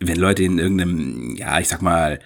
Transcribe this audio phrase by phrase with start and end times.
[0.00, 2.18] wenn Leute in irgendeinem, ja, ich sag mal,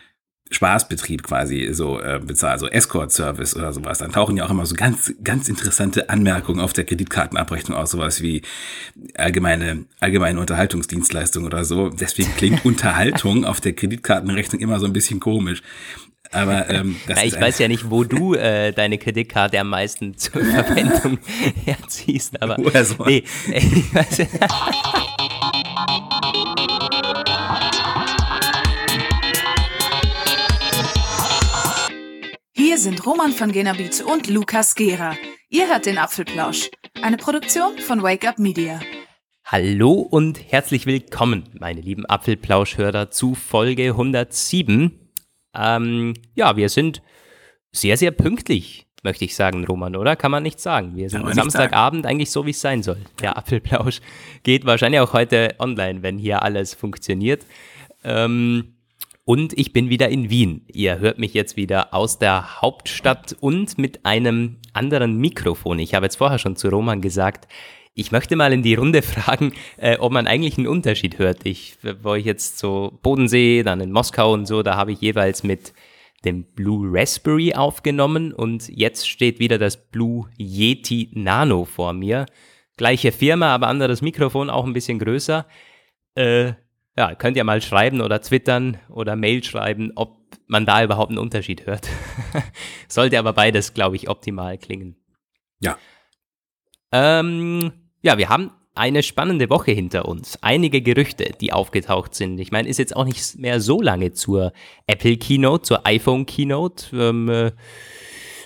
[0.51, 4.75] Spaßbetrieb quasi so äh, bezahlen, also Escort-Service oder sowas, dann tauchen ja auch immer so
[4.75, 8.43] ganz, ganz interessante Anmerkungen auf der Kreditkartenabrechnung aus, sowas wie
[9.15, 11.91] allgemeine, allgemeine Unterhaltungsdienstleistung oder so.
[11.91, 15.63] Deswegen klingt Unterhaltung auf der Kreditkartenrechnung immer so ein bisschen komisch.
[16.31, 20.17] Aber ähm, das ja, ich weiß ja nicht, wo du äh, deine Kreditkarte am meisten
[20.17, 21.19] zur Verwendung
[21.65, 23.05] herziehst, aber so.
[23.05, 24.27] nee, ich weiß,
[32.69, 35.17] Hier sind Roman von Genabit und Lukas Gera.
[35.49, 36.69] Ihr hört den Apfelplausch,
[37.01, 38.79] eine Produktion von Wake Up Media.
[39.43, 45.01] Hallo und herzlich willkommen, meine lieben Apfelplauschhörer, zu Folge 107.
[45.55, 47.01] Ähm, ja, wir sind
[47.73, 50.15] sehr, sehr pünktlich, möchte ich sagen, Roman, oder?
[50.15, 50.95] Kann man nicht sagen.
[50.95, 52.99] Wir sind Samstagabend eigentlich so, wie es sein soll.
[53.23, 54.01] Der Apfelplausch
[54.43, 57.47] geht wahrscheinlich auch heute online, wenn hier alles funktioniert.
[58.05, 58.75] Ähm,
[59.29, 60.65] und ich bin wieder in Wien.
[60.73, 65.79] Ihr hört mich jetzt wieder aus der Hauptstadt und mit einem anderen Mikrofon.
[65.81, 67.47] Ich habe jetzt vorher schon zu Roman gesagt,
[67.93, 71.45] ich möchte mal in die Runde fragen, äh, ob man eigentlich einen Unterschied hört.
[71.45, 75.43] Ich, wo ich jetzt so Bodensee, dann in Moskau und so, da habe ich jeweils
[75.43, 75.75] mit
[76.25, 82.25] dem Blue Raspberry aufgenommen und jetzt steht wieder das Blue Yeti Nano vor mir.
[82.79, 85.45] Gleiche Firma, aber anderes Mikrofon, auch ein bisschen größer.
[86.15, 86.55] Äh,
[86.99, 90.19] ja, könnt ihr mal schreiben oder twittern oder Mail schreiben, ob
[90.49, 91.89] man da überhaupt einen Unterschied hört.
[92.89, 94.97] Sollte aber beides, glaube ich, optimal klingen.
[95.61, 95.79] Ja.
[96.91, 97.71] Ähm,
[98.03, 100.43] ja, wir haben eine spannende Woche hinter uns.
[100.43, 102.41] Einige Gerüchte, die aufgetaucht sind.
[102.41, 104.53] Ich meine, ist jetzt auch nicht mehr so lange zur
[104.89, 106.97] Apple Keynote, zur iPhone Keynote.
[106.97, 107.53] Ähm, äh,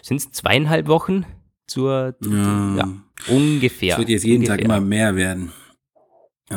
[0.02, 1.24] sind es zweieinhalb Wochen
[1.66, 2.88] zur, ja, ja
[3.28, 3.94] ungefähr.
[3.94, 4.58] Es wird jetzt jeden ungefähr.
[4.58, 5.52] Tag immer mehr werden.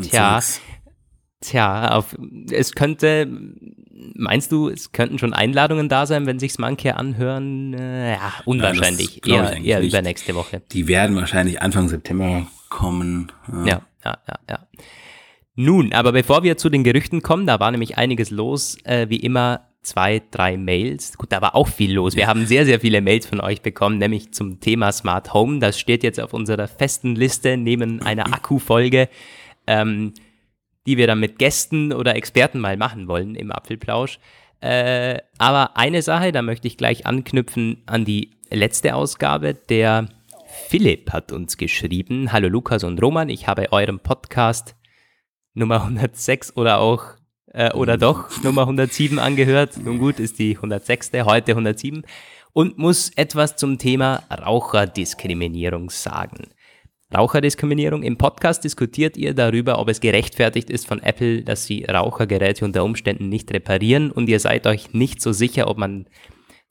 [0.02, 0.62] Tja, Zeugs.
[1.42, 2.16] Tja, auf,
[2.52, 3.28] es könnte,
[4.16, 7.74] meinst du, es könnten schon Einladungen da sein, wenn sich's manche anhören?
[7.74, 9.22] Äh, ja, unwahrscheinlich.
[9.26, 10.62] Nein, eher, eher übernächste Woche.
[10.72, 13.32] Die werden wahrscheinlich Anfang September kommen.
[13.50, 13.66] Ja.
[13.66, 14.60] ja, ja, ja, ja.
[15.56, 19.18] Nun, aber bevor wir zu den Gerüchten kommen, da war nämlich einiges los, äh, wie
[19.18, 21.18] immer zwei, drei Mails.
[21.18, 22.16] Gut, da war auch viel los.
[22.16, 25.60] Wir haben sehr, sehr viele Mails von euch bekommen, nämlich zum Thema Smart Home.
[25.60, 29.08] Das steht jetzt auf unserer festen Liste neben einer Akkufolge.
[29.68, 30.14] Ähm,
[30.86, 34.20] die wir dann mit Gästen oder Experten mal machen wollen im Apfelplausch.
[34.62, 39.54] Äh, aber eine Sache, da möchte ich gleich anknüpfen an die letzte Ausgabe.
[39.54, 40.10] Der
[40.68, 42.32] Philipp hat uns geschrieben.
[42.32, 44.76] Hallo Lukas und Roman, ich habe eurem Podcast
[45.54, 47.04] Nummer 106 oder auch
[47.52, 49.78] äh, oder doch Nummer 107 angehört.
[49.78, 51.12] Nun gut, ist die 106.
[51.26, 52.04] heute 107
[52.54, 56.48] und muss etwas zum Thema Raucherdiskriminierung sagen.
[57.16, 58.04] Raucherdiskriminierung.
[58.04, 62.84] Im Podcast diskutiert ihr darüber, ob es gerechtfertigt ist von Apple, dass sie Rauchergeräte unter
[62.84, 66.08] Umständen nicht reparieren und ihr seid euch nicht so sicher, ob man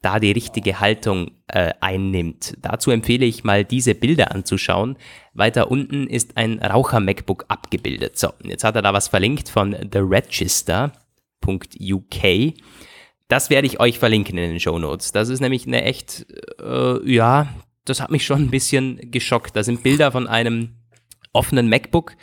[0.04, 2.54] da die richtige Haltung äh, einnimmt.
[2.60, 4.98] Dazu empfehle ich mal diese Bilder anzuschauen.
[5.32, 8.18] Weiter unten ist ein Raucher-MacBook abgebildet.
[8.18, 10.92] So, jetzt hat er da was verlinkt von theregister.uk.
[13.28, 15.12] Das werde ich euch verlinken in den Show Notes.
[15.12, 16.26] Das ist nämlich eine echt,
[16.60, 17.48] äh, ja,
[17.84, 19.56] das hat mich schon ein bisschen geschockt.
[19.56, 20.76] Da sind Bilder von einem
[21.32, 22.16] offenen MacBook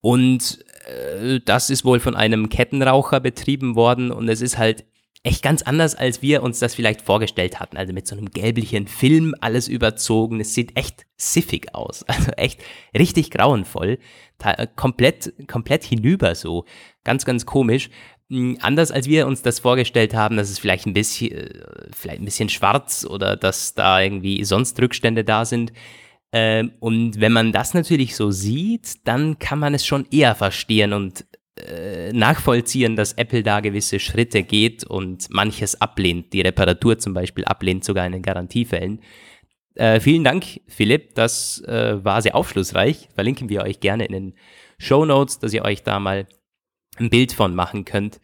[0.00, 4.84] und äh, das ist wohl von einem Kettenraucher betrieben worden und es ist halt
[5.24, 7.78] echt ganz anders, als wir uns das vielleicht vorgestellt hatten.
[7.78, 10.38] Also mit so einem gelblichen Film alles überzogen.
[10.38, 12.04] Es sieht echt siffig aus.
[12.14, 12.60] Also echt
[12.96, 13.98] richtig grauenvoll.
[14.76, 16.66] komplett, komplett hinüber so.
[17.04, 17.88] Ganz, ganz komisch.
[18.30, 21.50] Hm, anders als wir uns das vorgestellt haben, dass es vielleicht ein bisschen, äh,
[21.92, 25.72] vielleicht ein bisschen schwarz oder dass da irgendwie sonst Rückstände da sind.
[26.32, 30.92] Ähm, und wenn man das natürlich so sieht, dann kann man es schon eher verstehen
[30.92, 31.26] und
[31.56, 37.44] äh, nachvollziehen, dass Apple da gewisse Schritte geht und manches ablehnt, die Reparatur zum Beispiel
[37.44, 39.00] ablehnt, sogar in den Garantiefällen.
[39.76, 43.08] Äh, vielen Dank, Philipp, das äh, war sehr aufschlussreich.
[43.14, 44.34] Verlinken wir euch gerne in den
[44.78, 46.26] Show Notes, dass ihr euch da mal
[46.98, 48.20] ein Bild von machen könnt.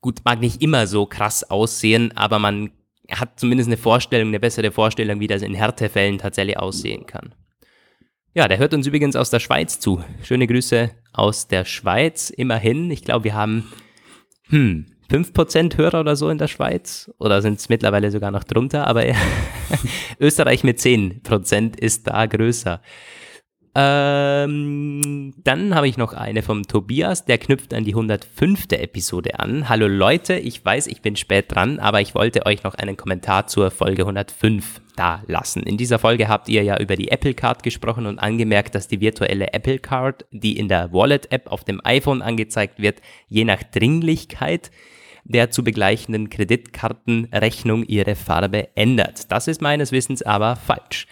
[0.00, 2.70] Gut, mag nicht immer so krass aussehen, aber man
[3.10, 7.34] hat zumindest eine Vorstellung, eine bessere Vorstellung, wie das in Härtefällen tatsächlich aussehen kann.
[8.34, 10.02] Ja, der hört uns übrigens aus der Schweiz zu.
[10.22, 12.30] Schöne Grüße aus der Schweiz.
[12.30, 13.72] Immerhin, ich glaube, wir haben
[14.48, 17.10] hm, 5% Hörer oder so in der Schweiz.
[17.18, 19.04] Oder sind es mittlerweile sogar noch drunter, aber
[20.18, 22.80] Österreich mit 10% ist da größer.
[23.76, 28.66] Ähm, dann habe ich noch eine vom Tobias, der knüpft an die 105.
[28.70, 29.68] Episode an.
[29.68, 33.48] Hallo Leute, ich weiß, ich bin spät dran, aber ich wollte euch noch einen Kommentar
[33.48, 35.64] zur Folge 105 da lassen.
[35.64, 39.00] In dieser Folge habt ihr ja über die Apple Card gesprochen und angemerkt, dass die
[39.00, 44.70] virtuelle Apple Card, die in der Wallet-App auf dem iPhone angezeigt wird, je nach Dringlichkeit
[45.24, 49.32] der zu begleichenden Kreditkartenrechnung ihre Farbe ändert.
[49.32, 51.06] Das ist meines Wissens aber falsch.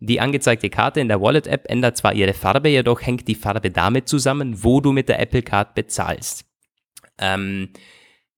[0.00, 4.08] Die angezeigte Karte in der Wallet-App ändert zwar ihre Farbe, jedoch hängt die Farbe damit
[4.08, 6.46] zusammen, wo du mit der Apple Card bezahlst.
[7.18, 7.68] Ähm,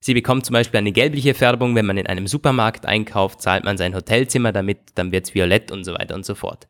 [0.00, 3.79] sie bekommt zum Beispiel eine gelbliche Färbung, wenn man in einem Supermarkt einkauft, zahlt man
[3.79, 6.67] sein Hotelzimmer damit, dann wird es violett und so weiter und so fort.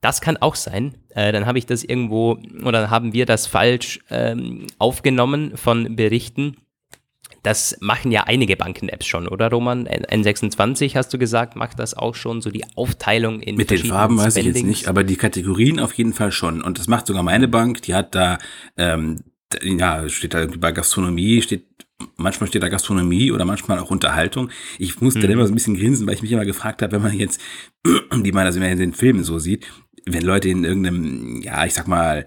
[0.00, 0.96] Das kann auch sein.
[1.10, 6.56] Äh, dann habe ich das irgendwo oder haben wir das falsch ähm, aufgenommen von Berichten.
[7.42, 9.86] Das machen ja einige Banken-Apps schon, oder Roman?
[9.88, 14.18] N26 hast du gesagt, macht das auch schon, so die Aufteilung in Mit den Farben
[14.18, 16.62] weiß ich jetzt nicht, aber die Kategorien auf jeden Fall schon.
[16.62, 18.38] Und das macht sogar meine Bank, die hat da,
[18.76, 19.20] ähm,
[19.62, 21.64] ja, steht da bei Gastronomie, steht
[22.16, 24.50] manchmal steht da Gastronomie oder manchmal auch Unterhaltung.
[24.78, 25.32] Ich musste mhm.
[25.32, 27.40] immer so ein bisschen grinsen, weil ich mich immer gefragt habe, wenn man jetzt,
[27.84, 29.66] wie man das immer in den Filmen so sieht,
[30.06, 32.24] wenn Leute in irgendeinem, ja, ich sag mal,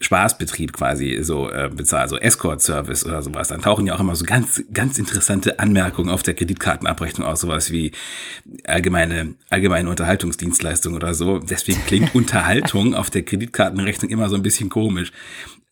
[0.00, 4.24] Spaßbetrieb quasi so äh, bezahlt, also Escort-Service oder sowas, dann tauchen ja auch immer so
[4.24, 7.92] ganz, ganz interessante Anmerkungen auf der Kreditkartenabrechnung aus, sowas wie
[8.64, 11.38] allgemeine, allgemeine Unterhaltungsdienstleistung oder so.
[11.38, 15.12] Deswegen klingt Unterhaltung auf der Kreditkartenrechnung immer so ein bisschen komisch.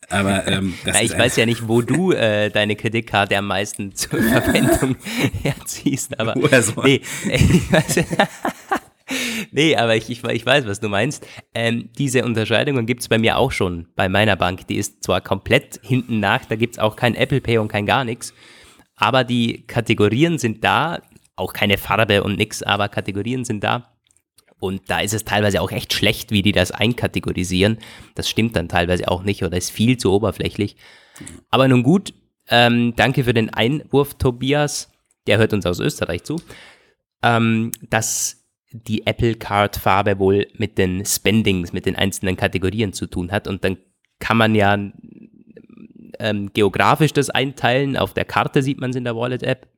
[0.08, 3.94] Aber ähm, das ja, ich weiß ja nicht, wo du äh, deine Kreditkarte am meisten
[3.94, 4.96] zur Verwendung
[5.42, 6.34] herziehst, aber
[6.84, 8.04] nee, ich weiß,
[9.50, 11.26] nee, aber ich, ich, ich weiß, was du meinst.
[11.54, 14.66] Ähm, diese Unterscheidungen gibt es bei mir auch schon bei meiner Bank.
[14.66, 17.86] Die ist zwar komplett hinten nach, da gibt es auch kein Apple Pay und kein
[17.86, 18.34] gar nichts,
[18.96, 21.00] aber die Kategorien sind da,
[21.36, 23.92] auch keine Farbe und nichts, aber Kategorien sind da.
[24.58, 27.78] Und da ist es teilweise auch echt schlecht, wie die das einkategorisieren.
[28.14, 30.76] Das stimmt dann teilweise auch nicht oder ist viel zu oberflächlich.
[31.50, 32.14] Aber nun gut,
[32.48, 34.90] ähm, danke für den Einwurf, Tobias.
[35.26, 36.40] Der hört uns aus Österreich zu.
[37.22, 38.45] Ähm, das
[38.84, 43.48] die Apple Card Farbe wohl mit den Spendings, mit den einzelnen Kategorien zu tun hat.
[43.48, 43.78] Und dann
[44.18, 44.78] kann man ja
[46.18, 47.96] ähm, geografisch das einteilen.
[47.96, 49.68] Auf der Karte sieht man es in der Wallet App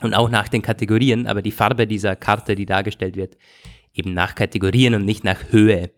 [0.00, 1.26] und auch nach den Kategorien.
[1.26, 3.36] Aber die Farbe dieser Karte, die dargestellt wird,
[3.92, 5.90] eben nach Kategorien und nicht nach Höhe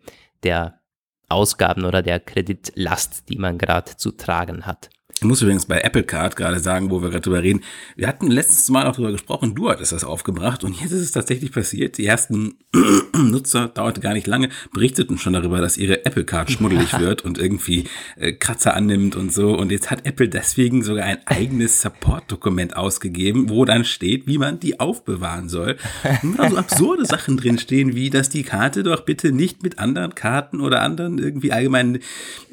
[0.43, 0.81] der
[1.29, 4.91] Ausgaben oder der Kreditlast, die man gerade zu tragen hat.
[5.21, 7.63] Ich muss übrigens bei Apple Card gerade sagen, wo wir gerade drüber reden.
[7.97, 11.13] Wir hatten letztes Mal auch drüber gesprochen, du hattest das aufgebracht und jetzt ist es
[11.13, 11.99] tatsächlich passiert.
[11.99, 12.57] Die ersten
[13.17, 17.39] Nutzer, dauerte gar nicht lange, berichteten schon darüber, dass ihre Apple Card schmuddelig wird und
[17.39, 17.85] irgendwie
[18.17, 19.57] äh, Kratzer annimmt und so.
[19.57, 24.59] Und jetzt hat Apple deswegen sogar ein eigenes Support-Dokument ausgegeben, wo dann steht, wie man
[24.59, 25.77] die aufbewahren soll.
[26.23, 30.15] Und da so absurde Sachen drinstehen, wie, dass die Karte doch bitte nicht mit anderen
[30.15, 32.01] Karten oder anderen irgendwie allgemein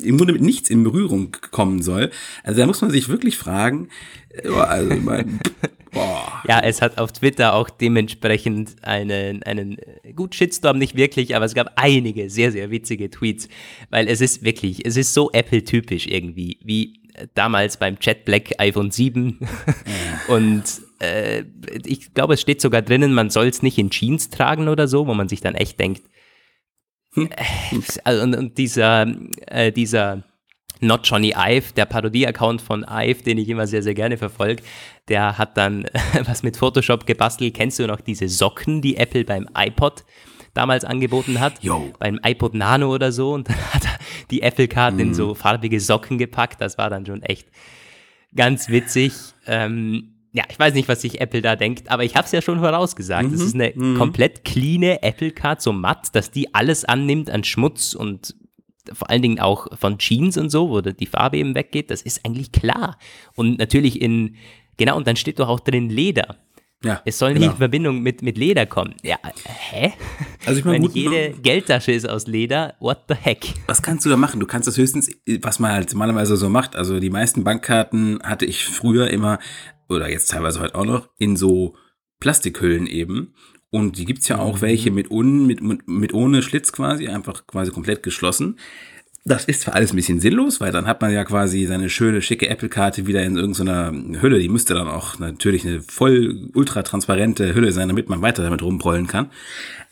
[0.01, 2.11] im Grunde mit nichts in Berührung kommen soll.
[2.43, 3.89] Also da muss man sich wirklich fragen,
[4.29, 5.39] äh, also mein,
[5.91, 6.41] boah.
[6.47, 9.77] Ja, es hat auf Twitter auch dementsprechend einen, einen,
[10.15, 13.47] gut, Shitstorm nicht wirklich, aber es gab einige sehr, sehr witzige Tweets,
[13.89, 17.01] weil es ist wirklich, es ist so Apple-typisch irgendwie, wie
[17.33, 19.39] damals beim Chat Black iPhone 7
[20.27, 20.63] und
[20.99, 21.43] äh,
[21.85, 25.07] ich glaube, es steht sogar drinnen, man soll es nicht in Jeans tragen oder so,
[25.07, 26.03] wo man sich dann echt denkt,
[27.13, 27.29] hm.
[28.05, 29.07] äh, und, und dieser,
[29.47, 30.23] äh, dieser
[30.81, 34.63] Not Johnny Ive, der Parodie-Account von Ive, den ich immer sehr, sehr gerne verfolge,
[35.07, 35.85] der hat dann
[36.25, 37.53] was mit Photoshop gebastelt.
[37.53, 40.03] Kennst du noch diese Socken, die Apple beim iPod
[40.53, 41.63] damals angeboten hat?
[41.63, 41.93] Yo.
[41.99, 43.33] Beim iPod Nano oder so.
[43.33, 43.99] Und dann hat er
[44.31, 44.99] die Apple-Card mm.
[44.99, 46.59] in so farbige Socken gepackt.
[46.59, 47.47] Das war dann schon echt
[48.35, 49.13] ganz witzig.
[49.45, 52.41] Ähm, ja, ich weiß nicht, was sich Apple da denkt, aber ich habe es ja
[52.41, 53.31] schon vorausgesagt.
[53.33, 53.45] Es mhm.
[53.45, 53.97] ist eine mhm.
[53.97, 58.35] komplett clean Apple Card, so matt, dass die alles annimmt an Schmutz und
[58.93, 62.25] vor allen Dingen auch von Jeans und so, wo die Farbe eben weggeht, das ist
[62.25, 62.97] eigentlich klar.
[63.35, 64.35] Und natürlich in,
[64.77, 66.37] genau, und dann steht doch auch drin Leder.
[66.83, 67.45] Ja, es soll genau.
[67.45, 68.95] nicht in Verbindung mit, mit Leder kommen.
[69.03, 69.93] Ja, hä?
[70.45, 73.53] Also ich meine, jede man, Geldtasche ist aus Leder, what the heck?
[73.67, 74.39] Was kannst du da machen?
[74.39, 76.75] Du kannst das höchstens, was man halt normalerweise so macht.
[76.75, 79.37] Also die meisten Bankkarten hatte ich früher immer,
[79.89, 81.75] oder jetzt teilweise heute auch noch, in so
[82.19, 83.35] Plastikhüllen eben.
[83.71, 84.61] Und die gibt's ja auch mhm.
[84.61, 88.57] welche mit, un, mit, mit, mit ohne Schlitz quasi, einfach quasi komplett geschlossen.
[89.23, 92.23] Das ist zwar alles ein bisschen sinnlos, weil dann hat man ja quasi seine schöne,
[92.23, 94.39] schicke Apple-Karte wieder in irgendeiner Hülle.
[94.39, 98.63] Die müsste dann auch natürlich eine voll ultra transparente Hülle sein, damit man weiter damit
[98.63, 99.29] rumprollen kann.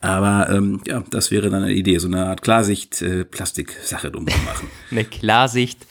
[0.01, 4.37] Aber ähm, ja, das wäre dann eine Idee, so eine Art Klarsicht-Plastik-Sache äh, drum zu
[4.39, 4.67] machen.
[4.91, 5.85] eine Klarsicht,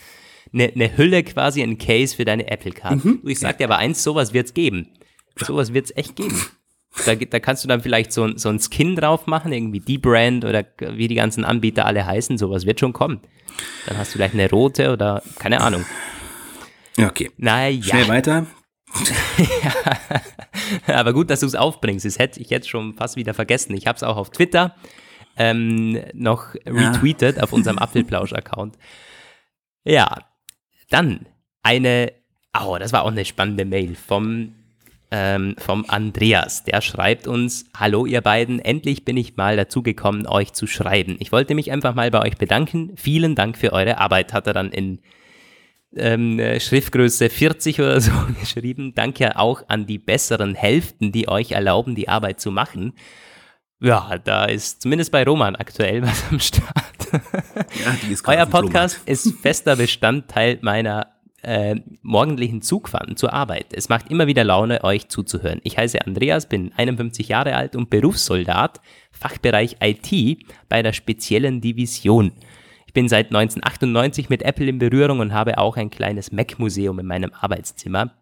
[0.52, 3.06] eine, eine Hülle quasi, ein Case für deine Apple-Karte.
[3.06, 3.20] Mhm.
[3.24, 4.88] Ich sag dir aber eins, sowas wird's geben.
[5.36, 6.34] Sowas wird's echt geben.
[7.06, 10.44] Da, da kannst du dann vielleicht so, so ein Skin drauf machen, irgendwie die Brand
[10.44, 13.20] oder wie die ganzen Anbieter alle heißen, sowas wird schon kommen.
[13.86, 15.84] Dann hast du vielleicht eine rote oder keine Ahnung.
[16.98, 17.30] Okay.
[17.36, 17.82] Naja.
[17.82, 18.46] Schnell weiter.
[20.86, 22.04] ja, aber gut, dass du es aufbringst.
[22.04, 23.74] Das hätte ich jetzt schon fast wieder vergessen.
[23.76, 24.74] Ich habe es auch auf Twitter
[25.36, 27.42] ähm, noch retweetet ja.
[27.42, 28.76] auf unserem Apfelplausch-Account.
[29.84, 30.18] Ja,
[30.90, 31.26] dann
[31.62, 32.12] eine,
[32.58, 34.54] oh, das war auch eine spannende Mail vom,
[35.10, 36.64] ähm, vom Andreas.
[36.64, 41.16] Der schreibt uns, hallo ihr beiden, endlich bin ich mal dazu gekommen, euch zu schreiben.
[41.18, 42.92] Ich wollte mich einfach mal bei euch bedanken.
[42.96, 45.00] Vielen Dank für eure Arbeit, hat er dann in
[45.96, 48.94] ähm, Schriftgröße 40 oder so geschrieben.
[48.94, 52.92] Danke auch an die besseren Hälften, die euch erlauben, die Arbeit zu machen.
[53.80, 56.68] Ja, da ist zumindest bei Roman aktuell was am Start.
[57.12, 63.66] Ja, Euer Podcast ist fester Bestandteil meiner äh, morgendlichen Zugfahrten zur Arbeit.
[63.72, 65.60] Es macht immer wieder Laune, euch zuzuhören.
[65.62, 68.80] Ich heiße Andreas, bin 51 Jahre alt und Berufssoldat,
[69.12, 72.32] Fachbereich IT bei der speziellen Division.
[72.86, 77.06] Ich bin seit 1998 mit Apple in Berührung und habe auch ein kleines Mac-Museum in
[77.06, 78.12] meinem Arbeitszimmer.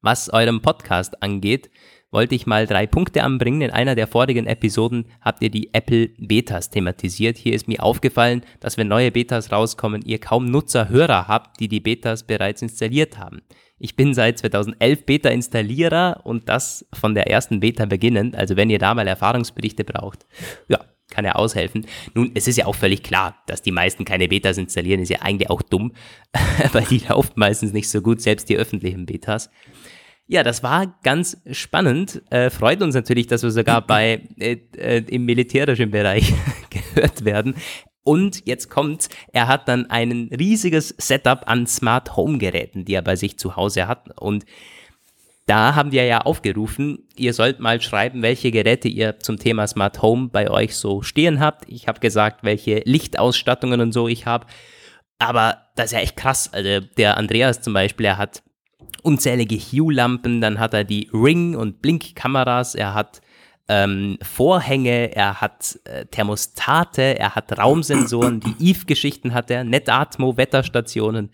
[0.00, 1.70] Was eurem Podcast angeht,
[2.16, 3.60] wollte ich mal drei Punkte anbringen.
[3.60, 7.36] In einer der vorigen Episoden habt ihr die Apple Betas thematisiert.
[7.36, 11.80] Hier ist mir aufgefallen, dass wenn neue Betas rauskommen, ihr kaum Nutzer-Hörer habt, die die
[11.80, 13.42] Betas bereits installiert haben.
[13.78, 18.34] Ich bin seit 2011 Beta-Installierer und das von der ersten Beta beginnend.
[18.34, 20.24] Also wenn ihr da mal Erfahrungsberichte braucht,
[20.68, 20.80] ja,
[21.10, 21.86] kann er aushelfen.
[22.14, 25.20] Nun, es ist ja auch völlig klar, dass die meisten keine Betas installieren, ist ja
[25.20, 25.92] eigentlich auch dumm,
[26.72, 29.50] weil die laufen meistens nicht so gut, selbst die öffentlichen Betas.
[30.28, 32.20] Ja, das war ganz spannend.
[32.30, 36.32] Äh, freut uns natürlich, dass wir sogar bei äh, äh, im militärischen Bereich
[36.70, 37.54] gehört werden.
[38.02, 43.02] Und jetzt kommt, er hat dann ein riesiges Setup an Smart Home Geräten, die er
[43.02, 44.20] bei sich zu Hause hat.
[44.20, 44.44] Und
[45.46, 50.02] da haben wir ja aufgerufen, ihr sollt mal schreiben, welche Geräte ihr zum Thema Smart
[50.02, 51.68] Home bei euch so stehen habt.
[51.68, 54.46] Ich habe gesagt, welche Lichtausstattungen und so ich habe.
[55.18, 56.52] Aber das ist ja echt krass.
[56.52, 58.42] Also der Andreas zum Beispiel, er hat
[59.06, 63.20] unzählige Hue-Lampen, dann hat er die Ring- und Blinkkameras, er hat
[63.68, 71.30] ähm, Vorhänge, er hat äh, Thermostate, er hat Raumsensoren, die Eve-Geschichten hat er, Netatmo, Wetterstationen.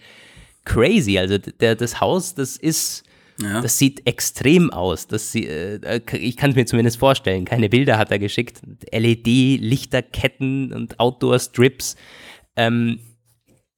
[0.64, 3.04] Crazy, also der, das Haus, das ist,
[3.40, 3.60] ja.
[3.60, 5.08] das sieht extrem aus.
[5.08, 7.44] Das, äh, ich kann es mir zumindest vorstellen.
[7.44, 8.60] Keine Bilder hat er geschickt.
[8.92, 11.96] LED-Lichterketten und Outdoor-Strips.
[12.54, 13.00] Ähm,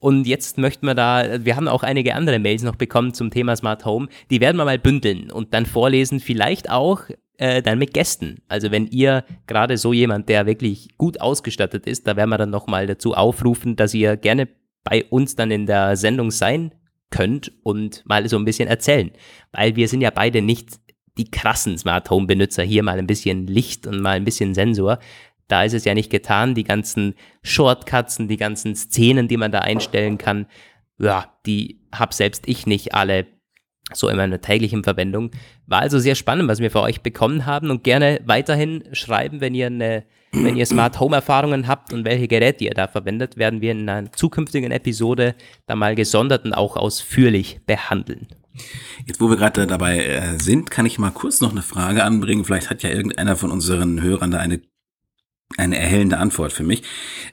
[0.04, 3.56] und jetzt möchten wir da, wir haben auch einige andere Mails noch bekommen zum Thema
[3.56, 4.08] Smart Home.
[4.30, 7.04] Die werden wir mal bündeln und dann vorlesen, vielleicht auch
[7.38, 8.42] äh, dann mit Gästen.
[8.46, 12.50] Also wenn ihr gerade so jemand, der wirklich gut ausgestattet ist, da werden wir dann
[12.50, 14.46] nochmal dazu aufrufen, dass ihr gerne
[14.82, 16.74] bei uns dann in der Sendung sein
[17.08, 19.10] könnt und mal so ein bisschen erzählen.
[19.52, 20.80] Weil wir sind ja beide nicht
[21.16, 22.62] die krassen Smart Home Benutzer.
[22.62, 24.98] Hier mal ein bisschen Licht und mal ein bisschen Sensor
[25.48, 26.54] da ist es ja nicht getan.
[26.54, 30.46] Die ganzen Shortcuts die ganzen Szenen, die man da einstellen kann,
[30.98, 33.26] ja, die habe selbst ich nicht alle
[33.92, 35.30] so in meiner täglichen Verwendung.
[35.66, 39.54] War also sehr spannend, was wir für euch bekommen haben und gerne weiterhin schreiben, wenn
[39.54, 43.60] ihr eine, wenn ihr Smart Home Erfahrungen habt und welche Geräte ihr da verwendet, werden
[43.60, 45.34] wir in einer zukünftigen Episode
[45.66, 48.28] da mal gesondert und auch ausführlich behandeln.
[49.04, 52.44] Jetzt, wo wir gerade dabei äh, sind, kann ich mal kurz noch eine Frage anbringen.
[52.44, 54.60] Vielleicht hat ja irgendeiner von unseren Hörern da eine
[55.56, 56.82] eine erhellende Antwort für mich.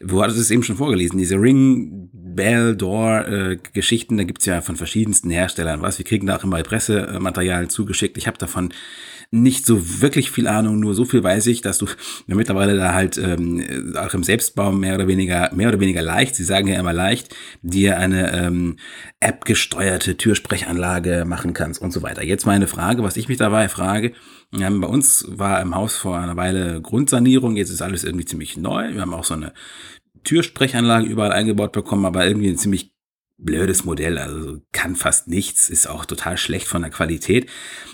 [0.02, 1.18] Wo hattest du es eben schon vorgelesen?
[1.18, 5.98] Diese Ring, Bell, Door äh, Geschichten, da gibt's ja von verschiedensten Herstellern was.
[5.98, 8.18] Wir kriegen da auch immer Pressematerial zugeschickt.
[8.18, 8.74] Ich habe davon
[9.34, 11.88] nicht so wirklich viel Ahnung, nur so viel weiß ich, dass du
[12.28, 16.44] mittlerweile da halt ähm, auch im Selbstbau mehr oder weniger, mehr oder weniger leicht, sie
[16.44, 18.76] sagen ja immer leicht, dir eine ähm,
[19.22, 22.24] App-gesteuerte Türsprechanlage machen kannst und so weiter.
[22.24, 24.12] Jetzt meine Frage, was ich mich dabei frage,
[24.60, 28.58] ähm, bei uns war im Haus vor einer Weile Grundsanierung, jetzt ist alles irgendwie ziemlich
[28.58, 28.94] neu.
[28.94, 29.54] Wir haben auch so eine
[30.26, 32.91] Türsprechanlage überall eingebaut bekommen, aber irgendwie ein ziemlich
[33.44, 37.50] blödes Modell, also kann fast nichts, ist auch total schlecht von der Qualität.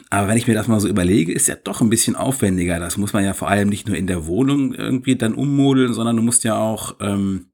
[0.09, 2.79] Aber wenn ich mir das mal so überlege, ist ja doch ein bisschen aufwendiger.
[2.79, 6.15] Das muss man ja vor allem nicht nur in der Wohnung irgendwie dann ummodeln, sondern
[6.15, 7.47] du musst ja auch ähm,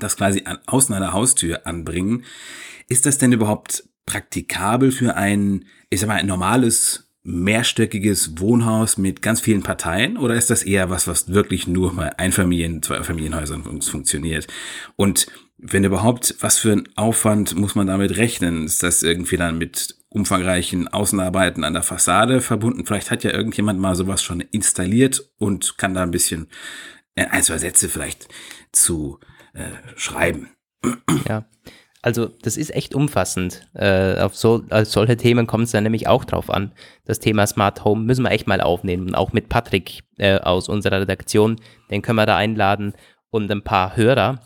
[0.00, 2.24] das quasi an, außen an der Haustür anbringen.
[2.88, 9.22] Ist das denn überhaupt praktikabel für ein, ich sag mal, ein normales mehrstöckiges Wohnhaus mit
[9.22, 14.48] ganz vielen Parteien oder ist das eher was, was wirklich nur bei Einfamilien, Zweifamilienhäusern funktioniert?
[14.96, 15.26] Und
[15.62, 18.64] wenn überhaupt, was für ein Aufwand muss man damit rechnen?
[18.64, 22.84] Ist das irgendwie dann mit umfangreichen Außenarbeiten an der Fassade verbunden?
[22.84, 26.48] Vielleicht hat ja irgendjemand mal sowas schon installiert und kann da ein bisschen
[27.14, 28.28] äh, ein, zwei Sätze vielleicht
[28.72, 29.20] zu
[29.54, 30.50] äh, schreiben.
[31.28, 31.44] Ja,
[32.02, 33.68] Also das ist echt umfassend.
[33.74, 36.72] Äh, auf so, auf solche Themen kommt es dann nämlich auch drauf an.
[37.04, 39.14] Das Thema Smart Home müssen wir echt mal aufnehmen.
[39.14, 42.94] Auch mit Patrick äh, aus unserer Redaktion, den können wir da einladen
[43.30, 44.40] und ein paar Hörer.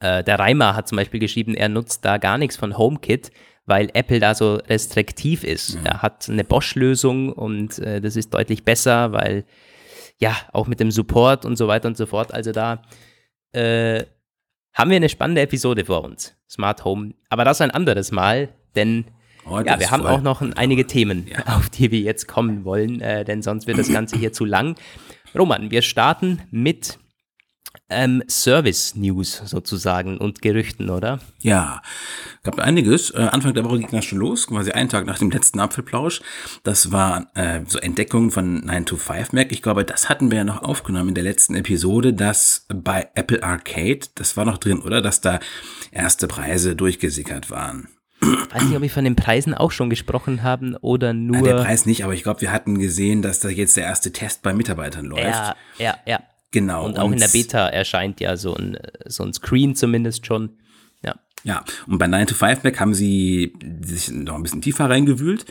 [0.00, 3.30] Äh, der Reimer hat zum Beispiel geschrieben, er nutzt da gar nichts von HomeKit,
[3.66, 5.78] weil Apple da so restriktiv ist.
[5.78, 5.86] Mhm.
[5.86, 9.44] Er hat eine Bosch-Lösung und äh, das ist deutlich besser, weil
[10.18, 12.32] ja, auch mit dem Support und so weiter und so fort.
[12.34, 12.82] Also da
[13.52, 14.04] äh,
[14.74, 16.36] haben wir eine spannende Episode vor uns.
[16.48, 17.14] Smart Home.
[17.28, 19.06] Aber das ein anderes Mal, denn
[19.44, 21.38] oh, ja, wir haben auch noch einige Themen, ja.
[21.56, 24.76] auf die wir jetzt kommen wollen, äh, denn sonst wird das Ganze hier zu lang.
[25.36, 26.98] Roman, wir starten mit
[27.88, 31.20] ähm, Service-News sozusagen und Gerüchten, oder?
[31.40, 31.82] Ja,
[32.42, 33.10] gab einiges.
[33.10, 36.20] Äh, Anfang der Woche ging das schon los, quasi einen Tag nach dem letzten Apfelplausch.
[36.62, 39.52] Das war äh, so Entdeckungen von 9 to 5 Mac.
[39.52, 43.42] Ich glaube, das hatten wir ja noch aufgenommen in der letzten Episode, dass bei Apple
[43.42, 45.00] Arcade, das war noch drin, oder?
[45.00, 45.40] Dass da
[45.90, 47.88] erste Preise durchgesickert waren.
[48.20, 51.46] Ich weiß nicht, ob wir von den Preisen auch schon gesprochen haben oder nur.
[51.46, 54.12] Ja, der Preis nicht, aber ich glaube, wir hatten gesehen, dass da jetzt der erste
[54.12, 55.24] Test bei Mitarbeitern läuft.
[55.24, 56.20] Ja, ja, ja.
[56.50, 56.86] Genau.
[56.86, 60.58] Und auch und in der Beta erscheint ja so ein, so ein Screen zumindest schon.
[61.04, 61.16] Ja.
[61.44, 63.52] Ja, und bei 9 to 5 Mac haben sie
[63.82, 65.44] sich noch ein bisschen tiefer reingewühlt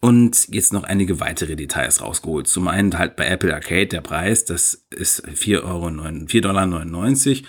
[0.00, 2.48] und jetzt noch einige weitere Details rausgeholt.
[2.48, 7.48] Zum einen halt bei Apple Arcade der Preis, das ist 4,99 Euro, 4,99 Dollar.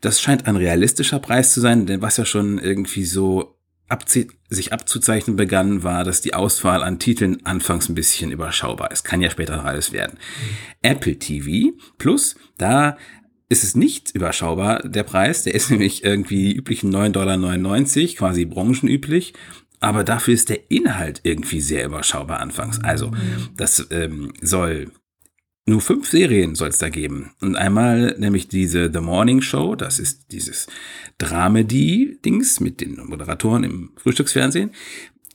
[0.00, 3.55] Das scheint ein realistischer Preis zu sein, denn was ja schon irgendwie so
[4.48, 9.04] sich abzuzeichnen begann, war, dass die Auswahl an Titeln anfangs ein bisschen überschaubar ist.
[9.04, 10.18] Kann ja später noch alles werden.
[10.18, 10.56] Mhm.
[10.82, 12.96] Apple TV Plus, da
[13.48, 15.44] ist es nicht überschaubar, der Preis.
[15.44, 19.34] Der ist nämlich irgendwie die üblichen 9,99 Dollar, quasi branchenüblich.
[19.78, 22.82] Aber dafür ist der Inhalt irgendwie sehr überschaubar anfangs.
[22.82, 23.12] Also,
[23.56, 24.90] das ähm, soll
[25.66, 27.32] nur fünf Serien soll es da geben.
[27.40, 30.68] Und einmal nämlich diese The Morning Show, das ist dieses
[31.18, 34.70] Dramedy-Dings mit den Moderatoren im Frühstücksfernsehen.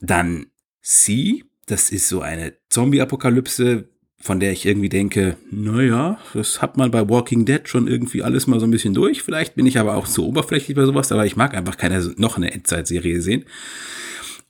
[0.00, 0.46] Dann
[0.80, 6.90] Sie, das ist so eine Zombie-Apokalypse, von der ich irgendwie denke, naja, das hat man
[6.90, 9.22] bei Walking Dead schon irgendwie alles mal so ein bisschen durch.
[9.22, 12.36] Vielleicht bin ich aber auch zu oberflächlich bei sowas, aber ich mag einfach keine noch
[12.36, 13.44] eine Endzeitserie sehen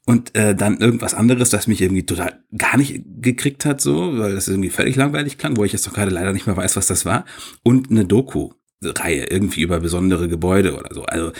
[0.04, 4.34] und äh, dann irgendwas anderes, das mich irgendwie total gar nicht gekriegt hat, so, weil
[4.34, 6.88] das irgendwie völlig langweilig klang, wo ich jetzt doch gerade leider nicht mehr weiß, was
[6.88, 7.24] das war.
[7.62, 11.04] Und eine Doku-Reihe irgendwie über besondere Gebäude oder so.
[11.04, 11.32] Also,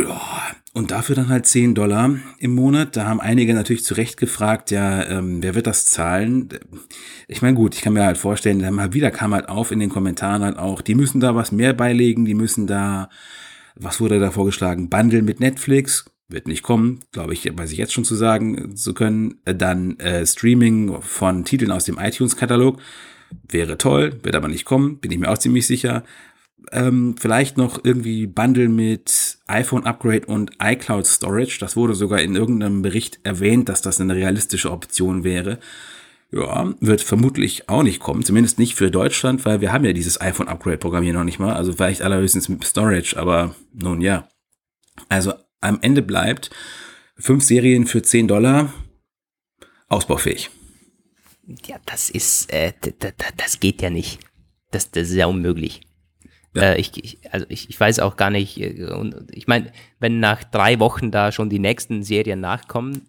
[0.00, 0.20] ja,
[0.72, 2.96] und dafür dann halt 10 Dollar im Monat.
[2.96, 6.48] Da haben einige natürlich zu Recht gefragt, ja, ähm, wer wird das zahlen?
[7.28, 9.78] Ich meine, gut, ich kann mir halt vorstellen, dann mal wieder kam halt auf in
[9.78, 13.08] den Kommentaren halt auch, die müssen da was mehr beilegen, die müssen da,
[13.76, 14.90] was wurde da vorgeschlagen?
[14.90, 18.94] Bundle mit Netflix wird nicht kommen, glaube ich, weiß ich jetzt schon zu sagen zu
[18.94, 19.36] können.
[19.44, 22.80] Dann äh, Streaming von Titeln aus dem iTunes-Katalog
[23.48, 26.04] wäre toll, wird aber nicht kommen, bin ich mir auch ziemlich sicher.
[26.72, 31.58] Ähm, vielleicht noch irgendwie Bundle mit iPhone-Upgrade und iCloud Storage.
[31.60, 35.58] Das wurde sogar in irgendeinem Bericht erwähnt, dass das eine realistische Option wäre.
[36.32, 40.20] Ja, wird vermutlich auch nicht kommen, zumindest nicht für Deutschland, weil wir haben ja dieses
[40.20, 41.52] iPhone-Upgrade-Programm hier noch nicht mal.
[41.54, 44.26] Also vielleicht allerhöchstens mit Storage, aber nun ja.
[45.08, 45.34] Also
[45.64, 46.50] am Ende bleibt
[47.16, 48.72] fünf Serien für 10 Dollar
[49.88, 50.50] ausbaufähig.
[51.66, 52.72] Ja, das ist, äh,
[53.36, 54.18] das geht ja nicht.
[54.70, 55.82] Das, das ist ja unmöglich.
[56.54, 56.62] Ja.
[56.62, 58.74] Äh, ich, ich, also ich, ich weiß auch gar nicht, äh,
[59.32, 63.08] ich meine, wenn nach drei Wochen da schon die nächsten Serien nachkommen,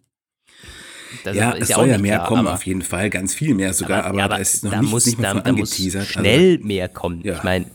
[1.23, 3.73] das ja, es ja soll ja mehr klar, kommen, auf jeden Fall, ganz viel mehr
[3.73, 5.51] sogar, aber, aber, ja, aber da ist noch da nichts, muss, nicht mal da, da
[5.53, 7.21] muss schnell also, mehr kommen.
[7.23, 7.37] Ja.
[7.37, 7.67] Ich meine,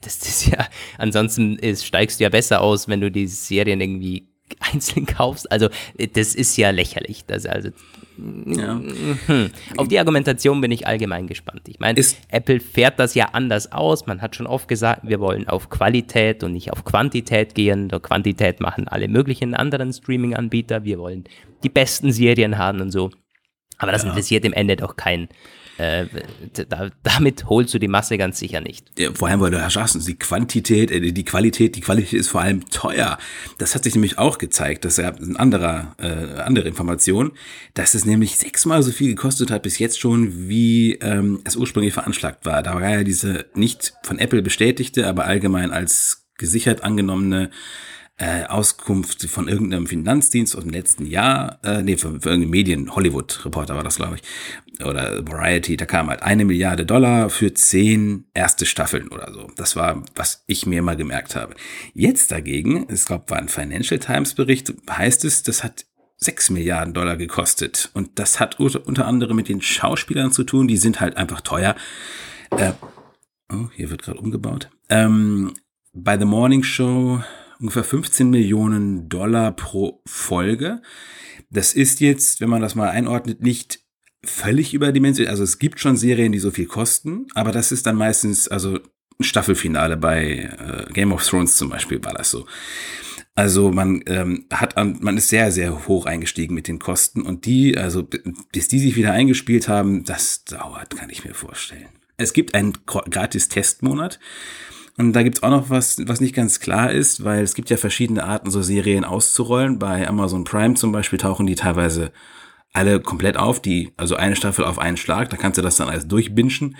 [0.00, 0.66] das ist ja,
[0.98, 4.28] ansonsten ist, steigst du ja besser aus, wenn du die Serien irgendwie
[4.60, 5.50] einzeln kaufst.
[5.50, 7.24] Also, äh, das ist ja lächerlich.
[7.26, 7.70] Das also,
[8.18, 8.80] ja.
[9.26, 9.50] Hm.
[9.76, 11.62] Auf die Argumentation bin ich allgemein gespannt.
[11.68, 14.06] Ich meine, Apple fährt das ja anders aus.
[14.06, 17.88] Man hat schon oft gesagt, wir wollen auf Qualität und nicht auf Quantität gehen.
[17.88, 20.84] Der Quantität machen alle möglichen anderen Streaming-Anbieter.
[20.84, 21.24] Wir wollen
[21.62, 23.10] die besten Serien haben und so.
[23.78, 24.08] Aber das ja.
[24.08, 25.28] interessiert im Ende doch keinen
[25.78, 26.06] äh,
[26.68, 28.86] da, damit holst du die Masse ganz sicher nicht.
[28.98, 32.40] Ja, vor allem, weil du sagst, die Quantität, äh, die Qualität, die Qualität ist vor
[32.40, 33.18] allem teuer.
[33.58, 37.32] Das hat sich nämlich auch gezeigt, dass er ein anderer, äh, andere Information,
[37.74, 41.94] dass es nämlich sechsmal so viel gekostet hat bis jetzt schon, wie ähm, es ursprünglich
[41.94, 42.62] veranschlagt war.
[42.62, 47.50] Da war ja diese nicht von Apple bestätigte, aber allgemein als gesichert angenommene
[48.18, 52.94] äh, Auskunft von irgendeinem Finanzdienst aus dem letzten Jahr, äh, nee, für, für irgendeinen Medien,
[52.94, 58.24] Hollywood-Reporter war das, glaube ich, oder Variety, da kam halt eine Milliarde Dollar für zehn
[58.32, 59.50] erste Staffeln oder so.
[59.56, 61.54] Das war, was ich mir mal gemerkt habe.
[61.92, 65.84] Jetzt dagegen, es glaube, war ein Financial Times Bericht, heißt es, das hat
[66.18, 67.90] 6 Milliarden Dollar gekostet.
[67.92, 71.76] Und das hat unter anderem mit den Schauspielern zu tun, die sind halt einfach teuer.
[72.50, 72.72] Äh,
[73.52, 74.70] oh, hier wird gerade umgebaut.
[74.88, 75.52] Ähm,
[75.92, 77.22] bei The Morning Show
[77.60, 80.82] ungefähr 15 Millionen Dollar pro Folge.
[81.50, 83.80] Das ist jetzt, wenn man das mal einordnet, nicht
[84.24, 85.30] völlig überdimensioniert.
[85.30, 88.80] Also es gibt schon Serien, die so viel kosten, aber das ist dann meistens, also
[89.20, 92.46] Staffelfinale bei äh, Game of Thrones zum Beispiel war das so.
[93.34, 97.44] Also man ähm, hat an, man ist sehr, sehr hoch eingestiegen mit den Kosten und
[97.44, 98.02] die, also
[98.52, 101.88] bis die sich wieder eingespielt haben, das dauert, kann ich mir vorstellen.
[102.16, 104.18] Es gibt einen gratis Testmonat.
[104.98, 107.76] Und da gibt's auch noch was, was nicht ganz klar ist, weil es gibt ja
[107.76, 109.78] verschiedene Arten, so Serien auszurollen.
[109.78, 112.12] Bei Amazon Prime zum Beispiel tauchen die teilweise
[112.72, 115.88] alle komplett auf, die, also eine Staffel auf einen Schlag, da kannst du das dann
[115.88, 116.76] alles durchbingen.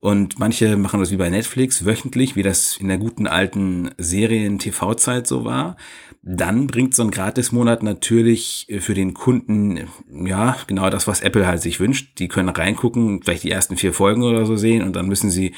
[0.00, 5.26] Und manche machen das wie bei Netflix wöchentlich, wie das in der guten alten Serien-TV-Zeit
[5.26, 5.76] so war.
[6.22, 11.62] Dann bringt so ein Gratis-Monat natürlich für den Kunden, ja, genau das, was Apple halt
[11.62, 12.20] sich wünscht.
[12.20, 15.52] Die können reingucken, vielleicht die ersten vier Folgen oder so sehen und dann müssen sie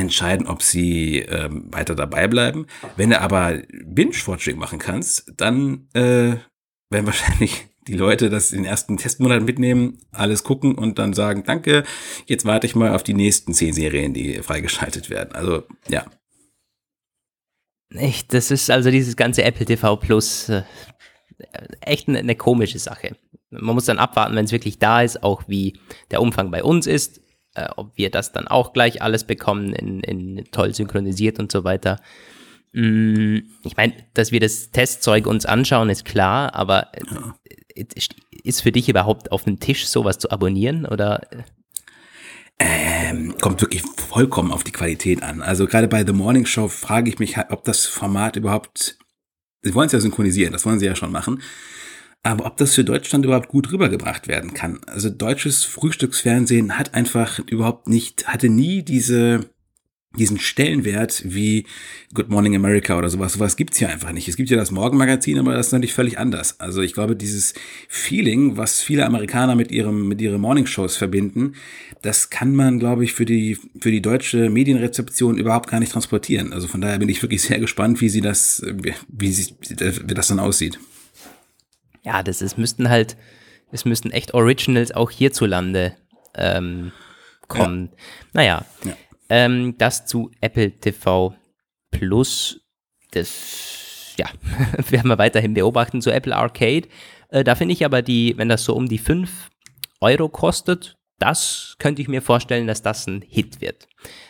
[0.00, 2.66] entscheiden, ob sie ähm, weiter dabei bleiben.
[2.96, 6.36] Wenn du aber Binge-Watching machen kannst, dann äh,
[6.90, 11.44] werden wahrscheinlich die Leute das in den ersten Testmonat mitnehmen, alles gucken und dann sagen,
[11.44, 11.84] danke,
[12.26, 15.34] jetzt warte ich mal auf die nächsten zehn Serien, die freigeschaltet werden.
[15.34, 16.04] Also, ja.
[17.94, 20.62] Echt, das ist also dieses ganze Apple TV Plus äh,
[21.80, 23.16] echt eine, eine komische Sache.
[23.50, 26.86] Man muss dann abwarten, wenn es wirklich da ist, auch wie der Umfang bei uns
[26.86, 27.19] ist,
[27.54, 31.64] äh, ob wir das dann auch gleich alles bekommen, in, in toll synchronisiert und so
[31.64, 32.00] weiter.
[32.72, 37.34] Mm, ich meine, dass wir das Testzeug uns anschauen, ist klar, aber ja
[38.44, 41.26] ist für dich überhaupt auf dem Tisch sowas zu abonnieren oder?
[42.58, 45.40] Ähm, kommt wirklich vollkommen auf die Qualität an.
[45.40, 48.98] Also gerade bei The Morning Show frage ich mich, ob das Format überhaupt,
[49.62, 51.42] sie wollen es ja synchronisieren, das wollen sie ja schon machen,
[52.22, 54.80] aber ob das für Deutschland überhaupt gut rübergebracht werden kann.
[54.86, 59.50] Also deutsches Frühstücksfernsehen hat einfach überhaupt nicht, hatte nie diese,
[60.18, 61.64] diesen Stellenwert wie
[62.12, 63.32] Good Morning America oder sowas.
[63.32, 64.28] Sowas gibt's hier einfach nicht.
[64.28, 66.60] Es gibt ja das Morgenmagazin, aber das ist natürlich völlig anders.
[66.60, 67.54] Also ich glaube, dieses
[67.88, 71.54] Feeling, was viele Amerikaner mit ihrem, mit ihren Morningshows verbinden,
[72.02, 76.52] das kann man, glaube ich, für die, für die deutsche Medienrezeption überhaupt gar nicht transportieren.
[76.52, 78.62] Also von daher bin ich wirklich sehr gespannt, wie sie das,
[79.08, 80.78] wie, sie, wie das dann aussieht.
[82.02, 83.16] Ja, das ist, müssten halt,
[83.72, 85.96] es müssten echt Originals auch hierzulande
[86.34, 86.92] ähm,
[87.48, 87.90] kommen.
[87.90, 87.96] Ja.
[88.32, 88.64] Naja.
[88.84, 88.96] Ja.
[89.28, 91.34] Ähm, das zu Apple TV
[91.90, 92.60] Plus.
[93.12, 94.26] Das, ja,
[94.90, 96.00] werden wir weiterhin beobachten.
[96.00, 96.88] Zu Apple Arcade.
[97.28, 99.50] Äh, da finde ich aber die, wenn das so um die 5
[100.00, 103.86] Euro kostet, das könnte ich mir vorstellen, dass das ein Hit wird.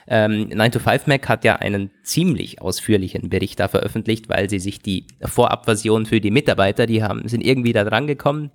[0.07, 6.07] Ähm, 9to5Mac hat ja einen ziemlich ausführlichen Bericht da veröffentlicht, weil sie sich die Vorabversion
[6.07, 8.51] für die Mitarbeiter, die haben, sind irgendwie da dran gekommen.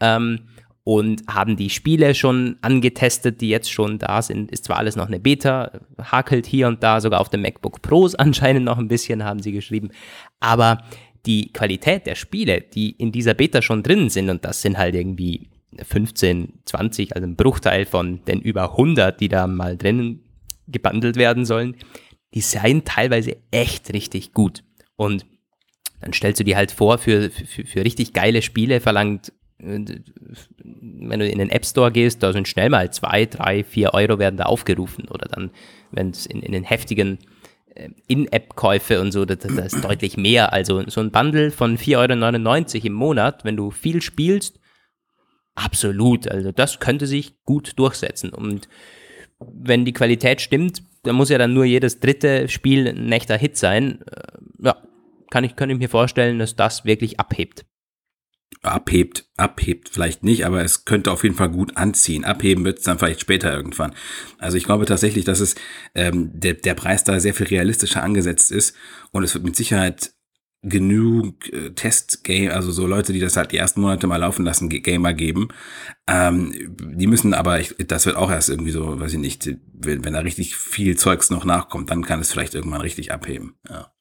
[0.00, 0.48] Ähm,
[0.86, 4.52] und haben die Spiele schon angetestet, die jetzt schon da sind.
[4.52, 8.14] Ist zwar alles noch eine Beta, hakelt hier und da, sogar auf dem MacBook Pros
[8.14, 9.90] anscheinend noch ein bisschen, haben sie geschrieben.
[10.38, 10.84] Aber
[11.26, 14.94] die Qualität der Spiele, die in dieser Beta schon drin sind, und das sind halt
[14.94, 15.50] irgendwie
[15.82, 20.20] 15, 20, also ein Bruchteil von den über 100, die da mal drin
[20.66, 21.76] gebundelt werden sollen,
[22.34, 24.64] die seien teilweise echt richtig gut.
[24.96, 25.26] Und
[26.00, 31.28] dann stellst du dir halt vor, für, für, für richtig geile Spiele verlangt wenn du
[31.28, 34.44] in den App Store gehst, da sind schnell mal zwei, drei, vier Euro werden da
[34.44, 35.08] aufgerufen.
[35.08, 35.50] Oder dann,
[35.90, 37.18] wenn es in, in den heftigen
[37.74, 40.52] äh, In-App-Käufe und so, das, das, ist deutlich mehr.
[40.52, 44.60] Also so ein Bundle von 4,99 Euro im Monat, wenn du viel spielst,
[45.54, 46.28] absolut.
[46.28, 48.30] Also das könnte sich gut durchsetzen.
[48.30, 48.68] Und
[49.38, 53.56] wenn die Qualität stimmt, dann muss ja dann nur jedes dritte Spiel ein echter Hit
[53.56, 54.00] sein.
[54.02, 54.76] Äh, ja,
[55.30, 57.66] kann ich, kann ich mir vorstellen, dass das wirklich abhebt
[58.62, 62.24] abhebt, abhebt vielleicht nicht, aber es könnte auf jeden Fall gut anziehen.
[62.24, 63.94] Abheben wird es dann vielleicht später irgendwann.
[64.38, 65.54] Also ich glaube tatsächlich, dass es
[65.94, 68.76] ähm, der, der Preis da sehr viel realistischer angesetzt ist
[69.12, 70.12] und es wird mit Sicherheit
[70.62, 74.68] genug äh, Test-Game, also so Leute, die das halt die ersten Monate mal laufen lassen,
[74.68, 75.48] Gamer geben.
[76.08, 80.04] Ähm, die müssen aber, ich, das wird auch erst irgendwie so, weiß ich nicht, wenn,
[80.04, 83.54] wenn da richtig viel Zeugs noch nachkommt, dann kann es vielleicht irgendwann richtig abheben.
[83.68, 83.92] Ja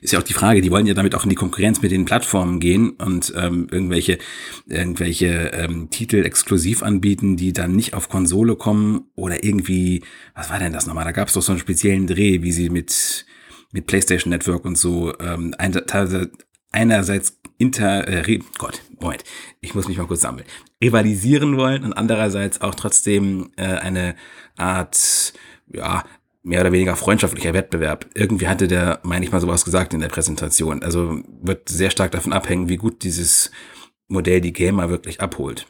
[0.00, 2.04] ist ja auch die Frage, die wollen ja damit auch in die Konkurrenz mit den
[2.04, 4.18] Plattformen gehen und ähm, irgendwelche,
[4.66, 10.02] irgendwelche ähm, Titel exklusiv anbieten, die dann nicht auf Konsole kommen oder irgendwie,
[10.34, 11.04] was war denn das nochmal?
[11.04, 13.26] Da gab es doch so einen speziellen Dreh, wie sie mit,
[13.72, 15.54] mit PlayStation Network und so ähm,
[16.72, 19.24] einerseits inter, äh, Gott, Moment,
[19.60, 20.46] ich muss mich mal kurz sammeln,
[20.82, 24.14] rivalisieren wollen und andererseits auch trotzdem äh, eine
[24.56, 25.32] Art,
[25.72, 26.04] ja,
[26.42, 28.06] mehr oder weniger freundschaftlicher Wettbewerb.
[28.14, 30.82] Irgendwie hatte der, meine ich mal, sowas gesagt in der Präsentation.
[30.82, 33.50] Also wird sehr stark davon abhängen, wie gut dieses
[34.06, 35.66] Modell die Gamer wirklich abholt.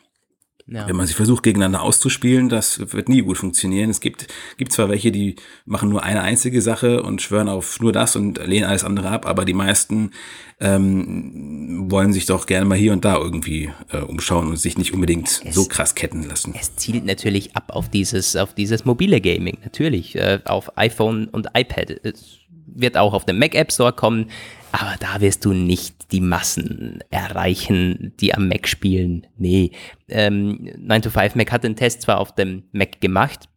[0.69, 0.89] Ja.
[0.89, 3.89] Wenn man sich versucht, gegeneinander auszuspielen, das wird nie gut funktionieren.
[3.89, 4.27] Es gibt,
[4.57, 8.45] gibt zwar welche, die machen nur eine einzige Sache und schwören auf nur das und
[8.45, 10.11] lehnen alles andere ab, aber die meisten
[10.59, 14.93] ähm, wollen sich doch gerne mal hier und da irgendwie äh, umschauen und sich nicht
[14.93, 16.55] unbedingt Es- so krass ketten lassen.
[16.59, 21.49] Es zielt natürlich ab auf dieses, auf dieses mobile Gaming, natürlich, äh, auf iPhone und
[21.55, 21.91] iPad.
[22.03, 24.31] Es wird auch auf den Mac App Store kommen,
[24.73, 29.27] aber da wirst du nicht die Massen erreichen, die am Mac spielen.
[29.37, 29.73] Nee.
[30.09, 33.49] Ähm, 9 to 5 Mac hat den Test zwar auf dem Mac gemacht,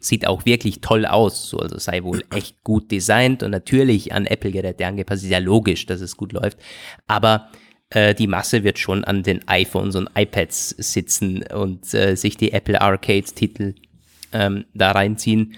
[0.00, 4.26] sieht auch wirklich toll aus, so, also sei wohl echt gut designt und natürlich an
[4.26, 6.58] Apple-Geräte angepasst, ist ja logisch, dass es gut läuft,
[7.06, 7.50] aber
[7.90, 12.52] äh, die Masse wird schon an den iPhones und iPads sitzen und äh, sich die
[12.52, 13.74] Apple Arcade-Titel
[14.32, 15.54] ähm, da reinziehen.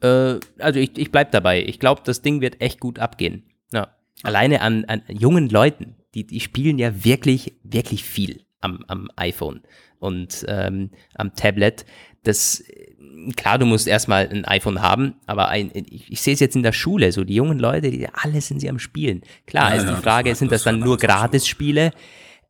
[0.00, 1.62] Äh, also ich, ich bleib dabei.
[1.62, 3.42] Ich glaube, das Ding wird echt gut abgehen.
[4.22, 9.62] Alleine an, an jungen Leuten, die, die spielen ja wirklich, wirklich viel am, am iPhone
[10.00, 11.84] und ähm, am Tablet.
[12.24, 16.40] Das, äh, klar, du musst erstmal ein iPhone haben, aber ein, ich, ich sehe es
[16.40, 19.22] jetzt in der Schule, so die jungen Leute, die alle sind sie am Spielen.
[19.46, 20.96] Klar, Ja, ist ja, die das Frage, war- sind das das dann nur.
[20.98, 21.92] Gratis-Spiele?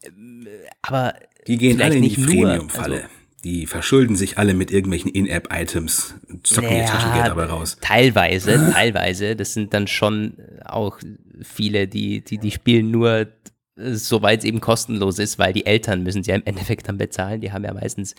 [0.05, 0.47] Ähm,
[0.83, 1.15] Aber
[1.47, 2.97] Die gehen alle in die nicht nur, Premium-Falle.
[3.03, 3.09] also-
[3.45, 7.77] die verschulden sich alle mit irgendwelchen In-App-Items, zocken ihr Ja, Taschengeld dabei raus.
[7.81, 9.37] Teilweise, teilweise.
[9.37, 10.99] Das sind dann schon auch
[11.43, 13.29] viele, die, die, die spielen nur,
[13.77, 16.99] äh, soweit es eben kostenlos ist, weil die Eltern müssen sie ja im Endeffekt dann
[16.99, 17.41] bezahlen.
[17.41, 18.15] Die haben ja meistens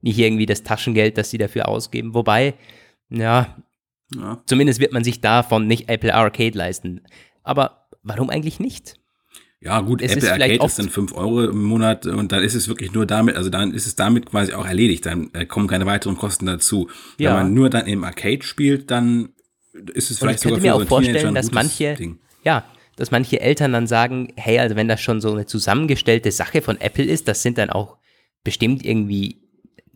[0.00, 2.12] nicht irgendwie das Taschengeld, das sie dafür ausgeben.
[2.14, 2.54] Wobei,
[3.10, 3.56] ja,
[4.14, 4.42] Ja.
[4.46, 7.00] zumindest wird man sich davon nicht Apple Arcade leisten.
[7.44, 8.96] Aber warum eigentlich nicht?
[9.64, 12.68] Ja, gut, Es Apple Arcade ist dann 5 Euro im Monat und dann ist es
[12.68, 15.06] wirklich nur damit, also dann ist es damit quasi auch erledigt.
[15.06, 16.90] Dann äh, kommen keine weiteren Kosten dazu.
[17.18, 17.30] Ja.
[17.30, 19.30] Wenn man nur dann im Arcade spielt, dann
[19.94, 22.18] ist es vielleicht sogar mir für auch so vorstellen, dass manche, Ding.
[22.44, 22.64] ja,
[22.96, 26.78] dass manche Eltern dann sagen, hey, also wenn das schon so eine zusammengestellte Sache von
[26.78, 27.96] Apple ist, das sind dann auch
[28.44, 29.40] bestimmt irgendwie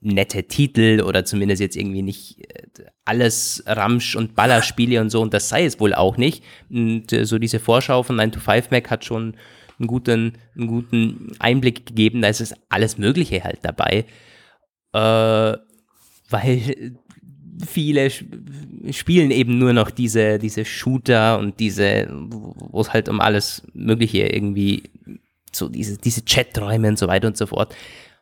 [0.00, 5.34] nette Titel oder zumindest jetzt irgendwie nicht äh, alles Ramsch und Ballerspiele und so und
[5.34, 6.42] das sei es wohl auch nicht.
[6.70, 9.36] Und äh, so diese Vorschau von 9 to 5 Mac hat schon
[9.78, 14.04] einen guten, einen guten Einblick gegeben, da ist es alles Mögliche halt dabei.
[14.92, 15.56] Äh,
[16.30, 16.96] weil
[17.66, 18.30] viele sp-
[18.92, 24.26] spielen eben nur noch diese, diese Shooter und diese, wo es halt um alles Mögliche
[24.26, 24.84] irgendwie,
[25.52, 27.74] so diese, diese Chaträume und so weiter und so fort.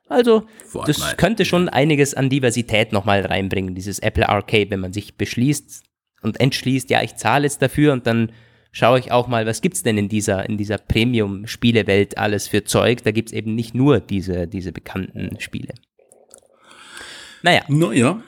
[0.08, 0.46] Also,
[0.86, 1.16] das Fortnite.
[1.16, 5.82] könnte schon einiges an Diversität nochmal reinbringen, dieses Apple Arcade, wenn man sich beschließt
[6.22, 8.30] und entschließt, ja, ich zahle jetzt dafür und dann
[8.76, 13.02] schaue ich auch mal, was gibt's denn in dieser, in dieser Premium-Spielewelt alles für Zeug.
[13.04, 15.72] Da gibt's eben nicht nur diese, diese bekannten Spiele.
[17.42, 18.20] Naja, Naja.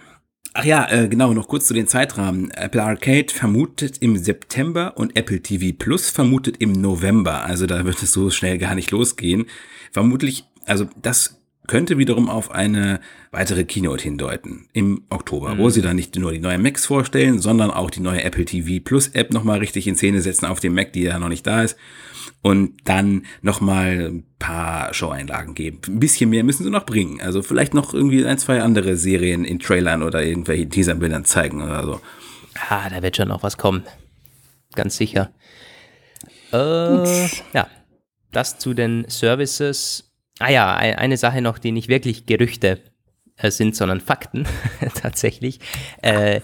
[0.55, 2.51] Ach ja, äh, genau, noch kurz zu den Zeitrahmen.
[2.53, 7.45] Apple Arcade vermutet im September und Apple TV Plus vermutet im November.
[7.45, 9.45] Also da wird es so schnell gar nicht losgehen.
[9.93, 11.38] Vermutlich, also das
[11.69, 12.99] könnte wiederum auf eine
[13.31, 17.71] weitere Keynote hindeuten im Oktober, wo sie dann nicht nur die neue Macs vorstellen, sondern
[17.71, 20.93] auch die neue Apple TV Plus App nochmal richtig in Szene setzen auf dem Mac,
[20.93, 21.77] die ja noch nicht da ist.
[22.43, 25.81] Und dann nochmal ein paar Show-Einlagen geben.
[25.87, 27.21] Ein bisschen mehr müssen sie noch bringen.
[27.21, 31.85] Also vielleicht noch irgendwie ein, zwei andere Serien in Trailern oder irgendwelche Teaserbildern zeigen oder
[31.85, 32.01] so.
[32.69, 33.85] Ah, da wird schon noch was kommen.
[34.75, 35.33] Ganz sicher.
[36.53, 37.69] Äh, ja,
[38.33, 40.08] das zu den Services.
[40.39, 42.81] Ah ja, ein- eine Sache noch, die nicht wirklich Gerüchte
[43.37, 44.47] äh, sind, sondern Fakten
[44.95, 45.61] tatsächlich.
[46.03, 46.41] Äh,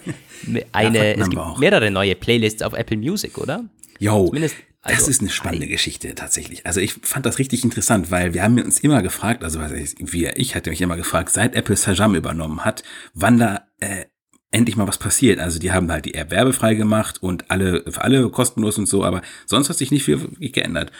[0.72, 1.58] eine, Fakten es gibt auch.
[1.58, 3.64] mehrere neue Playlists auf Apple Music, oder?
[3.98, 6.66] Jo, Zumindest, das also, ist eine spannende Geschichte tatsächlich.
[6.66, 10.54] Also ich fand das richtig interessant, weil wir haben uns immer gefragt, also wir, ich
[10.54, 12.82] hatte mich immer gefragt, seit Apple Sajam übernommen hat,
[13.14, 14.04] wann da äh,
[14.50, 15.38] endlich mal was passiert.
[15.40, 19.04] Also die haben halt die App werbefrei gemacht und alle für alle kostenlos und so,
[19.04, 20.92] aber sonst hat sich nicht viel geändert.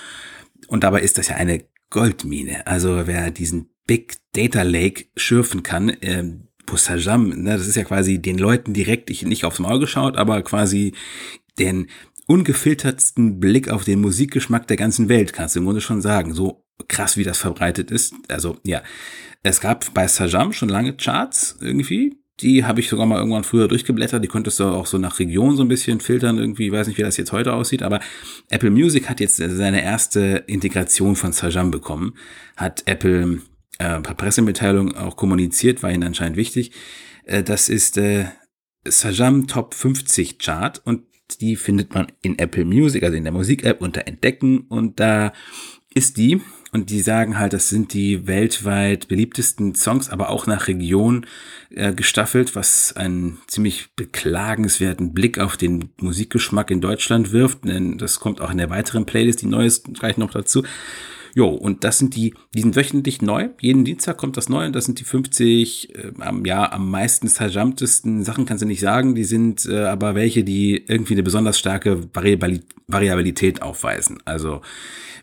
[0.69, 2.67] Und dabei ist das ja eine Goldmine.
[2.67, 8.21] Also wer diesen Big Data Lake schürfen kann, ähm, Sajam, ne, das ist ja quasi
[8.21, 10.93] den Leuten direkt ich, nicht aufs Maul geschaut, aber quasi
[11.61, 11.87] den
[12.27, 16.35] ungefiltertsten Blick auf den Musikgeschmack der ganzen Welt, kannst du im Grunde schon sagen.
[16.35, 18.15] So krass, wie das verbreitet ist.
[18.27, 18.83] Also ja,
[19.45, 22.19] es gab bei Sajam schon lange Charts irgendwie.
[22.41, 24.23] Die habe ich sogar mal irgendwann früher durchgeblättert.
[24.25, 26.67] Die konntest du auch so nach Region so ein bisschen filtern irgendwie.
[26.67, 28.01] Ich weiß nicht, wie das jetzt heute aussieht, aber
[28.51, 32.15] Apple Music hat jetzt seine erste Integration von Sajam bekommen.
[32.57, 33.41] Hat Apple
[33.79, 36.73] äh, per Pressemitteilung auch kommuniziert, war ihnen anscheinend wichtig.
[37.25, 38.27] Äh, das ist äh,
[38.87, 41.03] Sajam Top 50 Chart und
[41.41, 45.33] die findet man in Apple Music, also in der Musik-App unter Entdecken und da
[45.95, 46.41] ist die
[46.75, 51.25] und die sagen halt, das sind die weltweit beliebtesten Songs, aber auch nach Region
[51.71, 58.19] äh, gestaffelt, was einen ziemlich beklagenswerten Blick auf den Musikgeschmack in Deutschland wirft, denn das
[58.19, 60.65] kommt auch in der weiteren Playlist, die neue ist gleich noch dazu.
[61.37, 63.51] Jo, und das sind die, die sind wöchentlich neu.
[63.61, 67.29] Jeden Dienstag kommt das neu und das sind die 50 äh, am, ja, am meisten
[67.29, 69.15] zerjamtesten Sachen, kannst du nicht sagen.
[69.15, 74.19] Die sind äh, aber welche, die irgendwie eine besonders starke Variabilität aufweisen.
[74.25, 74.61] Also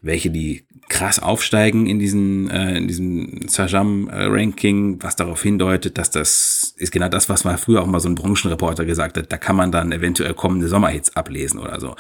[0.01, 6.75] welche, die krass aufsteigen in diesen äh, in diesem Sajam-Ranking, was darauf hindeutet, dass das
[6.75, 9.31] ist genau das, was mal früher auch mal so ein Branchenreporter gesagt hat.
[9.31, 11.95] Da kann man dann eventuell kommende Sommerhits ablesen oder so.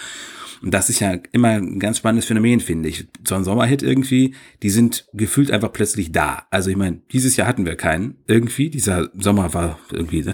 [0.61, 3.07] Und das ist ja immer ein ganz spannendes Phänomen, finde ich.
[3.25, 6.45] So ein Sommerhit irgendwie, die sind gefühlt einfach plötzlich da.
[6.51, 8.69] Also ich meine, dieses Jahr hatten wir keinen irgendwie.
[8.69, 10.25] Dieser Sommer war irgendwie,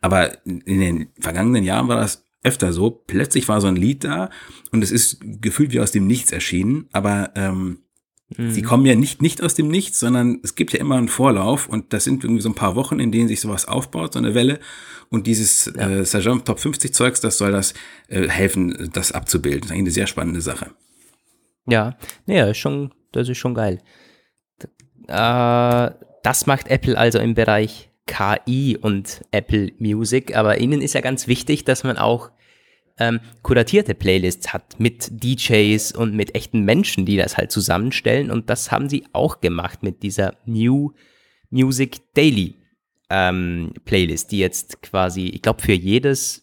[0.00, 2.90] aber in den vergangenen Jahren war das öfter so.
[2.90, 4.30] Plötzlich war so ein Lied da
[4.72, 7.80] und es ist gefühlt wie aus dem Nichts erschienen, aber ähm,
[8.36, 8.50] mhm.
[8.50, 11.68] sie kommen ja nicht, nicht aus dem Nichts, sondern es gibt ja immer einen Vorlauf
[11.68, 14.34] und das sind irgendwie so ein paar Wochen, in denen sich sowas aufbaut, so eine
[14.34, 14.60] Welle.
[15.08, 15.88] Und dieses ja.
[15.88, 17.74] äh, Sajam Top 50 Zeugs, das soll das
[18.08, 19.60] äh, helfen, das abzubilden.
[19.60, 20.72] Das ist eigentlich eine sehr spannende Sache.
[21.66, 23.80] Ja, naja, schon, das ist schon geil.
[25.08, 25.90] Äh,
[26.22, 31.26] das macht Apple also im Bereich KI und Apple Music, aber ihnen ist ja ganz
[31.26, 32.30] wichtig, dass man auch
[32.98, 38.30] ähm, kuratierte Playlists hat mit DJs und mit echten Menschen, die das halt zusammenstellen.
[38.30, 40.92] Und das haben sie auch gemacht mit dieser New
[41.50, 42.54] Music Daily
[43.10, 46.42] ähm, Playlist, die jetzt quasi, ich glaube, für jedes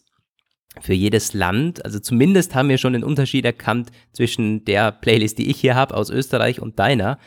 [0.80, 5.48] für jedes Land, also zumindest haben wir schon den Unterschied erkannt zwischen der Playlist, die
[5.48, 7.20] ich hier habe aus Österreich und deiner.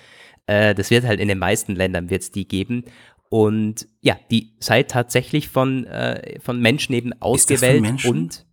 [0.47, 2.83] Äh, das wird halt in den meisten Ländern wird es die geben.
[3.29, 8.09] Und ja, die sei tatsächlich von, äh, von Menschen eben ausgewählt Menschen?
[8.09, 8.46] und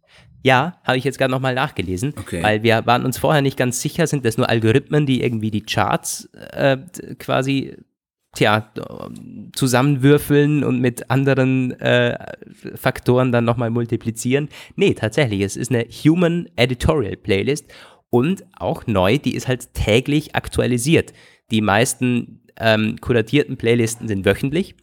[0.45, 2.43] ja, habe ich jetzt gerade nochmal nachgelesen, okay.
[2.43, 5.63] weil wir waren uns vorher nicht ganz sicher, sind das nur Algorithmen, die irgendwie die
[5.63, 6.77] Charts äh,
[7.19, 7.79] quasi
[8.37, 8.71] tja,
[9.55, 12.19] zusammenwürfeln und mit anderen äh,
[12.75, 14.51] Faktoren dann nochmal multiplizieren.
[14.77, 17.73] Nee, tatsächlich, es ist eine Human Editorial Playlist
[18.11, 21.15] und auch neu, die ist halt täglich aktualisiert.
[21.53, 24.75] Die meisten ähm, kuratierten Playlisten sind wöchentlich.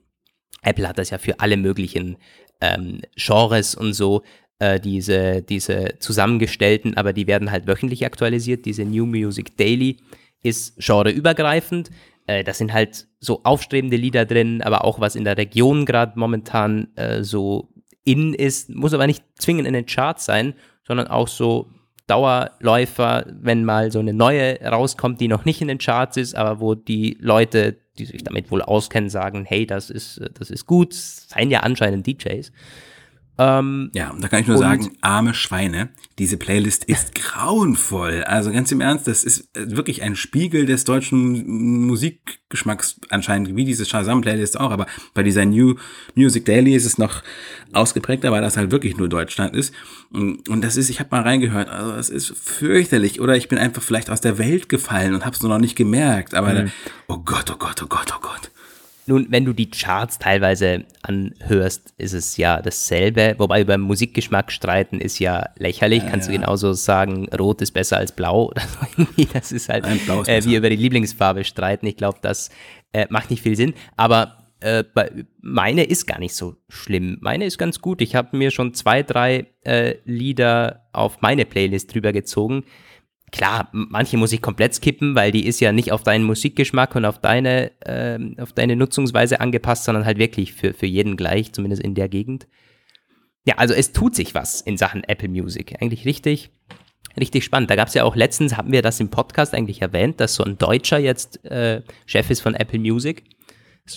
[0.64, 2.18] Apple hat das ja für alle möglichen
[2.62, 4.24] ähm, Genres und so,
[4.62, 8.66] äh, diese, diese zusammengestellten, aber die werden halt wöchentlich aktualisiert.
[8.66, 9.98] Diese New Music Daily
[10.44, 11.90] ist genreübergreifend.
[12.28, 16.18] Äh, das sind halt so aufstrebende Lieder drin, aber auch was in der Region gerade
[16.20, 20.54] momentan äh, so in ist, muss aber nicht zwingend in den Charts sein,
[20.86, 21.72] sondern auch so
[22.06, 26.60] Dauerläufer, wenn mal so eine neue rauskommt, die noch nicht in den Charts ist, aber
[26.60, 30.94] wo die Leute, die sich damit wohl auskennen, sagen, hey, das ist, das ist gut,
[30.94, 32.52] seien ja anscheinend DJs.
[33.38, 35.90] Ähm, ja, da kann ich nur sagen, arme Schweine,
[36.20, 38.24] diese Playlist ist grauenvoll.
[38.24, 43.66] Also ganz im Ernst, das ist äh, wirklich ein Spiegel des deutschen Musikgeschmacks anscheinend, wie
[43.66, 44.72] diese Shazam-Playlist auch.
[44.72, 45.76] Aber bei dieser New
[46.14, 47.24] Music Daily ist es noch
[47.74, 49.74] ausgeprägter, weil das halt wirklich nur Deutschland ist.
[50.12, 53.22] Und das ist, ich habe mal reingehört, also es ist fürchterlich.
[53.22, 55.76] Oder ich bin einfach vielleicht aus der Welt gefallen und habe es nur noch nicht
[55.76, 56.36] gemerkt.
[56.36, 56.72] Aber, mhm.
[57.08, 58.52] oh Gott, oh Gott, oh Gott, oh Gott.
[59.08, 63.36] Nun, wenn du die Charts teilweise anhörst, ist es ja dasselbe.
[63.38, 66.04] Wobei über Musikgeschmack streiten ist ja lächerlich.
[66.04, 66.34] Ja, Kannst ja.
[66.34, 69.28] du genauso sagen, Rot ist besser als Blau oder so irgendwie.
[69.32, 71.88] Das ist halt Nein, ist äh, wie über die Lieblingsfarbe streiten.
[71.88, 72.52] Ich glaube, das
[72.94, 73.74] äh, macht nicht viel Sinn.
[73.98, 74.84] Aber äh,
[75.42, 77.18] meine ist gar nicht so schlimm.
[77.22, 78.02] Meine ist ganz gut.
[78.02, 82.64] Ich habe mir schon zwei, drei äh, Lieder auf meine Playlist drüber gezogen
[83.32, 87.06] klar, manche muss ich komplett skippen, weil die ist ja nicht auf deinen Musikgeschmack und
[87.06, 91.82] auf deine, äh, auf deine Nutzungsweise angepasst, sondern halt wirklich für, für jeden gleich, zumindest
[91.82, 92.48] in der Gegend.
[93.46, 95.82] Ja, also es tut sich was in Sachen Apple Music.
[95.82, 96.52] Eigentlich richtig,
[97.20, 97.70] richtig spannend.
[97.70, 100.44] Da gab es ja auch letztens, haben wir das im Podcast eigentlich erwähnt, dass so
[100.44, 103.24] ein Deutscher jetzt äh, Chef ist von Apple Music.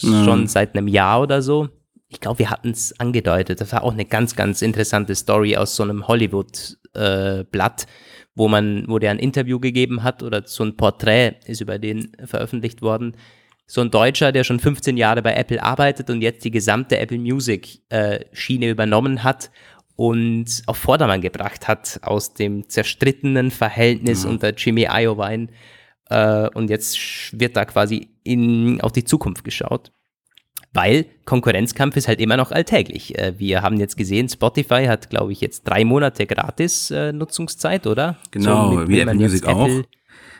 [0.03, 0.25] Mhm.
[0.25, 1.68] Schon seit einem Jahr oder so.
[2.09, 3.61] Ich glaube, wir hatten es angedeutet.
[3.61, 7.83] Das war auch eine ganz, ganz interessante Story aus so einem Hollywood-Blatt.
[7.83, 7.87] Äh,
[8.35, 12.12] wo man, wo der ein Interview gegeben hat oder so ein Porträt ist über den
[12.25, 13.16] veröffentlicht worden.
[13.66, 17.18] So ein Deutscher, der schon 15 Jahre bei Apple arbeitet und jetzt die gesamte Apple
[17.18, 19.51] Music äh, Schiene übernommen hat
[19.97, 24.33] und auf Vordermann gebracht hat aus dem zerstrittenen Verhältnis mhm.
[24.33, 25.49] unter Jimmy Iovine.
[26.11, 29.92] Äh, und jetzt wird da quasi in, auf die Zukunft geschaut
[30.74, 33.18] weil Konkurrenzkampf ist halt immer noch alltäglich.
[33.18, 37.87] Äh, wir haben jetzt gesehen, Spotify hat, glaube ich, jetzt drei Monate gratis äh, Nutzungszeit,
[37.87, 38.18] oder?
[38.32, 39.68] Genau, so, mit, wie Apple Music auch.
[39.68, 39.84] Apple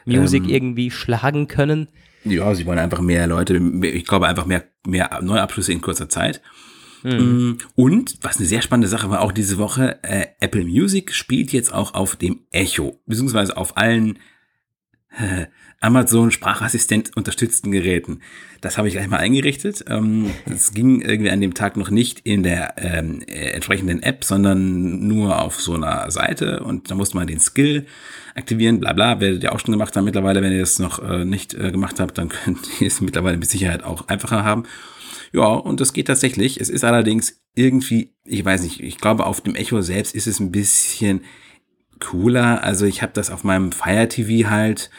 [0.04, 1.88] Music ähm, irgendwie schlagen können.
[2.24, 6.42] Ja, sie wollen einfach mehr Leute, ich glaube einfach mehr, mehr Neuabschlüsse in kurzer Zeit.
[7.02, 7.58] Mhm.
[7.74, 11.72] Und, was eine sehr spannende Sache war, auch diese Woche, äh, Apple Music spielt jetzt
[11.72, 14.18] auch auf dem Echo, beziehungsweise auf allen
[15.81, 18.20] Amazon Sprachassistent unterstützten Geräten.
[18.62, 19.85] Das habe ich gleich mal eingerichtet.
[19.88, 24.24] Ähm, es ging irgendwie an dem Tag noch nicht in der ähm, äh, entsprechenden App,
[24.24, 27.87] sondern nur auf so einer Seite und da musste man den Skill
[28.35, 30.40] aktivieren, bla bla, werdet ihr auch schon gemacht haben mittlerweile.
[30.40, 33.50] Wenn ihr das noch äh, nicht äh, gemacht habt, dann könnt ihr es mittlerweile mit
[33.50, 34.65] Sicherheit auch einfacher haben.
[35.33, 36.60] Ja, und das geht tatsächlich.
[36.60, 40.40] Es ist allerdings irgendwie, ich weiß nicht, ich glaube auf dem Echo selbst ist es
[40.40, 41.23] ein bisschen
[42.05, 42.63] cooler.
[42.63, 44.90] Also ich habe das auf meinem Fire TV halt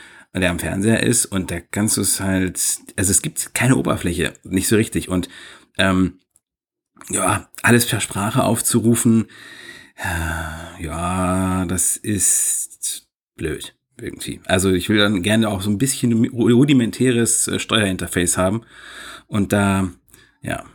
[0.42, 2.60] der am Fernseher ist und da kannst du es halt,
[2.96, 5.30] also es gibt keine Oberfläche, nicht so richtig und
[5.78, 6.20] ähm,
[7.10, 9.28] ja, alles per Sprache aufzurufen,
[9.96, 14.42] äh, ja, das ist blöd irgendwie.
[14.46, 18.64] Also ich will dann gerne auch so ein bisschen rudimentäres äh, Steuerinterface haben
[19.28, 19.90] und da,
[20.42, 20.66] ja,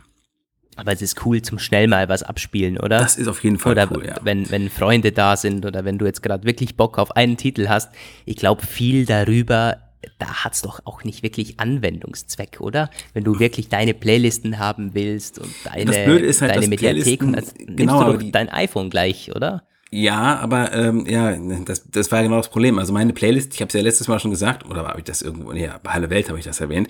[0.75, 2.99] aber es ist cool zum schnell mal was abspielen, oder?
[2.99, 4.15] Das ist auf jeden Fall oder cool, ja.
[4.23, 7.67] Wenn, wenn Freunde da sind oder wenn du jetzt gerade wirklich Bock auf einen Titel
[7.67, 7.89] hast.
[8.25, 9.77] Ich glaube, viel darüber,
[10.17, 12.89] da hat es doch auch nicht wirklich Anwendungszweck, oder?
[13.13, 18.17] Wenn du wirklich deine Playlisten haben willst und deine, halt, deine Mediatheken, also genau, du
[18.17, 19.63] doch dein iPhone gleich, oder?
[19.93, 22.79] Ja, aber ähm, ja, das, das war genau das Problem.
[22.79, 25.21] Also meine Playlist, ich habe es ja letztes Mal schon gesagt, oder habe ich das
[25.21, 26.87] irgendwo, ja, bei Halle Welt habe ich das erwähnt.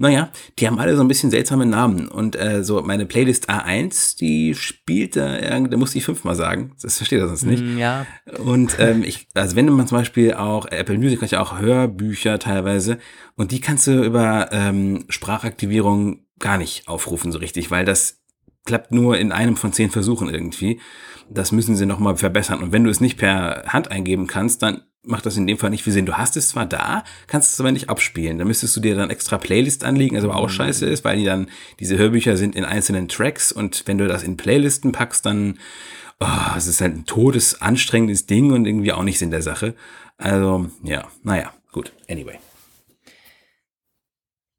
[0.00, 2.06] Naja, die haben alle so ein bisschen seltsame Namen.
[2.06, 6.72] Und äh, so meine Playlist A1, die spielt da, da muss ich fünfmal sagen.
[6.80, 7.64] Das versteht er sonst nicht.
[7.64, 8.06] Mm, ja.
[8.38, 12.38] Und ähm, ich, also wenn man zum Beispiel auch, Apple Music hat ja auch Hörbücher
[12.38, 12.98] teilweise,
[13.34, 18.20] und die kannst du über ähm, Sprachaktivierung gar nicht aufrufen so richtig, weil das
[18.64, 20.80] klappt nur in einem von zehn Versuchen irgendwie.
[21.28, 22.62] Das müssen sie nochmal verbessern.
[22.62, 25.70] Und wenn du es nicht per Hand eingeben kannst, dann macht das in dem Fall
[25.70, 26.06] nicht viel Sinn.
[26.06, 28.38] Du hast es zwar da, kannst es aber nicht abspielen.
[28.38, 30.52] Da müsstest du dir dann extra Playlist anlegen, also aber auch mhm.
[30.52, 31.48] scheiße ist, weil die dann,
[31.80, 35.58] diese Hörbücher sind in einzelnen Tracks und wenn du das in Playlisten packst, dann,
[36.20, 39.74] oh, es ist halt ein todesanstrengendes Ding und irgendwie auch nicht Sinn der Sache.
[40.16, 42.38] Also, ja, naja, gut, anyway.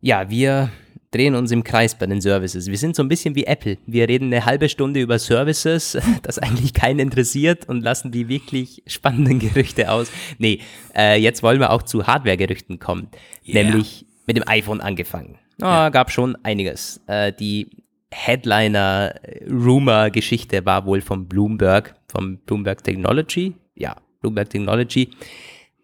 [0.01, 0.71] Ja, wir
[1.11, 2.67] drehen uns im Kreis bei den Services.
[2.67, 3.77] Wir sind so ein bisschen wie Apple.
[3.85, 8.83] Wir reden eine halbe Stunde über Services, das eigentlich keinen interessiert und lassen die wirklich
[8.85, 10.11] spannenden Gerüchte aus.
[10.37, 10.59] Nee,
[10.95, 13.07] äh, jetzt wollen wir auch zu Hardware-Gerüchten kommen.
[13.47, 13.63] Yeah.
[13.63, 15.39] Nämlich mit dem iPhone angefangen.
[15.61, 15.89] Oh, ja.
[15.89, 17.01] Gab schon einiges.
[17.07, 17.71] Äh, die
[18.11, 23.55] Headliner-Rumor-Geschichte war wohl von Bloomberg, vom Bloomberg Technology.
[23.75, 25.09] Ja, Bloomberg Technology.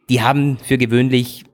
[0.10, 1.46] Die haben für gewöhnlich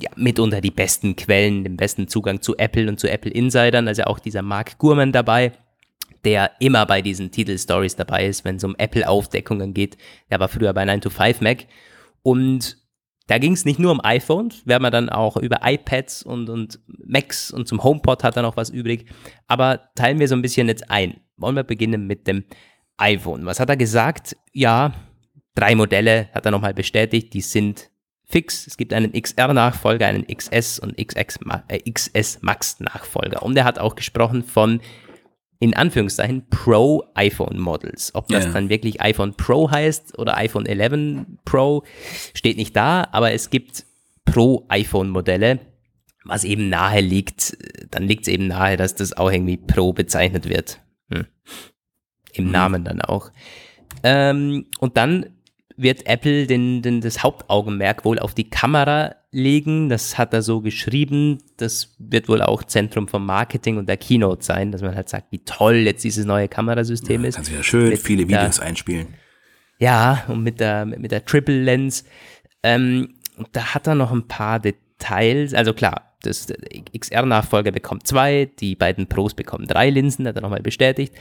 [0.00, 4.04] ja, mitunter die besten Quellen, den besten Zugang zu Apple und zu Apple Insidern, also
[4.04, 5.52] auch dieser Mark Gurman dabei,
[6.24, 9.96] der immer bei diesen Titelstories dabei ist, wenn es um Apple-Aufdeckungen geht.
[10.30, 11.66] Der war früher bei 9to5Mac
[12.22, 12.78] und
[13.26, 17.52] da ging es nicht nur um iPhones, wir dann auch über iPads und, und Macs
[17.52, 19.06] und zum HomePod hat er noch was übrig.
[19.46, 21.20] Aber teilen wir so ein bisschen jetzt ein.
[21.36, 22.44] Wollen wir beginnen mit dem
[22.96, 23.46] iPhone.
[23.46, 24.36] Was hat er gesagt?
[24.52, 24.92] Ja,
[25.54, 27.89] drei Modelle hat er nochmal bestätigt, die sind
[28.30, 28.66] fix.
[28.66, 33.42] Es gibt einen XR-Nachfolger, einen XS und XX, äh, XS Max-Nachfolger.
[33.42, 34.80] Und er hat auch gesprochen von,
[35.58, 38.14] in Anführungszeichen, Pro-iPhone-Models.
[38.14, 38.52] Ob das ja.
[38.52, 41.82] dann wirklich iPhone Pro heißt oder iPhone 11 Pro,
[42.32, 43.84] steht nicht da, aber es gibt
[44.24, 45.58] Pro-iPhone-Modelle,
[46.24, 47.56] was eben nahe liegt,
[47.90, 50.80] dann liegt es eben nahe, dass das auch irgendwie Pro bezeichnet wird.
[51.10, 51.26] Hm.
[52.32, 52.50] Im mhm.
[52.52, 53.32] Namen dann auch.
[54.02, 55.26] Ähm, und dann
[55.76, 59.88] wird Apple den, den, das Hauptaugenmerk wohl auf die Kamera legen.
[59.88, 61.38] Das hat er so geschrieben.
[61.56, 65.32] Das wird wohl auch Zentrum vom Marketing und der Keynote sein, dass man halt sagt,
[65.32, 67.34] wie toll jetzt dieses neue Kamerasystem ja, ist.
[67.36, 69.08] Kannst du ja schön mit viele Videos der, einspielen.
[69.78, 72.04] Ja, und mit der, mit der Triple Lens.
[72.62, 73.14] Ähm,
[73.52, 75.54] da hat er noch ein paar Details.
[75.54, 76.48] Also klar, das
[76.98, 81.14] XR-Nachfolger bekommt zwei, die beiden Pros bekommen drei Linsen, hat er nochmal bestätigt.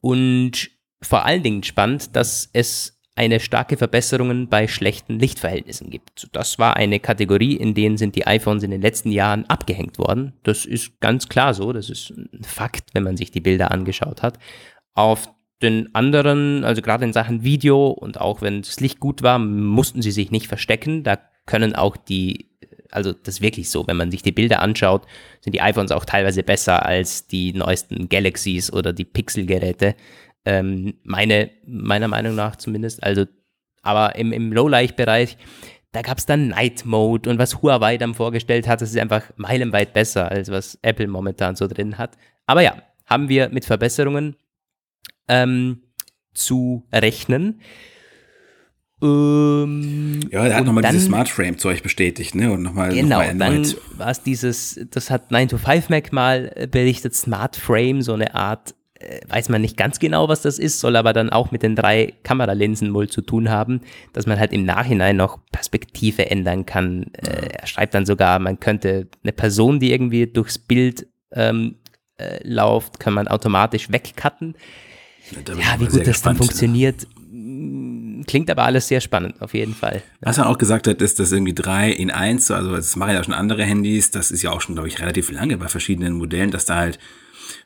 [0.00, 0.70] Und
[1.02, 6.30] vor allen Dingen spannend, dass es eine starke Verbesserungen bei schlechten Lichtverhältnissen gibt.
[6.32, 10.32] Das war eine Kategorie, in denen sind die iPhones in den letzten Jahren abgehängt worden.
[10.42, 14.22] Das ist ganz klar so, das ist ein Fakt, wenn man sich die Bilder angeschaut
[14.22, 14.38] hat.
[14.94, 15.28] Auf
[15.60, 20.00] den anderen, also gerade in Sachen Video und auch wenn das Licht gut war, mussten
[20.00, 21.02] sie sich nicht verstecken.
[21.02, 22.48] Da können auch die,
[22.90, 25.02] also das ist wirklich so, wenn man sich die Bilder anschaut,
[25.42, 29.94] sind die iPhones auch teilweise besser als die neuesten Galaxies oder die Pixel-Geräte.
[30.44, 33.02] Ähm, meine, meiner Meinung nach zumindest.
[33.02, 33.26] Also,
[33.82, 35.36] aber im, im Lowlight-Bereich,
[35.92, 39.24] da gab es dann Night Mode und was Huawei dann vorgestellt hat, das ist einfach
[39.36, 42.16] meilenweit besser, als was Apple momentan so drin hat.
[42.46, 44.36] Aber ja, haben wir mit Verbesserungen
[45.28, 45.82] ähm,
[46.32, 47.60] zu rechnen.
[49.02, 52.52] Ähm, ja, er hat nochmal dieses Smart Frame Zeug bestätigt, ne?
[52.52, 56.68] Und nochmal Genau, noch dann war es dieses, das hat 9 to 5 Mac mal
[56.70, 58.74] berichtet, Smart Frame, so eine Art äh,
[59.28, 62.12] weiß man nicht ganz genau, was das ist, soll aber dann auch mit den drei
[62.22, 63.80] Kameralinsen wohl zu tun haben,
[64.12, 67.06] dass man halt im Nachhinein noch Perspektive ändern kann.
[67.14, 71.76] Äh, er schreibt dann sogar, man könnte eine Person, die irgendwie durchs Bild ähm,
[72.18, 74.54] äh, läuft, kann man automatisch wegcutten.
[75.30, 79.74] Ja, ja wie gut das dann funktioniert, mm, klingt aber alles sehr spannend, auf jeden
[79.74, 80.02] Fall.
[80.20, 83.24] Was er auch gesagt hat, ist, dass irgendwie drei in eins, also das machen ja
[83.24, 86.50] schon andere Handys, das ist ja auch schon, glaube ich, relativ lange bei verschiedenen Modellen,
[86.50, 86.98] dass da halt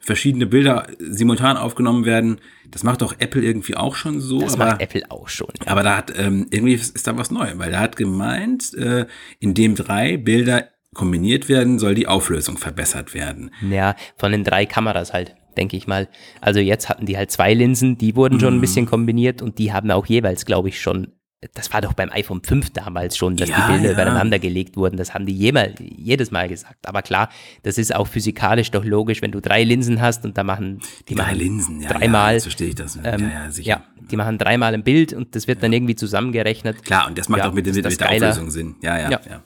[0.00, 2.40] verschiedene Bilder simultan aufgenommen werden.
[2.70, 4.40] Das macht doch Apple irgendwie auch schon so.
[4.40, 5.52] Das aber, macht Apple auch schon.
[5.66, 9.06] Aber da hat ähm, irgendwie ist da was neu, weil er hat gemeint, äh,
[9.40, 13.50] indem drei Bilder kombiniert werden, soll die Auflösung verbessert werden.
[13.68, 16.08] Ja, von den drei Kameras halt, denke ich mal.
[16.40, 18.62] Also jetzt hatten die halt zwei Linsen, die wurden schon ein mhm.
[18.62, 21.08] bisschen kombiniert und die haben auch jeweils, glaube ich, schon
[21.54, 23.92] das war doch beim iPhone 5 damals schon, dass ja, die Bilder ja.
[23.92, 24.96] übereinander gelegt wurden.
[24.96, 26.86] Das haben die jemals, jedes Mal gesagt.
[26.86, 27.28] Aber klar,
[27.62, 31.14] das ist auch physikalisch doch logisch, wenn du drei Linsen hast und da machen die,
[31.14, 32.34] die drei Linsen, ja, dreimal.
[32.34, 32.98] Ja, verstehe ich das.
[33.02, 33.30] Ähm,
[33.60, 36.84] ja, die machen dreimal ein Bild und das wird dann irgendwie zusammengerechnet.
[36.84, 38.76] Klar, und das macht auch mit, mit, mit der Auflösung Sinn.
[38.82, 39.42] Ja, ja, ja.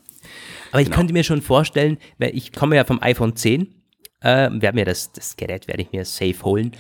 [0.71, 0.97] Aber ich genau.
[0.97, 3.69] könnte mir schon vorstellen, ich komme ja vom iPhone 10,
[4.21, 6.73] äh, werde mir das, das Gerät werde ich mir safe holen.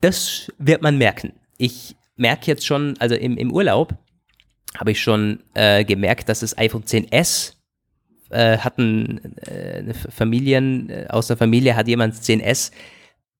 [0.00, 1.32] Das wird man merken.
[1.56, 3.94] Ich merke jetzt schon, also im, im Urlaub,
[4.76, 7.54] habe ich schon äh, gemerkt, dass das iPhone 10s
[8.30, 12.72] äh, hatten äh, Familien, äh, aus der Familie hat jemand 10s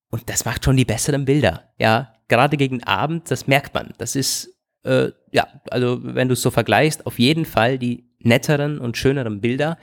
[0.09, 1.71] und das macht schon die besseren Bilder.
[1.77, 3.93] Ja, gerade gegen Abend, das merkt man.
[3.97, 8.79] Das ist, äh, ja, also wenn du es so vergleichst, auf jeden Fall die netteren
[8.79, 9.77] und schöneren Bilder.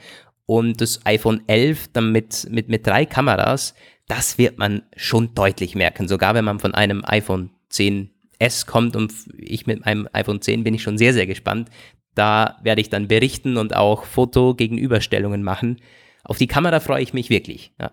[0.45, 3.73] Und das iPhone 11 dann mit, mit, mit drei Kameras,
[4.07, 6.07] das wird man schon deutlich merken.
[6.07, 10.63] Sogar wenn man von einem iPhone 10 S kommt und ich mit meinem iPhone 10
[10.63, 11.69] bin ich schon sehr, sehr gespannt.
[12.15, 15.77] Da werde ich dann berichten und auch Foto-Gegenüberstellungen machen.
[16.23, 17.73] Auf die Kamera freue ich mich wirklich.
[17.79, 17.91] Ja.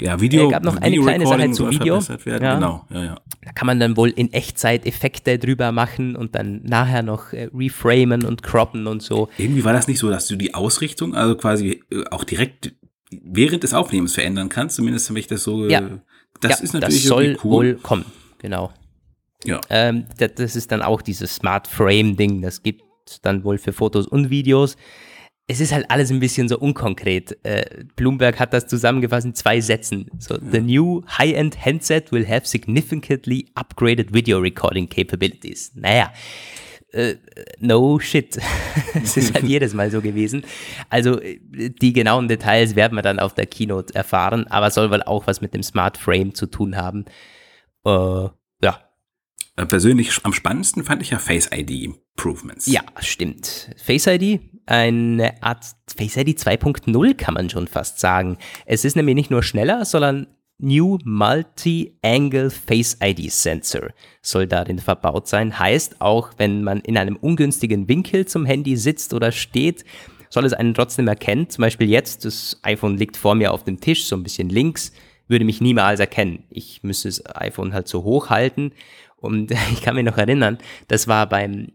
[0.00, 0.46] Ja, Video.
[0.46, 2.00] Es gab noch eine kleine Sache zu Video.
[2.24, 2.54] Ja.
[2.54, 3.20] Genau, ja, ja.
[3.44, 7.48] Da kann man dann wohl in Echtzeit Effekte drüber machen und dann nachher noch äh,
[7.52, 9.28] reframen und croppen und so.
[9.38, 12.74] Irgendwie war das nicht so, dass du die Ausrichtung, also quasi äh, auch direkt
[13.10, 14.76] während des Aufnehmens verändern kannst.
[14.76, 15.66] Zumindest habe ich das so.
[15.66, 15.82] Ja.
[16.40, 17.50] Das ist natürlich das soll cool.
[17.50, 18.04] wohl kommen.
[18.38, 18.72] Genau.
[19.44, 19.60] Ja.
[19.70, 22.82] Ähm, das, das ist dann auch dieses Smart Frame-Ding, das gibt
[23.22, 24.76] dann wohl für Fotos und Videos.
[25.50, 27.38] Es ist halt alles ein bisschen so unkonkret.
[27.42, 30.10] Äh, Bloomberg hat das zusammengefasst in zwei Sätzen.
[30.18, 30.40] So, ja.
[30.52, 35.72] the new high-end handset will have significantly upgraded video recording capabilities.
[35.74, 36.12] Naja,
[36.92, 37.16] äh,
[37.60, 38.38] no shit.
[38.94, 40.44] es ist halt jedes Mal so gewesen.
[40.90, 45.26] Also die genauen Details werden wir dann auf der Keynote erfahren, aber soll wohl auch
[45.26, 47.06] was mit dem Smart Frame zu tun haben.
[47.86, 48.28] Äh,
[48.60, 48.87] ja,
[49.66, 52.66] persönlich am spannendsten fand ich ja Face ID Improvements.
[52.66, 53.70] Ja, stimmt.
[53.76, 55.64] Face ID, eine Art
[55.96, 58.38] Face ID 2.0 kann man schon fast sagen.
[58.66, 60.26] Es ist nämlich nicht nur schneller, sondern
[60.60, 63.90] New Multi-Angle Face ID Sensor
[64.22, 65.58] soll darin verbaut sein.
[65.58, 69.84] Heißt, auch wenn man in einem ungünstigen Winkel zum Handy sitzt oder steht,
[70.30, 71.48] soll es einen trotzdem erkennen.
[71.48, 74.92] Zum Beispiel jetzt, das iPhone liegt vor mir auf dem Tisch, so ein bisschen links,
[75.28, 76.44] würde mich niemals erkennen.
[76.50, 78.72] Ich müsste das iPhone halt so hoch halten
[79.20, 80.58] und ich kann mich noch erinnern,
[80.88, 81.68] das war beim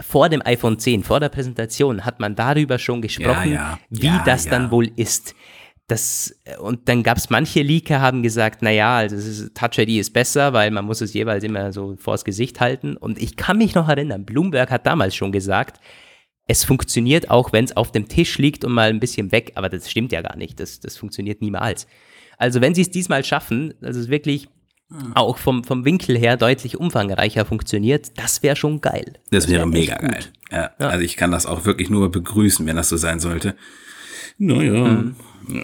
[0.00, 3.78] vor dem iPhone 10, vor der Präsentation, hat man darüber schon gesprochen, ja, ja.
[3.90, 5.34] wie ja, das dann wohl ist.
[5.88, 10.12] Das, und dann gab es manche Leaker, haben gesagt, naja, also ist, Touch ID ist
[10.12, 12.96] besser, weil man muss es jeweils immer so vors Gesicht halten.
[12.96, 15.80] Und ich kann mich noch erinnern, Bloomberg hat damals schon gesagt,
[16.46, 19.68] es funktioniert auch, wenn es auf dem Tisch liegt und mal ein bisschen weg, aber
[19.68, 21.86] das stimmt ja gar nicht, das, das funktioniert niemals.
[22.36, 24.48] Also wenn sie es diesmal schaffen, es wirklich
[25.14, 29.14] auch vom, vom Winkel her deutlich umfangreicher funktioniert, das wäre schon geil.
[29.30, 30.24] Das, das wäre wär mega geil.
[30.50, 33.54] Ja, ja, Also ich kann das auch wirklich nur begrüßen, wenn das so sein sollte.
[34.38, 34.72] Naja.
[34.72, 35.16] Mhm.
[35.48, 35.62] Ja.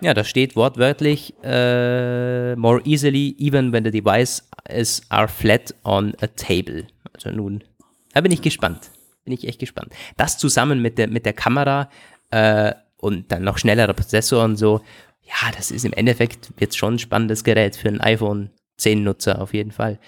[0.00, 6.14] ja, da steht wortwörtlich, uh, more easily, even when the device is are flat on
[6.20, 6.86] a table.
[7.14, 7.64] Also nun,
[8.12, 8.90] da bin ich gespannt.
[9.24, 9.92] Bin ich echt gespannt.
[10.16, 11.88] Das zusammen mit der, mit der Kamera
[12.30, 14.82] äh, und dann noch schnellerer Prozessor und so
[15.30, 19.40] ja, das ist im Endeffekt jetzt schon ein spannendes Gerät für einen iPhone 10 Nutzer
[19.40, 19.98] auf jeden Fall.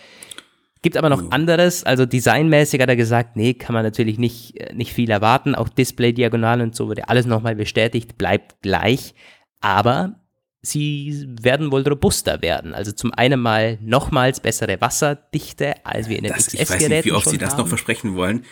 [0.82, 4.74] Gibt aber noch anderes, also designmäßig hat er gesagt, nee, kann man natürlich nicht, äh,
[4.74, 5.54] nicht viel erwarten.
[5.54, 9.14] Auch Display-Diagonal und so wurde alles nochmal bestätigt, bleibt gleich.
[9.60, 10.16] Aber
[10.60, 12.74] sie werden wohl robuster werden.
[12.74, 17.04] Also zum einen mal nochmals bessere Wasserdichte, als wir in den XS-Geräten Ich weiß nicht,
[17.04, 18.44] wie oft sie das noch versprechen wollen.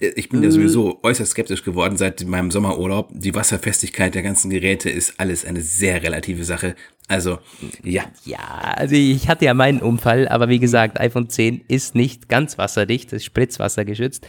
[0.00, 3.10] Äh, ich bin ja sowieso äußerst skeptisch geworden seit meinem Sommerurlaub.
[3.12, 6.74] Die Wasserfestigkeit der ganzen Geräte ist alles eine sehr relative Sache.
[7.08, 7.38] Also,
[7.82, 8.04] ja.
[8.24, 8.38] Ja,
[8.76, 13.12] also ich hatte ja meinen Unfall, aber wie gesagt, iPhone 10 ist nicht ganz wasserdicht,
[13.12, 14.26] ist spritzwassergeschützt.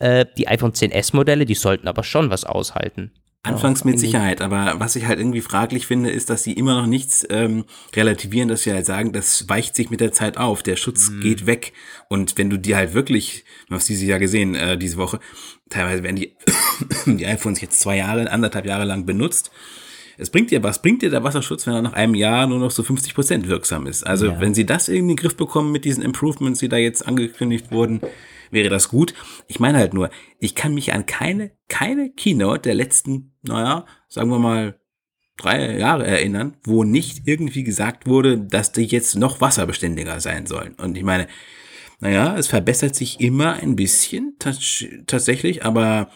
[0.00, 3.12] Äh, die iPhone 10s Modelle, die sollten aber schon was aushalten.
[3.44, 6.88] Anfangs mit Sicherheit, aber was ich halt irgendwie fraglich finde, ist, dass sie immer noch
[6.88, 7.64] nichts ähm,
[7.94, 11.20] relativieren, dass sie halt sagen, das weicht sich mit der Zeit auf, der Schutz mhm.
[11.20, 11.72] geht weg.
[12.08, 15.20] Und wenn du die halt wirklich, du hast diese ja gesehen, äh, diese Woche,
[15.70, 16.36] teilweise werden die,
[17.06, 19.52] die iPhones jetzt zwei Jahre, anderthalb Jahre lang benutzt.
[20.18, 22.72] Es bringt dir, was bringt dir der Wasserschutz, wenn er nach einem Jahr nur noch
[22.72, 24.04] so 50 Prozent wirksam ist?
[24.04, 24.40] Also, ja.
[24.40, 27.70] wenn sie das irgendwie in den Griff bekommen mit diesen Improvements, die da jetzt angekündigt
[27.70, 28.00] wurden,
[28.50, 29.14] wäre das gut.
[29.46, 34.30] Ich meine halt nur, ich kann mich an keine, keine Keynote der letzten, naja, sagen
[34.30, 34.78] wir mal,
[35.36, 40.74] drei Jahre erinnern, wo nicht irgendwie gesagt wurde, dass die jetzt noch wasserbeständiger sein sollen.
[40.74, 41.28] Und ich meine,
[42.00, 44.36] naja, es verbessert sich immer ein bisschen
[45.06, 46.10] tatsächlich, aber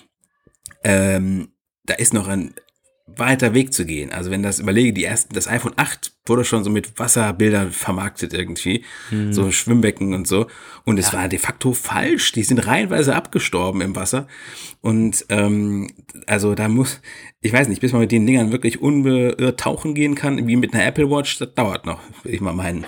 [0.85, 1.53] ähm,
[1.85, 2.55] da ist noch ein
[3.17, 4.13] weiter Weg zu gehen.
[4.13, 8.33] Also wenn das überlege, die ersten, das iPhone 8 wurde schon so mit Wasserbildern vermarktet
[8.33, 9.33] irgendwie, mhm.
[9.33, 10.47] so Schwimmbecken und so.
[10.85, 11.19] Und es ja.
[11.19, 12.33] war de facto falsch.
[12.33, 14.27] Die sind reihenweise abgestorben im Wasser.
[14.81, 15.91] Und ähm,
[16.27, 17.01] also da muss,
[17.41, 20.75] ich weiß nicht, bis man mit den Dingern wirklich unbeirrt tauchen gehen kann, wie mit
[20.75, 22.87] einer Apple Watch, das dauert noch, würde ich mal meinen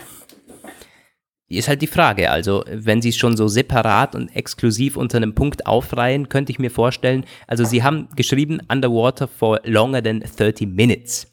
[1.49, 2.30] ist halt die Frage.
[2.30, 6.59] Also, wenn sie es schon so separat und exklusiv unter einem Punkt aufreihen, könnte ich
[6.59, 11.30] mir vorstellen, also sie haben geschrieben, underwater for longer than 30 minutes.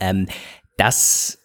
[0.00, 0.26] Ähm,
[0.78, 1.38] das,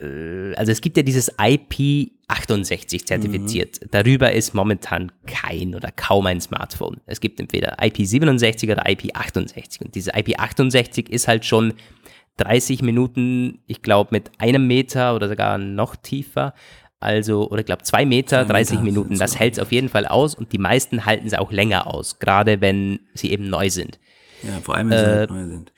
[0.00, 3.80] äh, also es gibt ja dieses IP68 zertifiziert.
[3.80, 3.88] Mhm.
[3.90, 7.00] Darüber ist momentan kein oder kaum ein Smartphone.
[7.06, 9.82] Es gibt entweder IP67 oder IP68.
[9.82, 11.74] Und diese IP68 ist halt schon
[12.36, 16.52] 30 Minuten, ich glaube, mit einem Meter oder sogar noch tiefer
[17.04, 19.18] also, oder ich glaube, zwei Meter, 30 Meter Minuten.
[19.18, 22.18] Das hält es auf jeden Fall aus und die meisten halten sie auch länger aus,
[22.18, 23.98] gerade wenn sie eben neu sind.
[24.42, 25.72] Ja, vor allem, wenn sie halt äh, neu sind.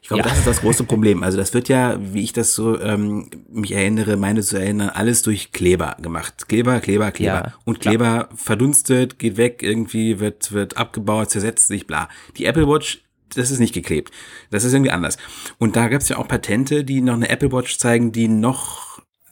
[0.00, 0.28] Ich glaube, ja.
[0.28, 1.22] das ist das große Problem.
[1.22, 5.22] Also das wird ja, wie ich das so ähm, mich erinnere, meine zu erinnern, alles
[5.22, 6.48] durch Kleber gemacht.
[6.48, 7.42] Kleber, Kleber, Kleber.
[7.46, 8.28] Ja, und Kleber ja.
[8.34, 12.08] verdunstet, geht weg, irgendwie wird, wird abgebaut, zersetzt sich, bla.
[12.36, 13.02] Die Apple Watch
[13.34, 14.10] das ist nicht geklebt.
[14.50, 15.18] Das ist irgendwie anders.
[15.58, 18.87] Und da gab es ja auch Patente, die noch eine Apple Watch zeigen, die noch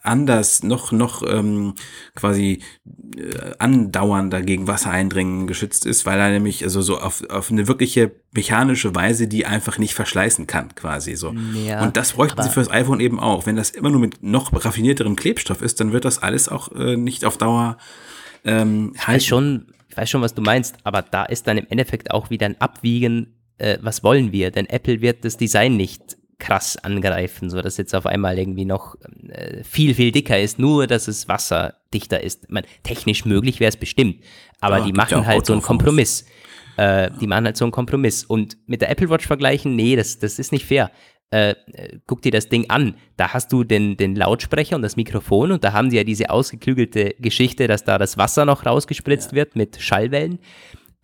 [0.07, 1.75] anders, noch, noch ähm,
[2.15, 2.61] quasi
[3.17, 7.67] äh, andauernder gegen Wasser eindringen geschützt ist, weil er nämlich also so auf, auf eine
[7.67, 11.33] wirkliche mechanische Weise die einfach nicht verschleißen kann, quasi so.
[11.65, 13.45] Ja, und das bräuchten sie fürs iPhone eben auch.
[13.45, 16.97] Wenn das immer nur mit noch raffinierterem Klebstoff ist, dann wird das alles auch äh,
[16.97, 17.77] nicht auf Dauer
[18.45, 18.97] ähm, halten.
[18.97, 22.11] Ich weiß schon, ich weiß schon, was du meinst, aber da ist dann im Endeffekt
[22.11, 24.51] auch wieder ein Abwiegen, äh, was wollen wir?
[24.51, 28.95] Denn Apple wird das Design nicht krass angreifen, so dass jetzt auf einmal irgendwie noch
[29.29, 32.49] äh, viel, viel dicker ist, nur dass es wasserdichter ist.
[32.51, 34.23] Man, technisch möglich wäre es bestimmt,
[34.59, 36.25] aber ja, die machen halt so einen Kompromiss.
[36.77, 38.23] Äh, die machen halt so einen Kompromiss.
[38.23, 40.91] Und mit der Apple Watch vergleichen, nee, das, das ist nicht fair.
[41.29, 41.55] Äh,
[42.05, 42.95] guck dir das Ding an.
[43.17, 46.29] Da hast du den, den Lautsprecher und das Mikrofon und da haben sie ja diese
[46.29, 49.37] ausgeklügelte Geschichte, dass da das Wasser noch rausgespritzt ja.
[49.37, 50.39] wird mit Schallwellen.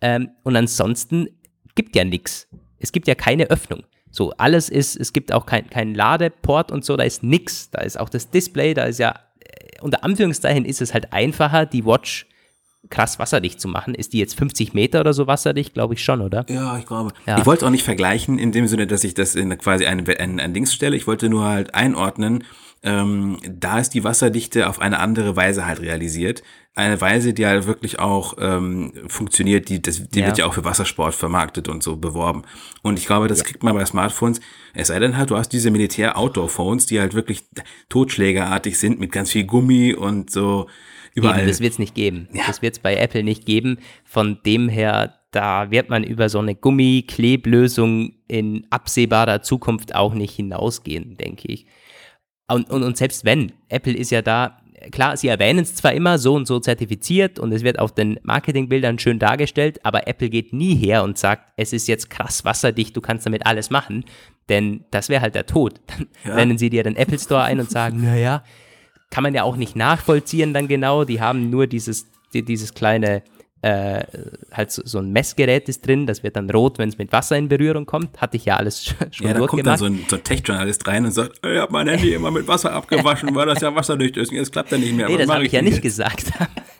[0.00, 1.28] Ähm, und ansonsten
[1.74, 2.48] gibt ja nichts.
[2.78, 3.82] Es gibt ja keine Öffnung.
[4.14, 7.70] So, alles ist, es gibt auch keinen kein Ladeport und so, da ist nix.
[7.70, 11.66] Da ist auch das Display, da ist ja, äh, unter Anführungszeichen ist es halt einfacher,
[11.66, 12.26] die Watch
[12.90, 13.92] krass wasserdicht zu machen.
[13.92, 15.74] Ist die jetzt 50 Meter oder so wasserdicht?
[15.74, 16.46] Glaube ich schon, oder?
[16.48, 17.12] Ja, ich glaube.
[17.26, 17.38] Ja.
[17.38, 20.06] Ich wollte es auch nicht vergleichen in dem Sinne, dass ich das in quasi ein,
[20.08, 20.94] ein, ein Dings stelle.
[20.94, 22.44] Ich wollte nur halt einordnen,
[22.84, 26.42] ähm, da ist die Wasserdichte auf eine andere Weise halt realisiert.
[26.74, 30.26] Eine Weise, die halt wirklich auch ähm, funktioniert, die, das, die ja.
[30.26, 32.42] wird ja auch für Wassersport vermarktet und so beworben.
[32.82, 33.44] Und ich glaube, das ja.
[33.44, 34.40] kriegt man bei Smartphones,
[34.74, 37.44] es sei denn halt, du hast diese Militär-Outdoor-Phones, die halt wirklich
[37.88, 40.66] totschlägerartig sind mit ganz viel Gummi und so
[41.14, 41.38] überall.
[41.38, 42.28] Eben, das wird es nicht geben.
[42.34, 42.42] Ja.
[42.46, 43.78] Das wird es bei Apple nicht geben.
[44.04, 50.34] Von dem her, da wird man über so eine Gummikleblösung in absehbarer Zukunft auch nicht
[50.34, 51.66] hinausgehen, denke ich.
[52.48, 54.58] Und, und, und selbst wenn, Apple ist ja da,
[54.90, 58.18] klar, sie erwähnen es zwar immer so und so zertifiziert und es wird auf den
[58.22, 62.96] Marketingbildern schön dargestellt, aber Apple geht nie her und sagt, es ist jetzt krass wasserdicht,
[62.96, 64.04] du kannst damit alles machen,
[64.48, 65.80] denn das wäre halt der Tod.
[65.86, 66.34] Dann ja.
[66.34, 68.44] rennen sie dir den Apple Store ein und sagen, naja,
[69.10, 73.22] kann man ja auch nicht nachvollziehen dann genau, die haben nur dieses, dieses kleine
[73.64, 74.04] äh,
[74.52, 77.38] halt so, so, ein Messgerät ist drin, das wird dann rot, wenn es mit Wasser
[77.38, 78.20] in Berührung kommt.
[78.20, 81.06] Hatte ich ja alles schon Ja, da kommt dann so ein, so ein Tech-Journalist rein
[81.06, 84.32] und sagt, ich habe mein Handy immer mit Wasser abgewaschen, weil das ja wasserdicht ist.
[84.32, 85.08] Jetzt klappt er nicht mehr.
[85.08, 85.82] Nee, das habe ich ja nicht jetzt?
[85.82, 86.32] gesagt.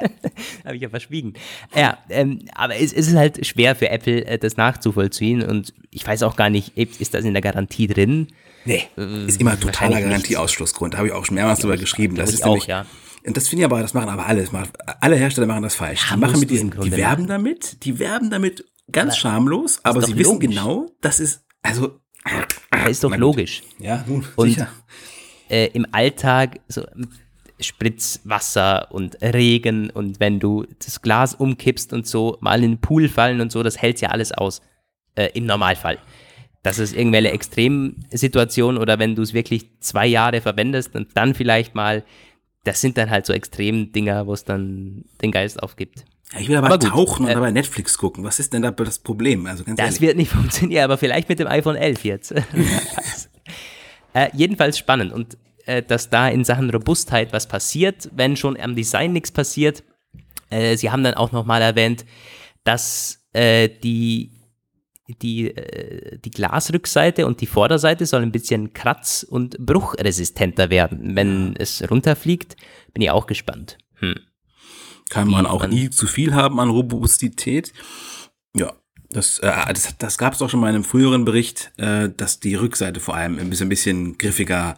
[0.64, 1.32] habe ich ja verschwiegen.
[1.74, 6.06] Ja, ähm, aber es, es, ist halt schwer für Apple, äh, das nachzuvollziehen und ich
[6.06, 8.28] weiß auch gar nicht, ist das in der Garantie drin?
[8.66, 10.94] Nee, äh, ist immer totaler Garantieausschlussgrund.
[10.94, 12.16] Da habe ich auch schon mehrmals drüber geschrieben.
[12.16, 12.84] Das ist auch, nämlich, ja.
[13.26, 14.46] Und das finde ich aber, das machen aber alle.
[15.00, 16.08] Alle Hersteller machen das falsch.
[16.10, 20.16] Ja, die machen mit diesen, die werben damit, die werben damit ganz schamlos, aber sie
[20.16, 20.50] wissen logisch.
[20.50, 22.00] genau, das ist, also.
[22.70, 23.62] Das ist doch logisch.
[23.78, 24.68] Ja, nun, und, sicher.
[25.48, 26.84] Äh, Im Alltag, so
[27.60, 33.08] Spritzwasser und Regen und wenn du das Glas umkippst und so, mal in den Pool
[33.08, 34.60] fallen und so, das hält ja alles aus.
[35.14, 35.98] Äh, Im Normalfall.
[36.62, 41.74] dass es irgendwelche Extremsituationen oder wenn du es wirklich zwei Jahre verwendest und dann vielleicht
[41.74, 42.04] mal,
[42.64, 46.04] das sind dann halt so Extrem-Dinger, wo es dann den Geist aufgibt.
[46.32, 48.24] Ja, ich will aber, Aber gut, tauchen und äh, dabei Netflix gucken.
[48.24, 49.46] Was ist denn da das Problem?
[49.46, 50.00] Also ganz Das ehrlich.
[50.00, 52.34] wird nicht funktionieren, aber vielleicht mit dem iPhone 11 jetzt.
[54.16, 55.36] Äh, jedenfalls spannend und
[55.66, 59.82] äh, dass da in Sachen Robustheit was passiert, wenn schon am Design nichts passiert.
[60.50, 62.04] Äh, Sie haben dann auch nochmal erwähnt,
[62.62, 64.30] dass äh, die,
[65.08, 71.14] die, äh, die Glasrückseite und die Vorderseite soll ein bisschen kratz- und bruchresistenter werden.
[71.16, 72.56] Wenn es runterfliegt,
[72.92, 73.76] bin ich auch gespannt.
[73.96, 74.14] Hm.
[75.10, 77.72] Kann man auch man- nie zu viel haben an Robustität.
[78.56, 78.72] Ja,
[79.10, 82.40] das, äh, das, das gab es auch schon mal in einem früheren Bericht, äh, dass
[82.40, 84.76] die Rückseite vor allem ein bisschen, ein bisschen griffiger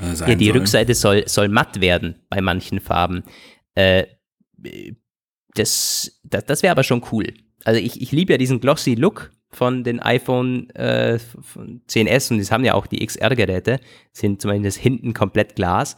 [0.00, 0.56] äh, sein Ja, die soll.
[0.58, 3.22] Rückseite soll, soll matt werden bei manchen Farben.
[3.76, 4.06] Äh,
[5.54, 7.32] das das, das wäre aber schon cool.
[7.64, 12.38] Also ich, ich liebe ja diesen glossy Look von den iPhone äh, von 10s und
[12.38, 13.80] das haben ja auch die XR-Geräte,
[14.12, 15.96] sind zumindest hinten komplett Glas.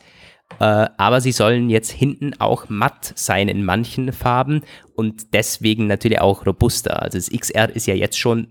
[0.60, 4.62] Äh, aber sie sollen jetzt hinten auch matt sein in manchen Farben
[4.94, 7.02] und deswegen natürlich auch robuster.
[7.02, 8.48] Also das XR ist ja jetzt schon,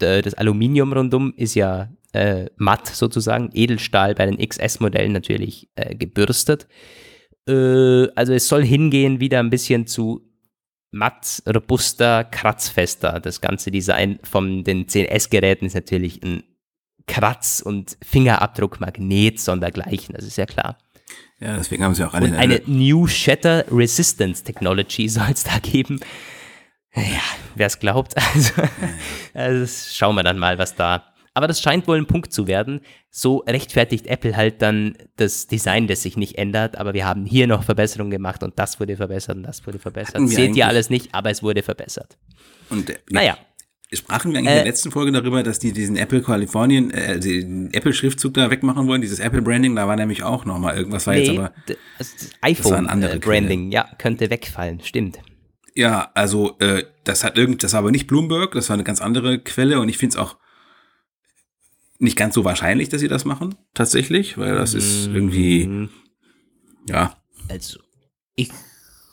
[0.00, 5.94] äh, das Aluminium rundum ist ja äh, matt sozusagen, Edelstahl bei den XS-Modellen natürlich äh,
[5.94, 6.66] gebürstet.
[7.48, 10.27] Äh, also es soll hingehen wieder ein bisschen zu
[10.90, 13.20] matt, robuster, kratzfester.
[13.20, 16.42] Das ganze Design von den 10S-Geräten ist natürlich ein
[17.06, 20.78] Kratz- und Fingerabdruckmagnet sondergleichen, das ist ja klar.
[21.40, 25.58] Ja, deswegen haben sie auch alle Und eine New Shatter Resistance Technology soll es da
[25.58, 26.00] geben.
[26.94, 27.22] Ja,
[27.54, 28.14] wer es glaubt.
[28.34, 28.62] Also,
[29.34, 31.14] also schauen wir dann mal, was da.
[31.38, 32.80] Aber das scheint wohl ein Punkt zu werden.
[33.10, 36.76] So rechtfertigt Apple halt dann das Design, das sich nicht ändert.
[36.76, 40.20] Aber wir haben hier noch Verbesserungen gemacht und das wurde verbessert und das wurde verbessert.
[40.28, 42.18] Seht ihr alles nicht, aber es wurde verbessert.
[42.70, 43.38] Und, äh, Naja,
[43.90, 47.18] Sprachen wir eigentlich in der Äh, letzten Folge darüber, dass die diesen Apple Kalifornien, äh,
[47.18, 51.30] den Apple-Schriftzug da wegmachen wollen, dieses Apple-Branding, da war nämlich auch nochmal irgendwas, war jetzt
[51.30, 55.20] nee, aber, d- das das war eine andere iPhone-Branding, ja, könnte wegfallen, stimmt.
[55.74, 59.00] ja, also, äh, das hat irgend, das war aber nicht Bloomberg, das war eine ganz
[59.00, 60.36] andere Quelle und ich finde es auch
[61.98, 65.90] nicht ganz so wahrscheinlich, dass sie das machen, tatsächlich, weil das ist irgendwie, Mhm.
[66.88, 67.16] ja,
[67.48, 67.80] Also,
[68.36, 68.50] ich,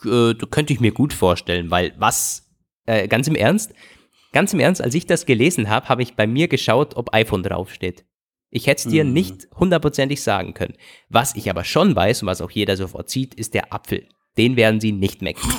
[0.05, 2.47] äh, könnte ich mir gut vorstellen, weil was,
[2.85, 3.73] äh, ganz im Ernst,
[4.33, 7.43] ganz im Ernst, als ich das gelesen habe, habe ich bei mir geschaut, ob iPhone
[7.43, 8.05] draufsteht.
[8.51, 9.13] Ich hätte es dir Mhm.
[9.13, 10.75] nicht hundertprozentig sagen können.
[11.09, 14.07] Was ich aber schon weiß und was auch jeder sofort sieht, ist der Apfel.
[14.37, 15.49] Den werden sie nicht mecken.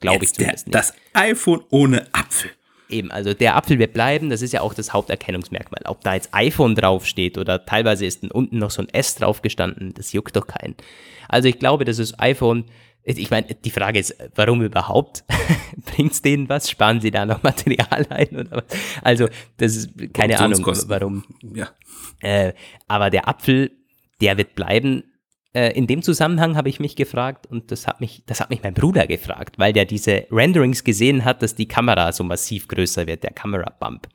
[0.00, 0.74] Glaube ich Jetzt der, zumindest nicht.
[0.74, 2.50] das iPhone ohne Apfel.
[2.92, 5.82] Eben, also der Apfel wird bleiben, das ist ja auch das Haupterkennungsmerkmal.
[5.86, 10.12] Ob da jetzt iPhone draufsteht oder teilweise ist unten noch so ein S draufgestanden, das
[10.12, 10.76] juckt doch keinen.
[11.28, 12.66] Also ich glaube, das ist iPhone.
[13.04, 15.24] Ich meine, die Frage ist, warum überhaupt?
[15.86, 16.70] Bringt es denen was?
[16.70, 18.28] Sparen sie da noch Material ein?
[18.30, 18.64] Oder was?
[19.02, 21.24] Also, das ist keine Ahnung, warum.
[21.42, 21.70] Ja.
[22.20, 22.52] Äh,
[22.86, 23.72] aber der Apfel,
[24.20, 25.02] der wird bleiben.
[25.54, 28.62] Äh, in dem Zusammenhang habe ich mich gefragt und das hat mich, das hat mich
[28.62, 33.06] mein Bruder gefragt, weil der diese Renderings gesehen hat, dass die Kamera so massiv größer
[33.06, 34.08] wird, der Kamerabump.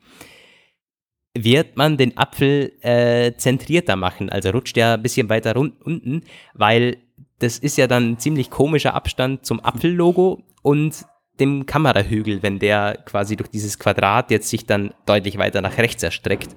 [1.36, 6.22] Wird man den Apfel äh, zentrierter machen, also rutscht der ein bisschen weiter unten,
[6.54, 6.96] weil
[7.38, 11.04] das ist ja dann ein ziemlich komischer Abstand zum Apfellogo und
[11.38, 16.02] dem Kamerahügel, wenn der quasi durch dieses Quadrat jetzt sich dann deutlich weiter nach rechts
[16.02, 16.56] erstreckt.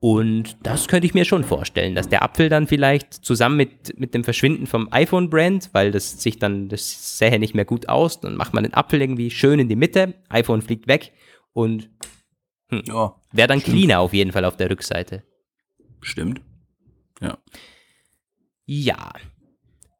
[0.00, 4.14] Und das könnte ich mir schon vorstellen, dass der Apfel dann vielleicht zusammen mit, mit
[4.14, 8.36] dem Verschwinden vom iPhone-Brand, weil das sich dann, das sähe nicht mehr gut aus, dann
[8.36, 11.12] macht man den Apfel irgendwie schön in die Mitte, iPhone fliegt weg
[11.52, 11.90] und
[12.70, 15.24] Ja, wäre dann cleaner auf jeden Fall auf der Rückseite.
[16.00, 16.42] stimmt.
[17.20, 17.36] Ja.
[18.66, 19.12] Ja.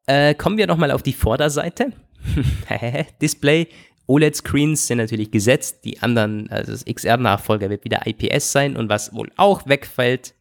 [0.06, 1.92] Äh, kommen wir nochmal auf die Vorderseite.
[3.20, 3.66] Display.
[4.08, 5.84] OLED-Screens sind natürlich gesetzt.
[5.84, 8.76] Die anderen, also das XR-Nachfolger wird wieder IPS sein.
[8.76, 10.34] Und was wohl auch wegfällt,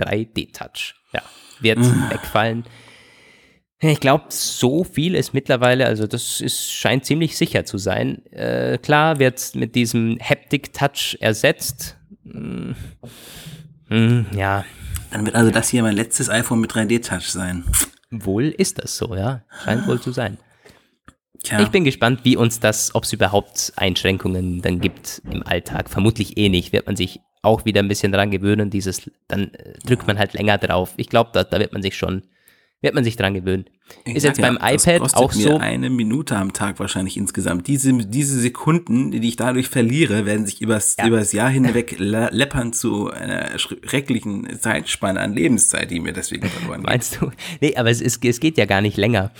[0.00, 0.94] 3D-Touch.
[1.12, 1.22] Ja,
[1.60, 1.78] wird
[2.10, 2.64] wegfallen.
[3.80, 8.24] Ich glaube, so viel ist mittlerweile, also das ist, scheint ziemlich sicher zu sein.
[8.32, 11.96] Äh, klar wird mit diesem Haptic-Touch ersetzt.
[12.24, 12.74] Hm,
[13.88, 14.64] hm, ja,
[15.10, 17.64] Dann wird also das hier mein letztes iPhone mit 3D-Touch sein.
[18.10, 19.44] wohl ist das so, ja.
[19.64, 20.38] Scheint wohl zu sein.
[21.44, 25.88] Tja, Ich bin gespannt, wie uns das, ob es überhaupt Einschränkungen dann gibt im Alltag.
[25.90, 26.72] Vermutlich eh nicht.
[26.72, 28.70] Wird man sich auch wieder ein bisschen dran gewöhnen.
[28.70, 30.94] Dieses, dann äh, drückt man halt länger drauf.
[30.96, 32.22] Ich glaube, da, da wird man sich schon,
[32.80, 33.66] wird man sich dran gewöhnen.
[34.06, 35.56] ich Ist jetzt ja, beim iPad auch mir so.
[35.58, 37.66] eine Minute am Tag wahrscheinlich insgesamt.
[37.68, 41.06] Diese, diese Sekunden, die ich dadurch verliere, werden sich übers, Ja.
[41.06, 46.86] übers Jahr hinweg läppern zu einer schrecklichen Zeitspanne an Lebenszeit, die mir deswegen verloren geht.
[46.88, 47.30] Meinst du?
[47.60, 49.30] Nee, aber es, ist, es geht ja gar nicht länger.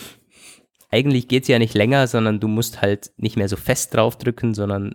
[0.95, 4.55] Eigentlich geht es ja nicht länger, sondern du musst halt nicht mehr so fest draufdrücken,
[4.55, 4.95] sondern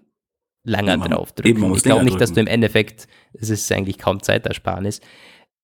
[0.64, 1.60] länger Man- drauf eben, drücken.
[1.62, 5.02] man muss Ich glaube nicht, dass du im Endeffekt, es ist eigentlich kaum Zeitersparnis.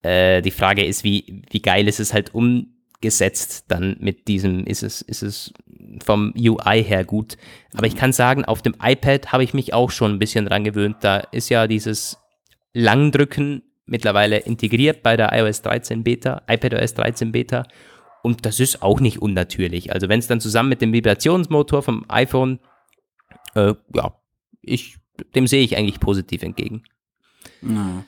[0.02, 4.84] Äh, die Frage ist, wie, wie geil ist es halt umgesetzt dann mit diesem, ist
[4.84, 5.54] es, ist es
[6.04, 7.38] vom UI her gut.
[7.76, 10.64] Aber ich kann sagen, auf dem iPad habe ich mich auch schon ein bisschen dran
[10.64, 10.98] gewöhnt.
[11.02, 12.18] Da ist ja dieses
[12.74, 17.64] Langdrücken mittlerweile integriert bei der iOS 13 Beta, iPadOS 13 Beta.
[18.26, 19.94] Und das ist auch nicht unnatürlich.
[19.94, 22.60] Also wenn es dann zusammen mit dem Vibrationsmotor vom iPhone,
[23.54, 24.20] äh, ja,
[24.64, 24.98] ich,
[25.36, 26.82] dem sehe ich eigentlich positiv entgegen.
[27.62, 28.04] Ja.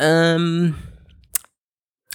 [0.00, 0.74] Ähm,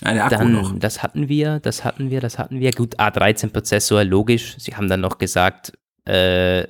[0.03, 0.77] der Akku dann, noch.
[0.77, 2.71] das hatten wir, das hatten wir, das hatten wir.
[2.71, 4.57] Gut, A13-Prozessor, logisch.
[4.57, 5.71] Sie haben dann noch gesagt,
[6.03, 6.67] äh,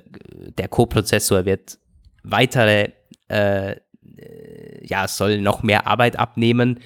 [0.56, 1.80] der Co-Prozessor wird
[2.22, 2.92] weitere,
[3.28, 6.80] äh, äh, ja, soll noch mehr Arbeit abnehmen.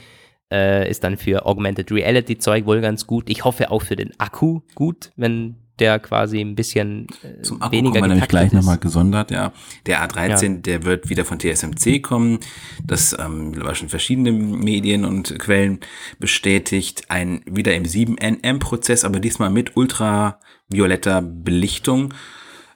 [0.55, 3.29] Äh, ist dann für Augmented Reality Zeug wohl ganz gut.
[3.29, 7.73] Ich hoffe auch für den Akku gut, wenn der quasi ein bisschen äh, Zum Akku
[7.73, 9.51] weniger kommen wir nämlich gleich nochmal gesondert, ja.
[9.85, 12.39] Der A13, der wird wieder von TSMC kommen.
[12.85, 15.81] Das ähm, war schon verschiedene Medien und Quellen
[16.19, 17.03] bestätigt.
[17.09, 22.13] Ein wieder im 7nm-Prozess, aber diesmal mit ultravioletter Belichtung.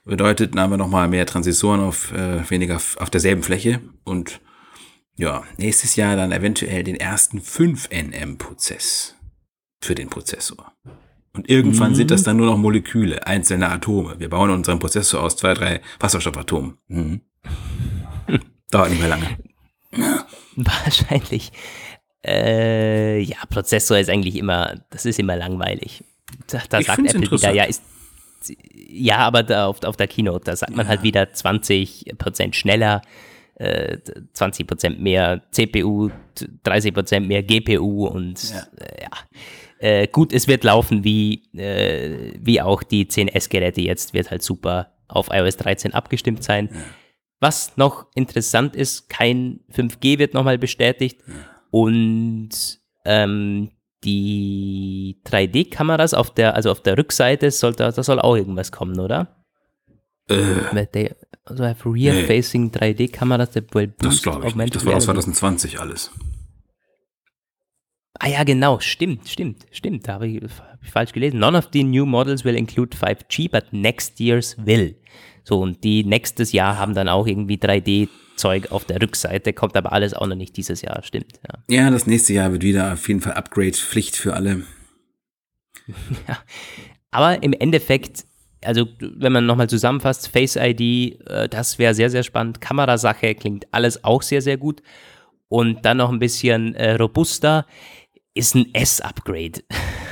[0.03, 4.41] Bedeutet, da haben wir nochmal mehr Transistoren auf äh, weniger auf derselben Fläche und
[5.19, 9.15] ja, nächstes Jahr dann eventuell den ersten 5nm-Prozess
[9.81, 10.71] für den Prozessor.
[11.33, 14.17] Und irgendwann sind das dann nur noch Moleküle, einzelne Atome.
[14.17, 16.77] Wir bauen unseren Prozessor aus zwei, drei Wasserstoffatomen.
[16.87, 17.21] Mhm.
[18.71, 19.37] Dauert nicht mehr lange.
[20.55, 21.51] Wahrscheinlich.
[22.25, 26.01] Äh, ja, Prozessor ist eigentlich immer, das ist immer langweilig.
[26.47, 27.83] Da, da sagt Apple wieder, ja, ist,
[28.87, 33.01] ja, aber da auf, auf der Keynote, da sagt man halt wieder 20% schneller,
[33.59, 33.97] äh,
[34.33, 36.09] 20% mehr CPU,
[36.65, 38.59] 30% mehr GPU und Ja.
[38.79, 39.09] äh, ja.
[39.81, 44.93] Äh, gut, es wird laufen wie, äh, wie auch die 10S-Geräte jetzt, wird halt super
[45.07, 46.69] auf iOS 13 abgestimmt sein.
[47.39, 51.21] Was noch interessant ist, kein 5G wird nochmal bestätigt
[51.71, 52.49] und
[53.05, 53.71] ähm,
[54.03, 58.99] die 3D-Kameras auf der, also auf der Rückseite soll da, da soll auch irgendwas kommen,
[58.99, 59.38] oder?
[60.29, 61.11] Äh, Weil they
[61.45, 64.75] also have rear-facing 3D-Kameras that will das boost glaube ich nicht.
[64.75, 65.23] Das war aus reality.
[65.23, 66.11] 2020 alles.
[68.19, 70.07] Ah ja, genau, stimmt, stimmt, stimmt.
[70.07, 71.39] Da habe ich, hab ich falsch gelesen.
[71.39, 74.95] None of the new models will include 5G, but next year's will.
[75.43, 79.93] So, und die nächstes Jahr haben dann auch irgendwie 3D-Zeug auf der Rückseite, kommt aber
[79.93, 81.39] alles auch noch nicht dieses Jahr, stimmt.
[81.47, 81.83] Ja.
[81.83, 84.63] Ja, das nächste Jahr wird wieder auf jeden Fall Upgrade-Pflicht für alle.
[87.11, 88.25] Aber im Endeffekt,
[88.63, 92.61] also wenn man nochmal zusammenfasst, Face ID, äh, das wäre sehr, sehr spannend.
[92.61, 94.81] Kamerasache klingt alles auch sehr, sehr gut.
[95.47, 97.65] Und dann noch ein bisschen äh, robuster
[98.35, 99.63] ist ein S-Upgrade.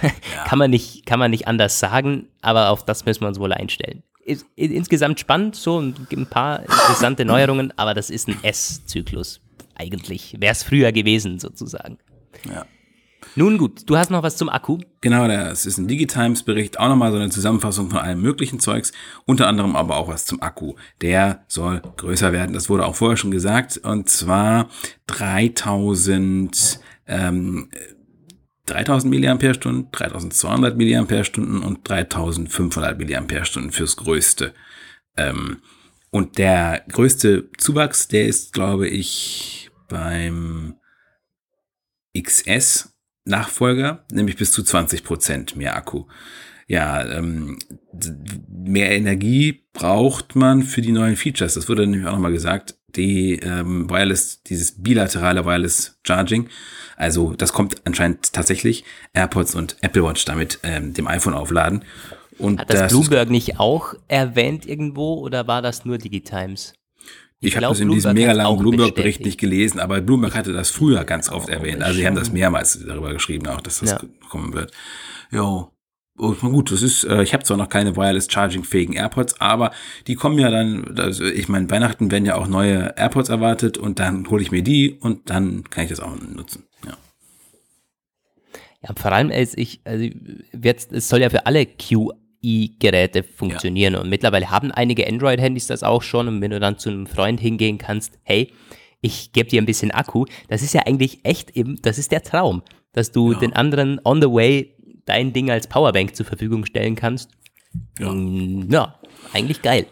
[0.45, 3.53] kann, man nicht, kann man nicht anders sagen, aber auf das müssen wir uns wohl
[3.53, 4.03] einstellen.
[4.23, 9.39] Ist, in- insgesamt spannend, so ein paar interessante Neuerungen, aber das ist ein S-Zyklus.
[9.75, 11.99] Eigentlich wäre es früher gewesen, sozusagen.
[12.45, 12.65] Ja.
[13.37, 14.79] Nun gut, du hast noch was zum Akku.
[14.99, 18.93] Genau, das ist ein Digitimes-Bericht, auch nochmal so eine Zusammenfassung von allem möglichen Zeugs,
[19.25, 20.73] unter anderem aber auch was zum Akku.
[21.01, 24.69] Der soll größer werden, das wurde auch vorher schon gesagt, und zwar
[25.05, 27.69] 3000, ähm,
[28.65, 34.55] 3000 Milliampere-Stunden, 3200 Milliampere-Stunden und 3500 Milliampere-Stunden fürs Größte.
[35.15, 35.57] Ähm,
[36.09, 40.73] und der größte Zuwachs, der ist, glaube ich, beim
[42.19, 42.96] XS
[43.27, 46.05] Nachfolger, nämlich bis zu 20 Prozent mehr Akku.
[46.67, 47.59] Ja, ähm,
[48.49, 51.53] mehr Energie braucht man für die neuen Features.
[51.53, 52.75] Das wurde nämlich auch nochmal gesagt.
[52.95, 56.49] Die ähm, Wireless, dieses bilaterale Wireless Charging.
[56.97, 58.83] Also das kommt anscheinend tatsächlich.
[59.13, 61.85] AirPods und Apple Watch damit ähm, dem iPhone aufladen.
[62.37, 66.73] Und Hat das, das Bloomberg nicht auch erwähnt irgendwo oder war das nur Digitimes?
[67.39, 70.71] Ich habe glaub, das in diesem mega langen Bloomberg-Bericht nicht gelesen, aber Bloomberg hatte das
[70.71, 71.83] früher ganz oft erwähnt.
[71.83, 74.01] Also sie haben das mehrmals darüber geschrieben, auch dass das Ja.
[74.29, 74.71] kommen wird.
[75.31, 75.71] Jo.
[76.19, 79.71] Oh, gut, das ist, äh, ich habe zwar noch keine wireless charging fähigen AirPods, aber
[80.07, 83.99] die kommen ja dann, also ich meine, Weihnachten werden ja auch neue AirPods erwartet und
[83.99, 86.63] dann hole ich mir die und dann kann ich das auch nutzen.
[86.87, 86.97] Ja.
[88.81, 90.09] Ja, vor allem, als ich, also
[90.59, 91.67] jetzt, es soll ja für alle
[92.41, 96.89] QI-Geräte funktionieren und mittlerweile haben einige Android-Handys das auch schon und wenn du dann zu
[96.89, 98.51] einem Freund hingehen kannst, hey,
[99.01, 102.23] ich gebe dir ein bisschen Akku, das ist ja eigentlich echt eben, das ist der
[102.23, 102.61] Traum,
[102.93, 103.39] dass du Ja.
[103.39, 104.73] den anderen on the way
[105.05, 107.29] dein Ding als Powerbank zur Verfügung stellen kannst.
[107.99, 108.11] Ja.
[108.11, 108.95] Mm, ja
[109.33, 109.85] eigentlich geil.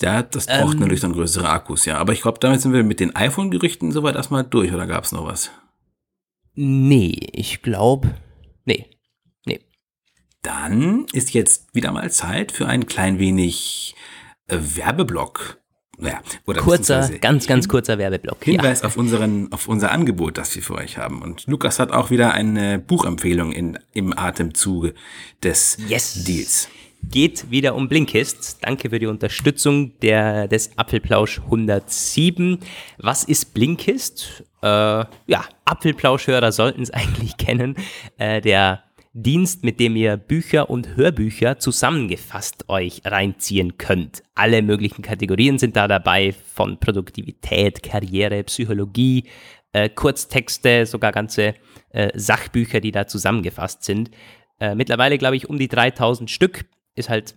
[0.00, 0.80] Ja, das braucht Ähm.
[0.80, 1.98] natürlich dann größere Akkus, ja.
[1.98, 5.12] Aber ich glaube, damit sind wir mit den iPhone-Gerüchten soweit erstmal durch, oder gab es
[5.12, 5.50] noch was?
[6.54, 8.14] Nee, ich glaube.
[10.44, 13.96] Dann ist jetzt wieder mal Zeit für ein klein wenig
[14.46, 15.58] äh, Werbeblock.
[15.96, 18.46] Naja, oder Kurzer, ganz, ganz kurzer Werbeblock.
[18.46, 18.52] Ja.
[18.52, 21.22] Hinweis auf, unseren, auf unser Angebot, das wir für euch haben.
[21.22, 24.94] Und Lukas hat auch wieder eine Buchempfehlung in, im Atemzuge
[25.42, 26.24] des Yes.
[26.24, 26.68] Deals.
[27.02, 28.58] Geht wieder um Blinkist.
[28.62, 32.58] Danke für die Unterstützung der, des Apfelplausch 107.
[32.98, 34.44] Was ist Blinkist?
[34.62, 37.76] Äh, ja, Apfelplauschhörer sollten es eigentlich kennen.
[38.18, 38.82] Äh, der
[39.16, 44.24] Dienst, mit dem ihr Bücher und Hörbücher zusammengefasst euch reinziehen könnt.
[44.34, 49.28] Alle möglichen Kategorien sind da dabei, von Produktivität, Karriere, Psychologie,
[49.72, 51.54] äh, Kurztexte, sogar ganze
[51.90, 54.10] äh, Sachbücher, die da zusammengefasst sind.
[54.58, 56.64] Äh, mittlerweile, glaube ich, um die 3000 Stück
[56.96, 57.36] ist halt,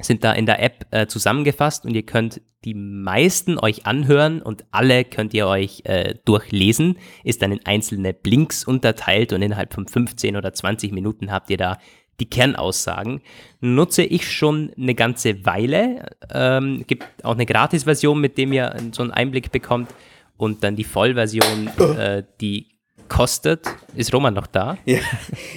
[0.00, 4.64] sind da in der App äh, zusammengefasst und ihr könnt die meisten euch anhören und
[4.70, 6.98] alle könnt ihr euch äh, durchlesen.
[7.24, 11.56] Ist dann in einzelne Blinks unterteilt und innerhalb von 15 oder 20 Minuten habt ihr
[11.56, 11.78] da
[12.20, 13.22] die Kernaussagen.
[13.60, 16.10] Nutze ich schon eine ganze Weile.
[16.30, 19.90] Ähm, gibt auch eine Gratis-Version, mit dem ihr so einen Einblick bekommt.
[20.36, 22.69] Und dann die Vollversion, äh, die
[23.10, 23.66] kostet.
[23.94, 24.78] Ist Roman noch da?
[24.86, 25.00] Ja,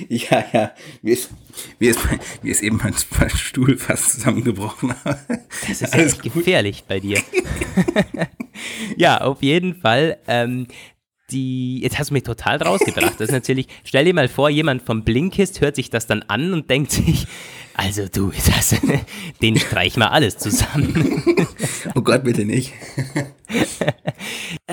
[0.10, 0.72] ja, ja.
[1.02, 1.30] Mir ist,
[1.80, 2.00] mir ist,
[2.42, 2.94] mir ist eben mein
[3.30, 4.94] Stuhl fast zusammengebrochen.
[5.06, 7.22] Das ist ja echt gefährlich bei dir.
[8.98, 10.18] ja, auf jeden Fall.
[10.28, 10.68] Ähm,
[11.32, 13.14] die, jetzt hast du mich total rausgebracht.
[13.14, 16.54] Das ist natürlich, stell dir mal vor, jemand vom Blinkist hört sich das dann an
[16.54, 17.28] und denkt sich,
[17.76, 18.76] also du, das,
[19.42, 21.48] den streich mal alles zusammen.
[21.96, 22.74] oh Gott, bitte nicht.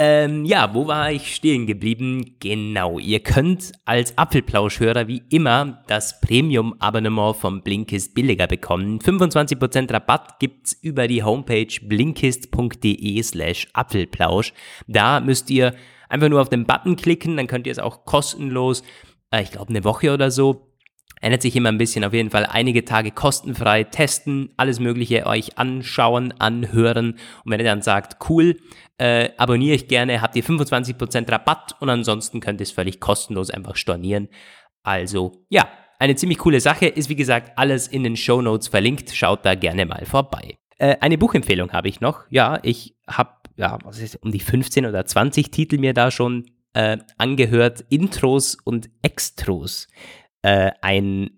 [0.02, 2.36] Ähm, ja, wo war ich stehen geblieben?
[2.40, 8.98] Genau, ihr könnt als Apfelplauschhörer wie immer das Premium-Abonnement vom Blinkist billiger bekommen.
[9.00, 14.54] 25% Rabatt gibt's über die Homepage blinkist.de slash Apfelplausch.
[14.86, 15.74] Da müsst ihr
[16.08, 18.82] einfach nur auf den Button klicken, dann könnt ihr es auch kostenlos,
[19.30, 20.69] äh, ich glaube eine Woche oder so,
[21.20, 22.04] ändert sich immer ein bisschen.
[22.04, 27.12] Auf jeden Fall einige Tage kostenfrei testen, alles Mögliche euch anschauen, anhören.
[27.44, 28.56] Und wenn ihr dann sagt, cool,
[28.98, 33.50] äh, abonniere ich gerne, habt ihr 25% Rabatt und ansonsten könnt ihr es völlig kostenlos
[33.50, 34.28] einfach stornieren.
[34.82, 35.68] Also ja,
[35.98, 36.86] eine ziemlich coole Sache.
[36.86, 39.10] Ist wie gesagt alles in den Show Notes verlinkt.
[39.10, 40.58] Schaut da gerne mal vorbei.
[40.78, 42.24] Äh, eine Buchempfehlung habe ich noch.
[42.30, 46.46] Ja, ich habe ja, was ist, um die 15 oder 20 Titel mir da schon
[46.72, 47.84] äh, angehört.
[47.90, 49.86] Intros und Extros
[50.42, 51.30] äh, ein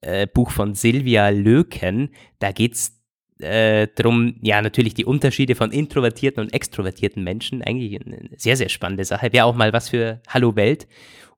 [0.00, 2.10] äh, Buch von Silvia Löken.
[2.38, 3.00] Da geht es
[3.40, 7.62] äh, darum, ja, natürlich die Unterschiede von introvertierten und extrovertierten Menschen.
[7.62, 9.32] Eigentlich eine sehr, sehr spannende Sache.
[9.32, 10.86] Wäre auch mal was für Hallo Welt.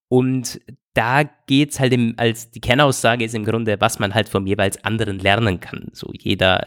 [0.09, 0.61] Und
[0.95, 4.47] da geht es halt im, als die Kernaussage ist im Grunde, was man halt vom
[4.47, 5.89] jeweils anderen lernen kann.
[5.93, 6.65] So jeder,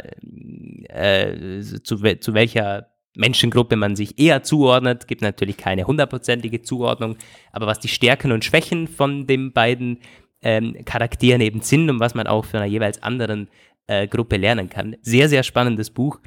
[0.90, 7.18] äh, zu, zu welcher Menschengruppe man sich eher zuordnet, gibt natürlich keine hundertprozentige Zuordnung,
[7.52, 10.00] aber was die Stärken und Schwächen von den beiden
[10.46, 13.50] ähm, Charakteren eben sind und was man auch für einer jeweils anderen
[13.88, 14.96] äh, Gruppe lernen kann.
[15.02, 16.20] Sehr, sehr spannendes Buch.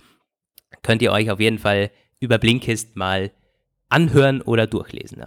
[0.82, 1.90] Könnt ihr euch auf jeden Fall
[2.20, 3.30] über Blinkist mal
[3.88, 5.20] anhören oder durchlesen.
[5.20, 5.26] Ja.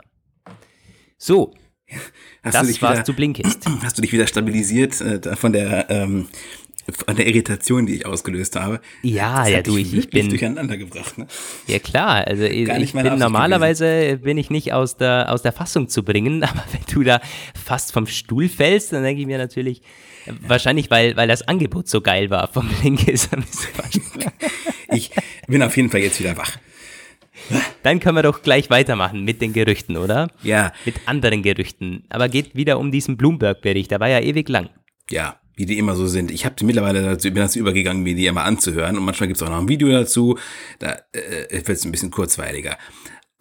[1.17, 1.53] So,
[2.43, 3.65] hast das war's wieder, zu Blinkist.
[3.81, 6.27] Hast du dich wieder stabilisiert äh, von der ähm,
[6.89, 8.81] von der Irritation, die ich ausgelöst habe.
[9.01, 11.17] Ja, ja, du, ich, ich bin durcheinander gebracht.
[11.17, 11.27] Ne?
[11.67, 14.21] Ja klar, also ich, ich bin normalerweise gewesen.
[14.21, 17.21] bin ich nicht aus der aus der Fassung zu bringen, aber wenn du da
[17.53, 19.81] fast vom Stuhl fällst, dann denke ich mir natürlich
[20.47, 23.29] wahrscheinlich, weil weil das Angebot so geil war vom Linkes.
[24.91, 25.11] ich
[25.47, 26.57] bin auf jeden Fall jetzt wieder wach.
[27.83, 30.29] Dann können wir doch gleich weitermachen mit den Gerüchten, oder?
[30.43, 30.71] Ja.
[30.85, 32.05] Mit anderen Gerüchten.
[32.09, 33.89] Aber geht wieder um diesen Bloomberg-Bericht.
[33.89, 34.69] Der war ja ewig lang.
[35.09, 36.31] Ja, wie die immer so sind.
[36.31, 39.43] Ich habe mittlerweile dazu, bin dazu übergegangen, mir die immer anzuhören und manchmal gibt es
[39.43, 40.37] auch noch ein Video dazu.
[40.79, 42.77] Da äh, wird es ein bisschen kurzweiliger.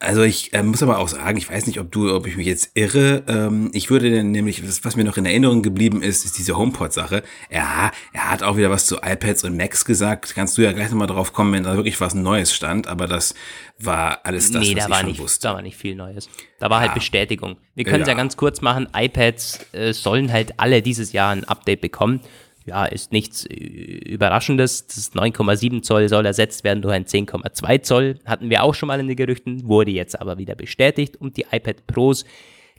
[0.02, 2.46] Also ich äh, muss aber auch sagen, ich weiß nicht, ob du, ob ich mich
[2.46, 3.22] jetzt irre.
[3.28, 7.22] Ähm, ich würde nämlich, das, was mir noch in Erinnerung geblieben ist, ist diese HomePod-Sache.
[7.50, 10.34] Ja, er hat auch wieder was zu iPads und Macs gesagt.
[10.34, 12.86] Kannst du ja gleich nochmal drauf kommen, wenn da wirklich was Neues stand.
[12.86, 13.34] Aber das
[13.78, 15.48] war alles das, nee, was da ich war schon nicht, wusste.
[15.48, 16.30] Da war nicht viel Neues.
[16.58, 16.94] Da war halt Ja.
[16.94, 17.58] Bestätigung.
[17.74, 18.14] Wir können es ja.
[18.14, 18.16] Ja.
[18.18, 18.88] ganz kurz machen.
[18.94, 22.20] iPads äh, sollen halt alle dieses Jahr ein Update bekommen.
[22.66, 24.86] Ja, ist nichts äh, Überraschendes.
[24.86, 28.18] Das 9,7 Zoll soll ersetzt werden durch ein 10,2 Zoll.
[28.26, 31.16] Hatten wir auch schon mal in den Gerüchten, wurde jetzt aber wieder bestätigt.
[31.16, 32.24] Und die iPad Pros,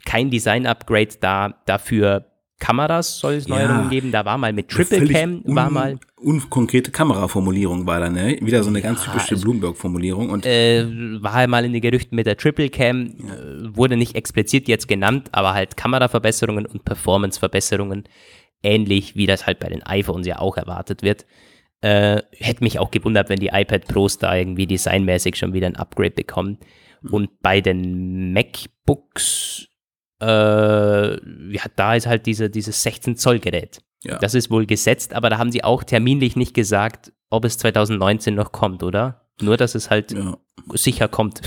[0.04, 1.54] kein Design-Upgrade da.
[1.66, 2.26] Dafür
[2.60, 3.56] Kameras soll es Ja.
[3.56, 4.12] Neuerungen geben.
[4.12, 8.38] Da war mal mit Triple Cam, war mal Unkonkrete Kameraformulierung war da, ne?
[8.40, 10.30] Wieder so eine ganz Ja, typische also- Bloomberg-Formulierung.
[10.30, 10.86] Und äh,
[11.20, 14.86] war halt mal in den Gerüchten mit der Triple Cam, äh, wurde nicht explizit jetzt
[14.86, 18.04] genannt, aber halt Kameraverbesserungen und Performance-Verbesserungen,
[18.62, 21.26] ähnlich wie das halt bei den iPhones ja auch erwartet wird.
[21.80, 25.76] Äh, hätte mich auch gewundert, wenn die iPad Pros da irgendwie designmäßig schon wieder ein
[25.76, 26.58] Upgrade bekommen.
[27.10, 29.68] Und bei den MacBooks,
[30.20, 33.80] äh, ja, da ist halt diese, dieses 16 Zoll Gerät.
[34.04, 34.18] ja.
[34.18, 38.34] Das ist wohl gesetzt, aber da haben sie auch terminlich nicht gesagt, ob es 2019
[38.34, 39.21] noch kommt, oder?
[39.40, 40.36] Nur, dass es halt ja.
[40.74, 41.40] sicher kommt.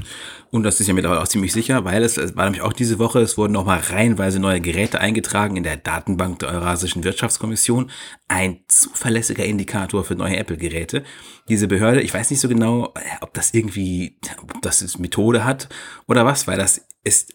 [0.50, 2.98] Und das ist ja mittlerweile auch ziemlich sicher, weil es, es war nämlich auch diese
[2.98, 7.90] Woche, es wurden nochmal reihenweise neue Geräte eingetragen in der Datenbank der Eurasischen Wirtschaftskommission.
[8.28, 11.04] Ein zuverlässiger Indikator für neue Apple-Geräte.
[11.48, 15.68] Diese Behörde, ich weiß nicht so genau, ob das irgendwie, ob das eine Methode hat
[16.06, 17.34] oder was, weil das ist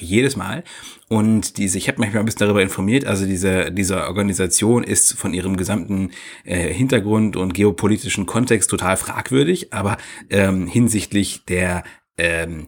[0.00, 0.64] jedes Mal.
[1.08, 5.14] Und diese, ich habe mich mal ein bisschen darüber informiert, also diese, diese Organisation ist
[5.14, 6.10] von ihrem gesamten
[6.44, 9.96] äh, Hintergrund und geopolitischen Kontext total fragwürdig, aber
[10.30, 11.84] ähm, hinsichtlich der
[12.16, 12.66] ähm,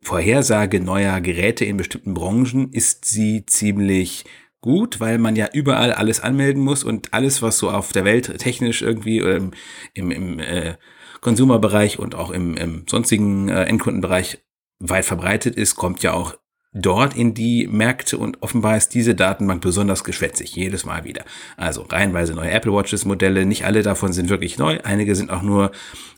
[0.00, 4.24] Vorhersage neuer Geräte in bestimmten Branchen ist sie ziemlich
[4.60, 8.38] gut, weil man ja überall alles anmelden muss und alles, was so auf der Welt
[8.38, 9.52] technisch irgendwie ähm,
[9.94, 10.74] im, im äh,
[11.20, 14.38] Konsumerbereich und auch im, im sonstigen äh, Endkundenbereich
[14.80, 16.36] weit verbreitet ist, kommt ja auch
[16.72, 21.24] dort in die Märkte und offenbar ist diese Datenbank besonders geschwätzig, jedes Mal wieder.
[21.56, 25.42] Also reihenweise neue Apple Watches Modelle, nicht alle davon sind wirklich neu, einige sind auch
[25.42, 25.72] nur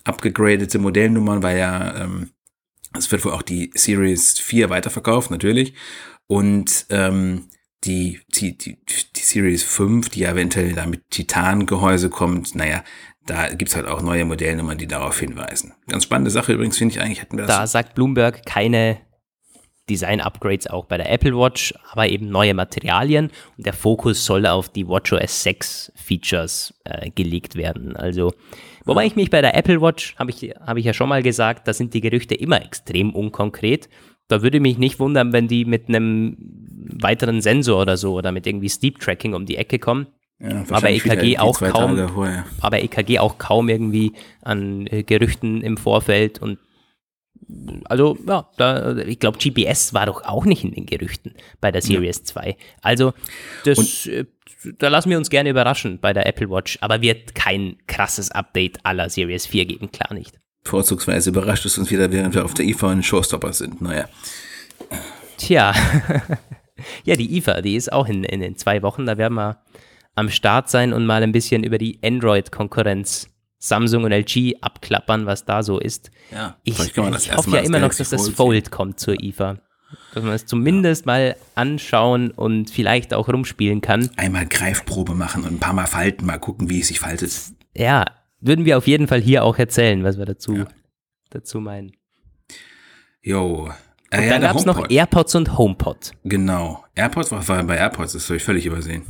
[0.05, 2.31] abgegradete Modellnummern, weil ja ähm,
[2.97, 5.75] es wird wohl auch die Series 4 weiterverkauft, natürlich.
[6.27, 7.49] Und ähm,
[7.85, 12.85] die, die, die, die Series 5, die eventuell da mit Titan-Gehäuse kommt, naja,
[13.27, 15.75] da gibt's halt auch neue Modellnummern, die darauf hinweisen.
[15.89, 17.57] Ganz spannende Sache übrigens, finde ich eigentlich, hätten wir das.
[17.57, 18.99] Da sagt Bloomberg keine
[19.91, 24.69] Design-Upgrades auch bei der Apple Watch, aber eben neue Materialien und der Fokus soll auf
[24.69, 27.97] die WatchOS 6 Features äh, gelegt werden.
[27.97, 28.33] Also,
[28.85, 31.67] wobei ich mich bei der Apple Watch, habe ich, hab ich ja schon mal gesagt,
[31.67, 33.89] da sind die Gerüchte immer extrem unkonkret.
[34.29, 36.37] Da würde mich nicht wundern, wenn die mit einem
[37.01, 40.07] weiteren Sensor oder so oder mit irgendwie Steep Tracking um die Ecke kommen.
[40.41, 41.99] Ja, aber EKG auch kaum,
[42.61, 46.59] aber EKG auch kaum irgendwie an äh, Gerüchten im Vorfeld und
[47.85, 51.83] also ja, da, ich glaube GPS war doch auch nicht in den Gerüchten bei der
[51.83, 52.25] Series ja.
[52.25, 52.57] 2.
[52.81, 53.13] Also
[53.65, 54.25] das, und, äh,
[54.79, 58.85] da lassen wir uns gerne überraschen bei der Apple Watch, aber wird kein krasses Update
[58.85, 60.39] aller Series 4 geben, klar nicht.
[60.63, 63.81] Vorzugsweise überrascht es uns wieder, während wir auf der IFA in Showstopper sind.
[63.81, 64.09] Naja.
[65.39, 65.75] Tja.
[67.05, 69.07] ja, die IFA, die ist auch in, in, in zwei Wochen.
[69.07, 69.63] Da werden wir
[70.15, 73.29] am Start sein und mal ein bisschen über die Android-Konkurrenz
[73.61, 76.11] Samsung und LG abklappern, was da so ist.
[76.33, 79.59] Ja, ich, ich hoffe ja immer noch, dass das Fold kommt zur IFA.
[80.15, 81.13] Dass man es zumindest ja.
[81.13, 84.09] mal anschauen und vielleicht auch rumspielen kann.
[84.17, 87.33] Einmal Greifprobe machen und ein paar Mal falten, mal gucken, wie es sich faltet.
[87.77, 88.07] Ja,
[88.41, 90.69] würden wir auf jeden Fall hier auch erzählen, was wir dazu, ja.
[91.31, 91.93] dazu meinen.
[93.21, 93.71] Jo.
[94.11, 96.13] Äh, und ja, dann gab es noch AirPods und HomePod.
[96.25, 96.85] Genau.
[96.95, 98.15] AirPods, was war bei AirPods?
[98.15, 99.05] Das habe ich völlig übersehen.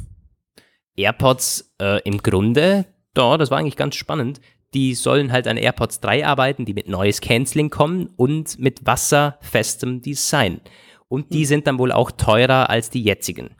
[1.01, 4.41] AirPods äh, im Grunde, da, das war eigentlich ganz spannend.
[4.75, 10.01] Die sollen halt an AirPods 3 arbeiten, die mit Noise Cancelling kommen und mit wasserfestem
[10.01, 10.61] Design.
[11.09, 11.47] Und die hm.
[11.47, 13.51] sind dann wohl auch teurer als die jetzigen.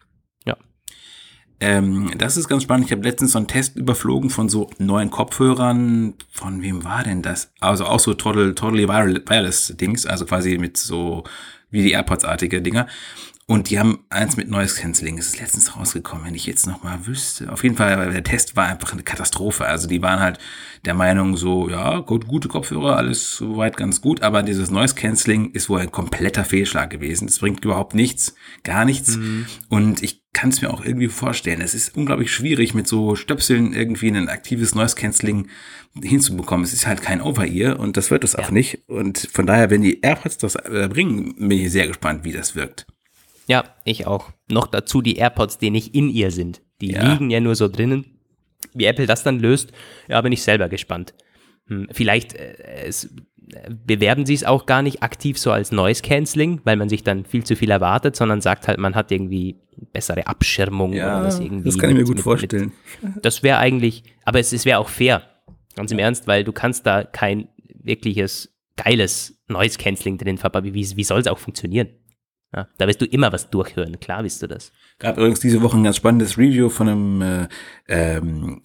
[0.47, 0.57] Ja.
[1.59, 2.87] Ähm, das ist ganz spannend.
[2.87, 6.15] Ich habe letztens so einen Test überflogen von so neuen Kopfhörern.
[6.31, 7.53] Von wem war denn das?
[7.59, 11.25] Also auch so total, totally wireless Dings, also quasi mit so
[11.71, 12.87] wie die AirPods-artige Dinger.
[13.51, 15.19] Und die haben eins mit Noise Cancelling.
[15.19, 17.51] Es ist letztens rausgekommen, wenn ich jetzt noch mal wüsste.
[17.51, 19.67] Auf jeden Fall, der Test war einfach eine Katastrophe.
[19.67, 20.39] Also die waren halt
[20.85, 24.23] der Meinung so, ja, gut, gute Kopfhörer, alles soweit ganz gut.
[24.23, 27.27] Aber dieses Noise Cancelling ist wohl ein kompletter Fehlschlag gewesen.
[27.27, 29.17] Es bringt überhaupt nichts, gar nichts.
[29.17, 29.47] Mhm.
[29.69, 31.61] Und ich kann es mir auch irgendwie vorstellen.
[31.61, 35.49] Es ist unglaublich schwierig, mit so Stöpseln irgendwie ein aktives Noise Cancelling
[36.01, 36.63] hinzubekommen.
[36.63, 38.39] Es ist halt kein Over-Ear und das wird es ja.
[38.39, 38.85] auch nicht.
[38.87, 42.55] Und von daher, wenn die AirPods das äh, bringen, bin ich sehr gespannt, wie das
[42.55, 42.87] wirkt.
[43.51, 44.31] Ja, ich auch.
[44.49, 46.63] Noch dazu die AirPods, die nicht in ihr sind.
[46.81, 47.03] Die ja.
[47.03, 48.05] liegen ja nur so drinnen.
[48.75, 49.73] Wie Apple das dann löst,
[50.07, 51.15] ja, bin ich selber gespannt.
[51.67, 56.01] Hm, vielleicht äh, es, äh, bewerben sie es auch gar nicht aktiv so als Noise
[56.03, 59.57] Cancelling, weil man sich dann viel zu viel erwartet, sondern sagt halt, man hat irgendwie
[59.93, 61.65] bessere Abschirmung ja, oder das irgendwie.
[61.65, 62.73] Das kann ich mir gut mit, vorstellen.
[63.03, 65.23] Mit, das wäre eigentlich, aber es, es wäre auch fair,
[65.75, 67.49] ganz im Ernst, weil du kannst da kein
[67.83, 70.63] wirkliches geiles Noise Cancelling drin verbauen.
[70.63, 71.89] Wie, wie soll es auch funktionieren?
[72.55, 74.73] Ja, da wirst du immer was durchhören, klar wirst du das.
[74.99, 77.49] Gab übrigens diese Woche ein ganz spannendes Review von einem äh,
[77.89, 78.61] ähm,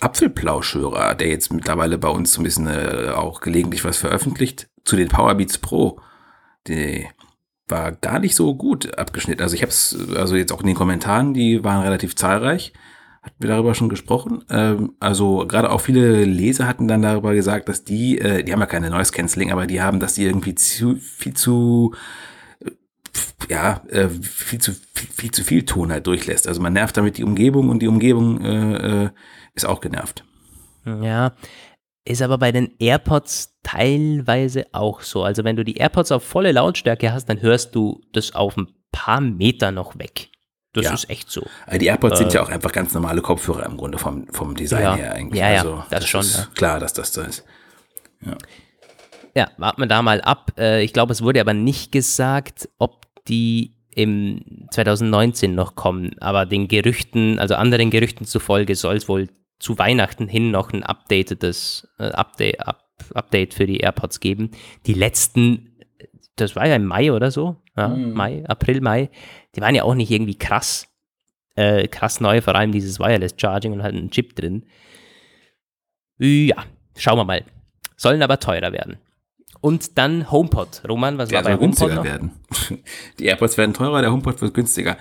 [0.00, 4.96] Apfelplauschhörer, der jetzt mittlerweile bei uns so ein bisschen äh, auch gelegentlich was veröffentlicht, zu
[4.96, 6.00] den Powerbeats Pro.
[6.66, 7.06] Die
[7.68, 9.42] war gar nicht so gut abgeschnitten.
[9.42, 12.72] Also ich habe es, also jetzt auch in den Kommentaren, die waren relativ zahlreich.
[13.22, 14.44] Hatten wir darüber schon gesprochen.
[14.50, 18.60] Ähm, also gerade auch viele Leser hatten dann darüber gesagt, dass die, äh, die haben
[18.60, 21.94] ja keine Noise Cancelling, aber die haben, dass die irgendwie zu, viel zu
[23.48, 26.48] ja, äh, viel zu viel, viel zu viel Ton halt durchlässt.
[26.48, 29.10] Also man nervt damit die Umgebung und die Umgebung äh, äh,
[29.54, 30.24] ist auch genervt.
[30.86, 31.32] Ja,
[32.04, 35.22] ist aber bei den AirPods teilweise auch so.
[35.24, 38.68] Also wenn du die AirPods auf volle Lautstärke hast, dann hörst du das auf ein
[38.92, 40.28] paar Meter noch weg.
[40.74, 40.92] Das Ja.
[40.94, 41.46] ist echt so.
[41.66, 44.82] Also die AirPods sind ja auch einfach ganz normale Kopfhörer im Grunde vom, vom Design
[44.82, 44.94] Ja.
[44.96, 45.40] her eigentlich.
[45.40, 46.46] Ja, ja, also, das schon, Ist ja.
[46.54, 47.44] Klar, dass das da ist.
[49.36, 50.52] Ja, warten wir da mal ab.
[50.58, 56.16] Äh, Ich glaube, es wurde aber nicht gesagt, ob die im 2019 noch kommen.
[56.20, 59.28] Aber den Gerüchten, also anderen Gerüchten zufolge, soll es wohl
[59.58, 62.84] zu Weihnachten hin noch ein updatedes äh, Update, up,
[63.14, 64.50] Update für die AirPods geben.
[64.86, 65.78] Die letzten,
[66.36, 69.10] das war ja im Mai oder so, ja, Mai, April, Mai,
[69.54, 70.88] die waren ja auch nicht irgendwie krass,
[71.56, 74.66] äh, krass neu, vor allem dieses Wireless Charging und halt ein Chip drin.
[76.18, 76.64] Ja,
[76.96, 77.44] schauen wir mal.
[77.96, 78.98] Sollen aber teurer werden.
[79.64, 80.82] Und dann HomePod.
[80.86, 82.04] Roman, was Der war bei soll HomePod günstiger noch?
[82.04, 82.32] werden.
[83.18, 84.98] Die AirPods werden teurer, der HomePod wird günstiger.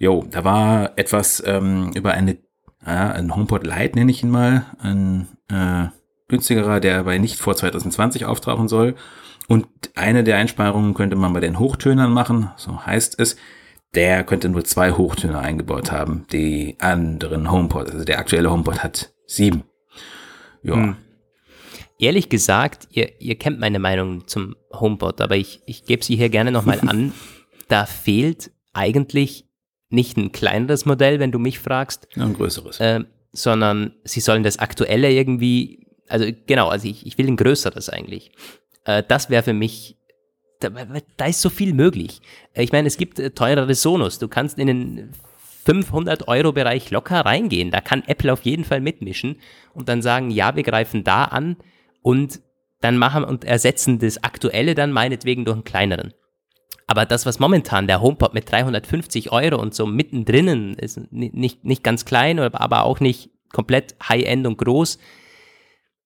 [0.00, 2.38] Jo, da war etwas ähm, über eine,
[2.84, 5.86] ja, ein HomePod Lite nenne ich ihn mal, ein äh,
[6.26, 8.96] günstigerer, der aber nicht vor 2020 auftauchen soll.
[9.46, 13.36] Und eine der Einsparungen könnte man bei den Hochtönern machen, so heißt es.
[13.94, 16.26] Der könnte nur zwei Hochtöner eingebaut haben.
[16.32, 19.62] Die anderen HomePod, also der aktuelle HomePod hat sieben.
[20.64, 20.96] Ja, Hm.
[22.00, 26.30] Ehrlich gesagt, ihr, ihr kennt meine Meinung zum HomePod, aber ich, ich gebe sie hier
[26.30, 27.12] gerne nochmal an.
[27.68, 29.44] Da fehlt eigentlich
[29.90, 32.80] nicht ein kleineres Modell, wenn du mich fragst, ein größeres.
[32.80, 33.00] äh,
[33.32, 38.32] sondern sie sollen das aktuelle irgendwie, also genau, also ich, ich will ein größeres eigentlich.
[38.84, 39.98] Äh, das wäre für mich,
[40.60, 40.70] da,
[41.18, 42.22] da ist so viel möglich.
[42.54, 45.10] Äh, ich meine, es gibt äh, teurere Sonos, du kannst in den
[45.66, 49.36] 500 Euro Bereich locker reingehen, da kann Apple auf jeden Fall mitmischen
[49.74, 51.56] und dann sagen, ja, wir greifen da an
[52.02, 52.40] und
[52.80, 56.14] dann machen und ersetzen das aktuelle dann meinetwegen durch einen kleineren.
[56.86, 61.64] Aber das, was momentan der HomePod mit 350 Euro und so mittendrin ist, ni- nicht,
[61.64, 64.98] nicht ganz klein, aber auch nicht komplett High-End und groß.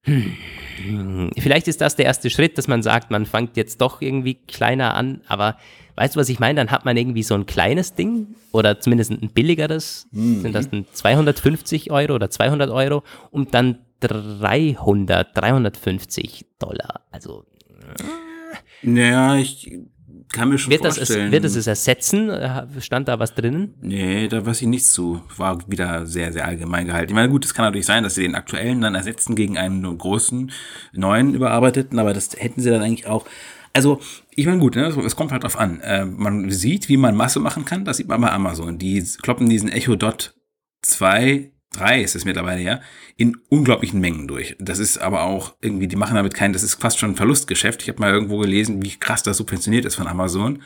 [0.03, 1.31] Hm.
[1.39, 4.95] Vielleicht ist das der erste Schritt, dass man sagt, man fängt jetzt doch irgendwie kleiner
[4.95, 5.57] an, aber
[5.97, 6.57] weißt du, was ich meine?
[6.61, 10.85] Dann hat man irgendwie so ein kleines Ding oder zumindest ein billigeres, sind das dann
[10.93, 13.79] 250 Euro oder 200 Euro und dann
[14.09, 17.07] 300, 350 Dollar.
[17.11, 17.45] Also
[18.83, 19.73] Naja, ich
[20.33, 21.33] kann mir schon wird das, vorstellen.
[21.33, 22.31] wird es es ersetzen?
[22.81, 23.75] Stand da was drinnen?
[23.81, 25.23] Nee, da weiß ich nichts zu.
[25.37, 27.11] War wieder sehr, sehr allgemein gehalten.
[27.13, 29.97] Ich meine, gut, es kann natürlich sein, dass sie den aktuellen dann ersetzen gegen einen
[29.97, 30.51] großen,
[30.93, 33.27] neuen, überarbeiteten, aber das hätten sie dann eigentlich auch.
[33.73, 34.01] Also,
[34.31, 35.81] ich meine, gut, ne, es kommt halt drauf an.
[35.81, 38.79] Äh, man sieht, wie man Masse machen kann, das sieht man bei Amazon.
[38.79, 40.35] Die kloppen diesen Echo Dot
[40.83, 42.81] 2, 3 ist es mittlerweile ja,
[43.17, 44.57] in unglaublichen Mengen durch.
[44.59, 47.83] Das ist aber auch irgendwie, die machen damit kein, das ist fast schon ein Verlustgeschäft.
[47.83, 50.63] Ich habe mal irgendwo gelesen, wie krass das subventioniert ist von Amazon.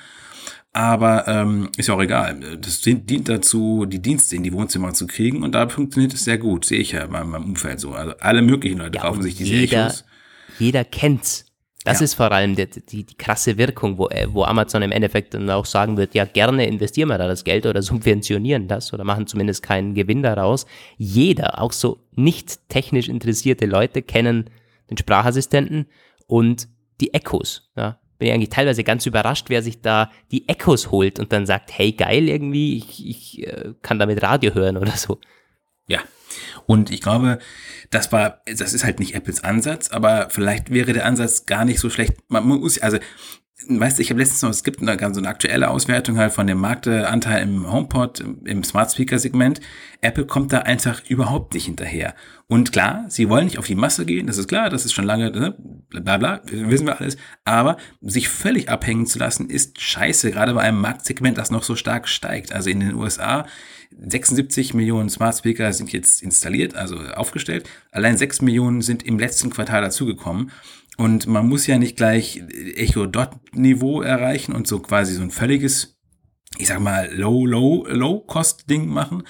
[0.72, 2.58] Aber ähm, ist ja auch egal.
[2.60, 6.38] Das dient dazu, die Dienste in die Wohnzimmer zu kriegen und da funktioniert es sehr
[6.38, 7.92] gut, sehe ich ja in meinem Umfeld so.
[7.92, 10.04] Also alle möglichen Leute kaufen und sich diese jeder, Echos.
[10.58, 11.47] jeder kennt's.
[11.84, 12.04] Das Ja.
[12.04, 15.48] ist vor allem die, die, die krasse Wirkung, wo, äh, wo Amazon im Endeffekt dann
[15.48, 19.26] auch sagen wird, ja gerne investieren wir da das Geld oder subventionieren das oder machen
[19.26, 20.66] zumindest keinen Gewinn daraus.
[20.96, 24.50] Jeder, auch so nicht technisch interessierte Leute kennen
[24.90, 25.86] den Sprachassistenten
[26.26, 26.68] und
[27.00, 27.70] die Echos.
[27.76, 27.98] Ja.
[28.18, 31.70] Bin ich eigentlich teilweise ganz überrascht, wer sich da die Echos holt und dann sagt,
[31.78, 35.18] hey geil irgendwie, ich, ich äh, kann damit Radio hören oder so.
[35.88, 36.00] Ja.
[36.66, 37.38] Und ich glaube,
[37.90, 41.80] das war, das ist halt nicht Apples Ansatz, aber vielleicht wäre der Ansatz gar nicht
[41.80, 42.14] so schlecht.
[42.28, 42.98] Man muss, also,
[43.66, 46.32] weißt du, ich habe letztens noch, es gibt eine ganz so eine aktuelle Auswertung halt
[46.32, 49.60] von dem Marktanteil im HomePod, im Smart Speaker Segment.
[50.00, 52.14] Apple kommt da einfach überhaupt nicht hinterher.
[52.46, 55.04] Und klar, sie wollen nicht auf die Masse gehen, das ist klar, das ist schon
[55.04, 55.56] lange, ne,
[55.88, 57.16] bla bla, wissen wir alles.
[57.44, 61.74] Aber sich völlig abhängen zu lassen, ist scheiße, gerade bei einem Marktsegment, das noch so
[61.74, 62.52] stark steigt.
[62.52, 63.46] Also in den USA
[64.00, 67.68] 76 Millionen Smart Speaker sind jetzt installiert, also aufgestellt.
[67.90, 70.50] Allein 6 Millionen sind im letzten Quartal dazugekommen.
[70.96, 72.42] Und man muss ja nicht gleich
[72.74, 75.98] Echo Dot Niveau erreichen und so quasi so ein völliges
[76.56, 79.22] ich sag mal, low, low, low cost Ding machen.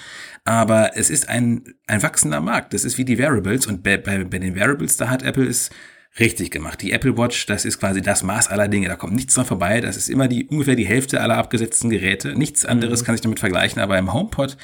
[0.45, 2.73] Aber es ist ein, ein wachsender Markt.
[2.73, 3.67] Das ist wie die Variables.
[3.67, 5.69] Und bei, bei, bei den Variables, da hat Apple es
[6.17, 6.81] richtig gemacht.
[6.81, 8.87] Die Apple Watch, das ist quasi das Maß aller Dinge.
[8.87, 9.81] Da kommt nichts dran vorbei.
[9.81, 12.35] Das ist immer die, ungefähr die Hälfte aller abgesetzten Geräte.
[12.37, 13.81] Nichts anderes kann sich damit vergleichen.
[13.81, 14.57] Aber im HomePod,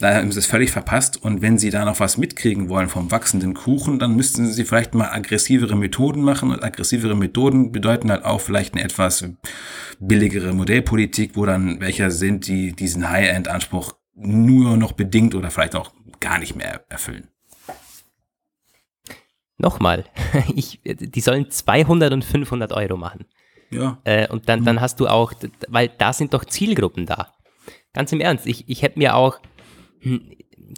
[0.00, 1.20] da haben sie es völlig verpasst.
[1.20, 4.94] Und wenn sie da noch was mitkriegen wollen vom wachsenden Kuchen, dann müssten sie vielleicht
[4.94, 6.50] mal aggressivere Methoden machen.
[6.50, 9.24] Und aggressivere Methoden bedeuten halt auch vielleicht eine etwas
[9.98, 15.92] billigere Modellpolitik, wo dann welche sind, die diesen High-End-Anspruch nur noch bedingt oder vielleicht auch
[16.20, 17.28] gar nicht mehr erfüllen.
[19.56, 20.04] Nochmal,
[20.54, 23.26] ich, die sollen 200 und 500 Euro machen.
[23.70, 23.98] Ja.
[24.04, 25.32] Äh, und dann, dann hast du auch,
[25.68, 27.32] weil da sind doch Zielgruppen da.
[27.92, 29.38] Ganz im Ernst, ich, ich hätte mir auch,
[30.00, 30.30] hm,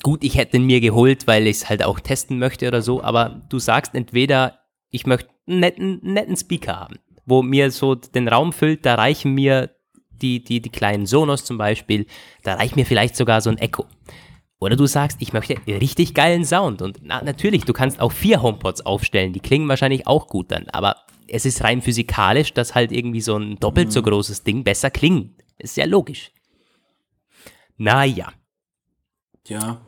[0.03, 3.03] gut, ich hätte ihn mir geholt, weil ich es halt auch testen möchte oder so,
[3.03, 8.29] aber du sagst entweder, ich möchte einen netten, netten Speaker haben, wo mir so den
[8.29, 9.71] Raum füllt, da reichen mir
[10.11, 12.07] die, die, die kleinen Sonos zum Beispiel,
[12.43, 13.87] da reicht mir vielleicht sogar so ein Echo.
[14.59, 16.81] Oder du sagst, ich möchte richtig geilen Sound.
[16.81, 20.69] Und na, natürlich, du kannst auch vier HomePods aufstellen, die klingen wahrscheinlich auch gut dann.
[20.69, 20.97] Aber
[21.29, 24.07] es ist rein physikalisch, dass halt irgendwie so ein doppelt so mhm.
[24.07, 25.33] großes Ding besser klingt.
[25.59, 26.31] Ist ja logisch.
[27.77, 28.33] Naja.
[29.47, 29.81] Ja.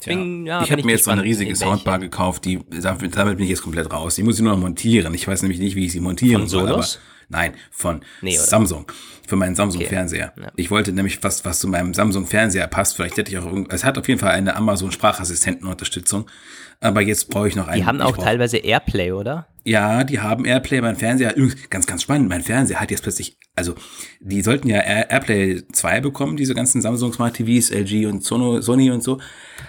[0.00, 3.36] Ich, bin, ja, ich habe mir jetzt so eine riesige Soundbar gekauft, die damit, damit
[3.36, 4.16] bin ich jetzt komplett raus.
[4.16, 5.14] Die muss ich nur noch montieren.
[5.14, 6.68] Ich weiß nämlich nicht, wie ich sie montieren soll.
[6.68, 6.84] Aber
[7.32, 8.86] Nein, von nee, Samsung.
[9.26, 10.32] Für meinen Samsung-Fernseher.
[10.36, 10.44] Okay.
[10.44, 10.52] Ja.
[10.56, 12.96] Ich wollte nämlich was, was zu meinem Samsung-Fernseher passt.
[12.96, 16.28] Vielleicht hätte ich auch irgend, es hat auf jeden Fall eine Amazon-Sprachassistenten-Unterstützung.
[16.80, 17.80] Aber jetzt brauche ich noch einen.
[17.80, 19.46] Die haben auch teilweise Airplay, oder?
[19.64, 20.80] Ja, die haben Airplay.
[20.80, 22.28] Mein Fernseher, übrigens, ganz, ganz spannend.
[22.28, 23.76] Mein Fernseher hat jetzt plötzlich, also,
[24.20, 29.04] die sollten ja Airplay 2 bekommen, diese ganzen Samsung Smart TVs, LG und Sony und
[29.04, 29.20] so.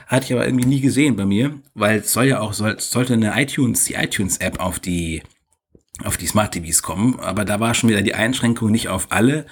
[0.07, 3.14] Hatte ich aber irgendwie nie gesehen bei mir, weil es soll ja auch, soll, sollte
[3.14, 5.22] eine iTunes, die iTunes-App auf die
[6.01, 9.45] auf die Smart TVs kommen, aber da war schon wieder die Einschränkung nicht auf alle.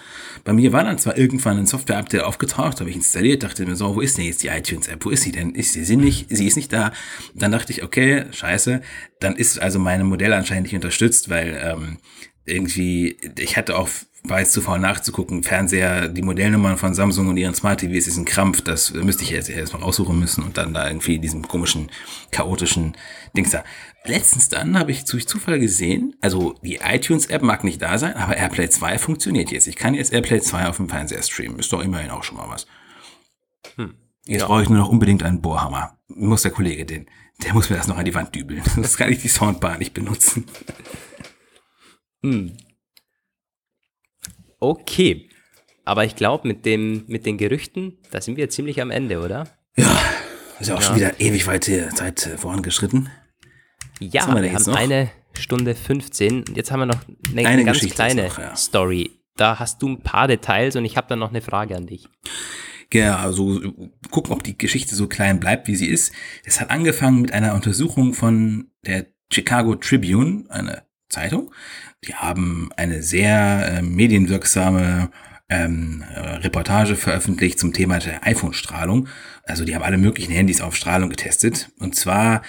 [0.44, 3.96] Bei mir war dann zwar irgendwann ein Software-Update aufgetaucht, habe ich installiert, dachte mir so,
[3.96, 5.06] wo ist denn jetzt die iTunes-App?
[5.06, 5.54] Wo ist sie denn?
[5.54, 6.36] Ist sie, sie nicht?
[6.36, 6.94] Sie ist nicht da.
[7.36, 8.82] Dann dachte ich, okay, scheiße,
[9.20, 11.98] dann ist also mein Modell anscheinend nicht unterstützt, weil ähm,
[12.46, 13.90] irgendwie, ich hatte auch
[14.24, 15.44] war jetzt zu faul nachzugucken.
[15.44, 18.62] Fernseher, die Modellnummern von Samsung und ihren Smart TVs ist ein Krampf.
[18.62, 21.90] Das müsste ich jetzt erst mal raussuchen müssen und dann da irgendwie diesem komischen,
[22.32, 22.96] chaotischen
[23.36, 23.64] Dings da.
[24.06, 28.36] Letztens dann habe ich durch Zufall gesehen, also die iTunes-App mag nicht da sein, aber
[28.36, 29.68] AirPlay 2 funktioniert jetzt.
[29.68, 31.60] Ich kann jetzt AirPlay 2 auf dem Fernseher streamen.
[31.60, 32.66] Ist doch immerhin auch schon mal was.
[33.76, 33.94] Hm.
[34.26, 34.48] Jetzt ja.
[34.48, 36.00] brauche ich nur noch unbedingt einen Bohrhammer.
[36.08, 37.08] Muss der Kollege den.
[37.44, 38.64] Der muss mir das noch an die Wand dübeln.
[38.76, 40.46] Das kann ich die Soundbar nicht benutzen.
[42.24, 42.58] Hm.
[44.60, 45.30] Okay.
[45.86, 49.48] Aber ich glaube, mit, mit den Gerüchten, da sind wir ziemlich am Ende, oder?
[49.76, 50.00] Ja,
[50.60, 50.88] ist ja auch ja.
[50.88, 53.10] schon wieder ewig weit Zeit äh, vorangeschritten.
[54.02, 54.76] Ja, wir, wir haben noch?
[54.76, 56.46] eine Stunde 15.
[56.56, 57.02] Jetzt haben wir noch
[57.32, 58.56] eine, eine ganz Geschichte kleine noch, ja.
[58.56, 59.12] Story.
[59.38, 62.08] Da hast du ein paar Details und ich habe dann noch eine Frage an dich.
[62.94, 63.62] Ja, also
[64.10, 66.12] gucken, ob die Geschichte so klein bleibt, wie sie ist.
[66.44, 71.54] Es hat angefangen mit einer Untersuchung von der Chicago Tribune, eine Zeitung,
[72.04, 75.12] die haben eine sehr äh, medienwirksame
[75.50, 79.08] ähm, äh, Reportage veröffentlicht zum Thema der iPhone-Strahlung.
[79.44, 81.70] Also die haben alle möglichen Handys auf Strahlung getestet.
[81.78, 82.42] Und zwar,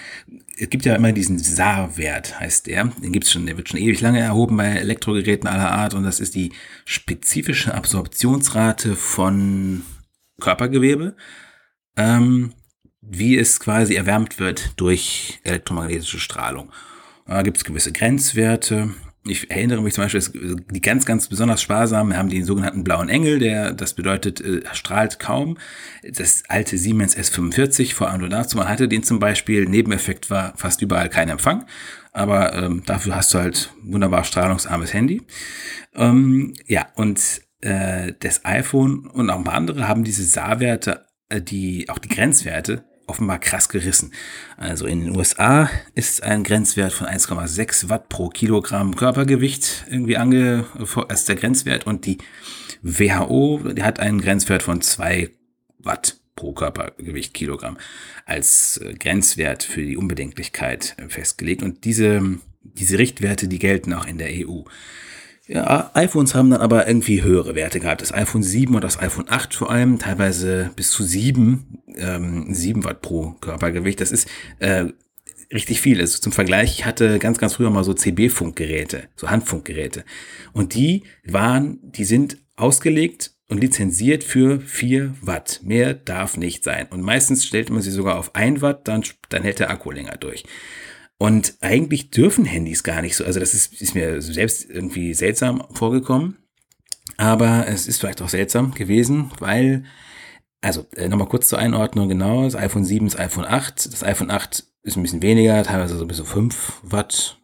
[0.59, 2.85] es gibt ja immer diesen SAR-Wert, heißt der.
[2.85, 5.95] Den gibt's schon, der wird schon ewig lange erhoben bei Elektrogeräten aller Art.
[5.95, 6.53] Und das ist die
[6.85, 9.83] spezifische Absorptionsrate von
[10.41, 11.17] Körpergewebe,
[11.97, 12.53] ähm,
[13.01, 16.73] wie es quasi erwärmt wird durch elektromagnetische Strahlung.
[17.27, 18.91] Da gibt's gewisse Grenzwerte
[19.25, 23.39] ich erinnere mich zum Beispiel, die ganz, ganz besonders sparsamen haben den sogenannten blauen Engel,
[23.39, 25.59] der, das bedeutet, äh, strahlt kaum.
[26.03, 30.83] Das alte Siemens S45 vor allem dazu, man hatte den zum Beispiel, Nebeneffekt war fast
[30.83, 31.67] überall kein Empfang,
[32.13, 35.23] aber ähm, dafür hast du halt wunderbar strahlungsarmes Handy.
[35.95, 41.41] Ähm, ja, und äh, das iPhone und auch ein paar andere haben diese SAR-Werte, äh,
[41.41, 44.13] die, auch die Grenzwerte offenbar krass gerissen.
[44.57, 50.67] Also in den USA ist ein Grenzwert von 1,6 Watt pro Kilogramm Körpergewicht irgendwie ange,
[51.09, 52.19] als der Grenzwert und die
[52.83, 55.31] WHO, die hat einen Grenzwert von 2
[55.79, 57.77] Watt pro Körpergewicht Kilogramm
[58.25, 64.19] als äh, Grenzwert für die Unbedenklichkeit festgelegt und diese, diese Richtwerte, die gelten auch in
[64.19, 64.63] der EU.
[65.49, 68.01] Ja, iPhones haben dann aber irgendwie höhere Werte gehabt.
[68.01, 72.85] Das iPhone 7 und das iPhone 8 vor allem, teilweise bis zu 7, ähm, 7
[72.85, 74.01] Watt pro Körpergewicht.
[74.01, 74.29] Das ist
[74.61, 74.87] äh,
[75.53, 76.01] richtig viel.
[76.01, 80.05] Also zum Vergleich, ich hatte ganz, ganz früher mal so CB-Funkgeräte, so Handfunkgeräte.
[80.53, 85.61] Und die waren, die sind ausgelegt und lizenziert für 4 Watt.
[85.65, 86.87] Mehr darf nicht sein.
[86.89, 90.17] Und meistens stellt man sie sogar auf 1 Watt, dann, dann hält der Akku länger
[90.19, 90.45] durch.
[91.23, 93.25] Und eigentlich dürfen Handys gar nicht so.
[93.25, 96.39] Also das ist, ist mir selbst irgendwie seltsam vorgekommen.
[97.17, 99.85] Aber es ist vielleicht auch seltsam gewesen, weil,
[100.63, 103.93] also äh, nochmal kurz zur Einordnung genau, das iPhone 7, das iPhone 8.
[103.93, 107.39] Das iPhone 8 ist ein bisschen weniger, teilweise so bis zu 5 Watt.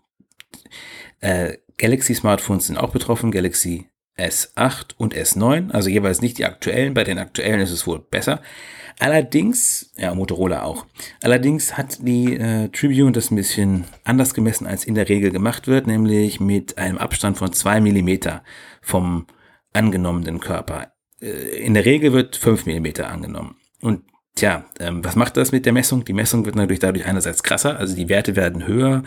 [1.20, 3.86] Äh, Galaxy-Smartphones sind auch betroffen, Galaxy
[4.18, 6.94] S8 und S9, also jeweils nicht die aktuellen.
[6.94, 8.42] Bei den aktuellen ist es wohl besser.
[8.98, 10.84] Allerdings, ja, Motorola auch.
[11.22, 15.68] Allerdings hat die äh, Tribune das ein bisschen anders gemessen, als in der Regel gemacht
[15.68, 18.42] wird, nämlich mit einem Abstand von zwei Millimeter
[18.82, 19.26] vom
[19.72, 20.92] angenommenen Körper.
[21.20, 21.28] Äh,
[21.64, 23.56] in der Regel wird fünf Millimeter angenommen.
[23.80, 24.02] Und
[24.38, 26.04] Tja, ähm, was macht das mit der Messung?
[26.04, 29.02] Die Messung wird natürlich dadurch einerseits krasser, also die Werte werden höher.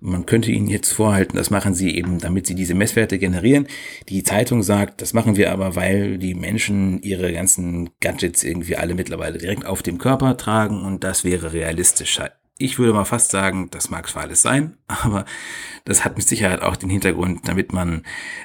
[0.00, 3.68] Man könnte Ihnen jetzt vorhalten, das machen Sie eben, damit Sie diese Messwerte generieren.
[4.10, 8.94] Die Zeitung sagt, das machen wir aber, weil die Menschen ihre ganzen Gadgets irgendwie alle
[8.94, 12.20] mittlerweile direkt auf dem Körper tragen und das wäre realistisch
[12.58, 15.24] Ich würde mal fast sagen, das mag zwar alles sein, aber
[15.86, 18.02] das hat mit Sicherheit auch den Hintergrund, damit man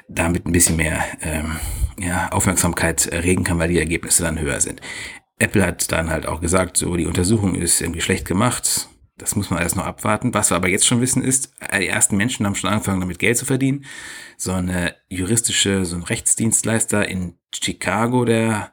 [0.08, 1.56] damit ein bisschen mehr ähm,
[1.98, 4.80] ja, Aufmerksamkeit erregen kann, weil die Ergebnisse dann höher sind.
[5.42, 8.88] Apple hat dann halt auch gesagt, so die Untersuchung ist irgendwie schlecht gemacht.
[9.18, 10.32] Das muss man alles noch abwarten.
[10.34, 13.36] Was wir aber jetzt schon wissen ist, die ersten Menschen haben schon angefangen, damit Geld
[13.36, 13.84] zu verdienen.
[14.36, 18.72] So eine juristische, so ein Rechtsdienstleister in Chicago, der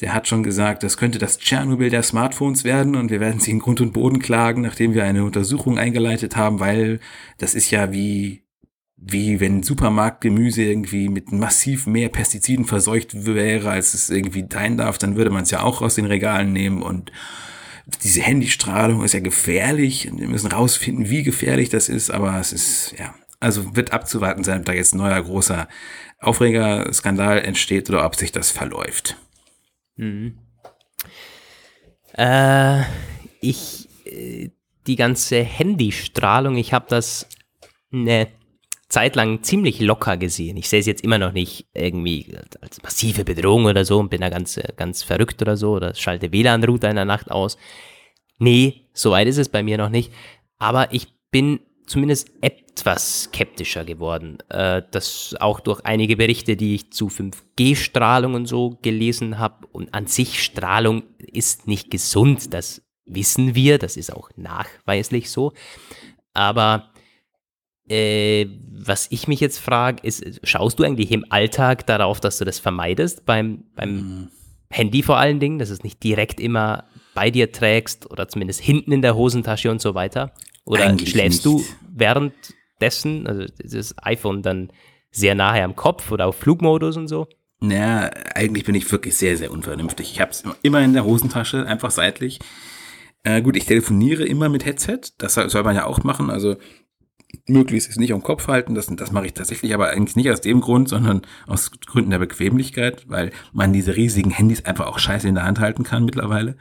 [0.00, 3.50] der hat schon gesagt, das könnte das Tschernobyl der Smartphones werden und wir werden sie
[3.50, 7.00] in Grund und Boden klagen, nachdem wir eine Untersuchung eingeleitet haben, weil
[7.36, 8.44] das ist ja wie
[9.02, 14.98] wie wenn Supermarktgemüse irgendwie mit massiv mehr Pestiziden verseucht wäre, als es irgendwie sein darf,
[14.98, 17.10] dann würde man es ja auch aus den Regalen nehmen und
[18.04, 20.08] diese Handystrahlung ist ja gefährlich.
[20.12, 24.60] Wir müssen rausfinden, wie gefährlich das ist, aber es ist, ja, also wird abzuwarten sein,
[24.60, 25.66] ob da jetzt ein neuer großer
[26.20, 29.16] Aufreger-Skandal entsteht oder ob sich das verläuft.
[29.96, 30.38] Mhm.
[32.16, 32.82] Äh,
[33.40, 34.50] ich, äh,
[34.86, 37.26] die ganze Handystrahlung, ich habe das
[37.92, 38.28] eine
[38.90, 40.56] Zeit lang ziemlich locker gesehen.
[40.56, 44.20] Ich sehe es jetzt immer noch nicht irgendwie als massive Bedrohung oder so und bin
[44.20, 47.56] da ganz, ganz verrückt oder so oder schalte WLAN-Router in der Nacht aus.
[48.38, 50.12] Nee, so weit ist es bei mir noch nicht.
[50.58, 54.38] Aber ich bin zumindest etwas skeptischer geworden.
[54.48, 59.68] Äh, das auch durch einige Berichte, die ich zu 5G-Strahlung und so gelesen habe.
[59.70, 65.52] Und an sich Strahlung ist nicht gesund, das wissen wir, das ist auch nachweislich so.
[66.32, 66.90] Aber
[67.90, 72.44] äh, was ich mich jetzt frage, ist, schaust du eigentlich im Alltag darauf, dass du
[72.44, 74.28] das vermeidest, beim, beim mhm.
[74.70, 76.84] Handy vor allen Dingen, dass es nicht direkt immer
[77.14, 80.32] bei dir trägst oder zumindest hinten in der Hosentasche und so weiter?
[80.64, 81.68] Oder eigentlich schläfst nicht.
[81.68, 84.70] du währenddessen, also das iPhone dann
[85.10, 87.26] sehr nahe am Kopf oder auf Flugmodus und so?
[87.58, 90.12] Naja, eigentlich bin ich wirklich sehr, sehr unvernünftig.
[90.12, 92.38] Ich habe es immer in der Hosentasche, einfach seitlich.
[93.24, 96.30] Äh, gut, ich telefoniere immer mit Headset, das soll man ja auch machen.
[96.30, 96.56] Also
[97.46, 98.74] möglichst es nicht am Kopf halten.
[98.74, 102.18] Das, das mache ich tatsächlich, aber eigentlich nicht aus dem Grund, sondern aus Gründen der
[102.18, 106.56] Bequemlichkeit, weil man diese riesigen Handys einfach auch scheiße in der Hand halten kann mittlerweile.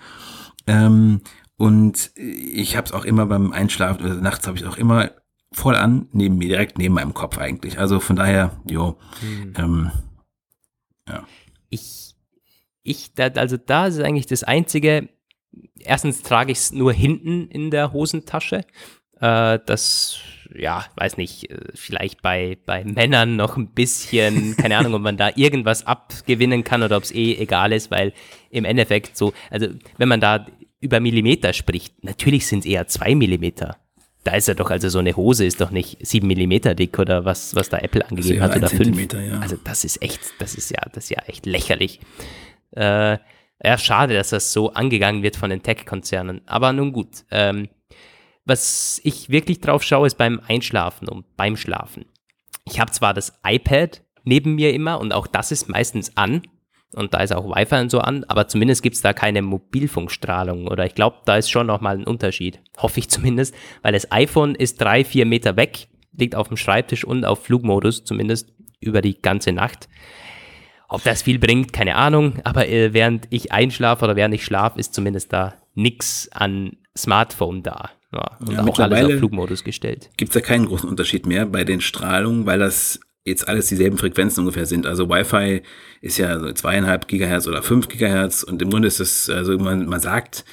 [0.68, 1.22] Ähm,
[1.58, 5.12] und ich habe es auch immer beim Einschlafen oder nachts habe ich auch immer
[5.52, 7.80] voll an, neben mir, direkt neben meinem Kopf eigentlich.
[7.80, 9.54] Also von daher, jo, hm.
[9.58, 9.92] ähm,
[11.08, 11.28] ja.
[11.70, 12.16] Ich,
[12.84, 15.10] ich, also da ist eigentlich das Einzige,
[15.80, 18.66] erstens trage ich es nur hinten in der Hosentasche.
[19.22, 20.20] Äh, das
[20.56, 25.18] ja, weiß nicht, äh, vielleicht bei, bei Männern noch ein bisschen, keine Ahnung, ob man
[25.18, 28.14] da irgendwas abgewinnen kann oder ob es eh egal ist, weil
[28.50, 29.68] im Endeffekt so, also
[29.98, 30.46] wenn man da
[30.82, 33.78] über Millimeter spricht, natürlich sind es eher zwei Millimeter.
[34.24, 37.26] Da ist ja doch, also so eine Hose ist doch nicht sieben Millimeter dick oder
[37.26, 39.14] was, was da Apple angegeben hat oder fünf.
[39.14, 39.40] Ja.
[39.40, 42.00] Also das ist echt, das ist ja, das ist ja echt lächerlich.
[42.72, 43.18] Äh,
[43.64, 46.42] ja, schade, dass das so angegangen wird von den Tech-Konzernen.
[46.46, 47.26] Aber nun gut.
[47.32, 47.70] Ähm,
[48.50, 52.06] was ich wirklich drauf schaue, ist beim Einschlafen und beim Schlafen.
[52.66, 56.42] Ich habe zwar das iPad neben mir immer und auch das ist meistens an
[56.94, 60.68] und da ist auch Wi-Fi und so an, aber zumindest gibt es da keine Mobilfunkstrahlung
[60.68, 62.60] oder ich glaube, da ist schon nochmal ein Unterschied.
[62.78, 67.06] Hoffe ich zumindest, weil das iPhone ist drei, vier Meter weg, liegt auf dem Schreibtisch
[67.06, 69.88] und auf Flugmodus, zumindest über die ganze Nacht.
[70.88, 74.80] Ob das viel bringt, keine Ahnung, aber äh, während ich einschlafe oder während ich schlafe,
[74.80, 77.92] ist zumindest da nichts an Smartphone da.
[78.12, 80.10] Ja, und ja, auch alles auf Flugmodus gestellt.
[80.18, 83.98] Gibt es da keinen großen Unterschied mehr bei den Strahlungen, weil das jetzt alles dieselben
[83.98, 84.88] Frequenzen ungefähr sind.
[84.88, 85.62] Also Wi-Fi
[86.02, 89.86] ist ja so zweieinhalb Gigahertz oder fünf Gigahertz und im Grunde ist es, also man,
[89.86, 90.46] man sagt,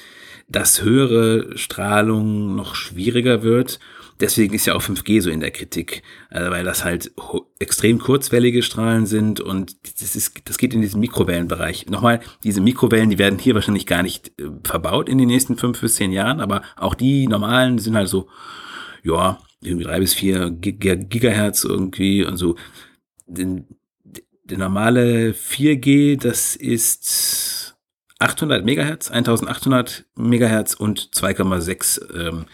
[0.47, 3.79] dass höhere Strahlung noch schwieriger wird
[4.19, 7.11] Deswegen ist ja auch 5G so in der Kritik, also weil das halt
[7.59, 11.85] extrem kurzwellige Strahlen sind und das ist, das geht in diesen Mikrowellenbereich.
[11.87, 15.81] Nochmal, diese Mikrowellen, die werden hier wahrscheinlich gar nicht äh, verbaut in den nächsten fünf
[15.81, 18.27] bis zehn Jahren, aber auch die normalen sind halt so,
[19.03, 22.55] ja, irgendwie drei bis vier Gigahertz irgendwie und so.
[23.27, 27.75] Der normale 4G, das ist
[28.19, 32.45] 800 Megahertz, 1800 Megahertz und 2,6 ähm,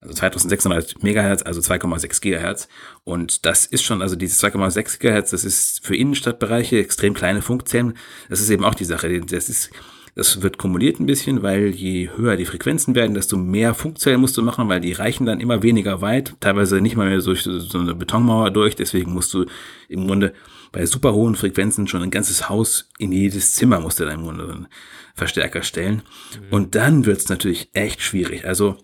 [0.00, 2.68] also 2600 Megahertz, also 2,6 Gigahertz.
[3.04, 7.94] Und das ist schon, also dieses 2,6 Gigahertz, das ist für Innenstadtbereiche extrem kleine Funkzellen.
[8.28, 9.20] Das ist eben auch die Sache.
[9.20, 9.70] Das ist,
[10.14, 14.38] das wird kumuliert ein bisschen, weil je höher die Frequenzen werden, desto mehr Funkzellen musst
[14.38, 17.78] du machen, weil die reichen dann immer weniger weit, teilweise nicht mal mehr durch so
[17.78, 18.76] eine Betonmauer durch.
[18.76, 19.44] Deswegen musst du
[19.88, 20.32] im Grunde
[20.72, 24.24] bei super hohen Frequenzen schon ein ganzes Haus in jedes Zimmer musst du dann im
[24.24, 24.68] Grunde einen
[25.14, 25.96] Verstärker stellen.
[25.96, 26.46] Mhm.
[26.50, 28.46] Und dann wird's natürlich echt schwierig.
[28.46, 28.78] Also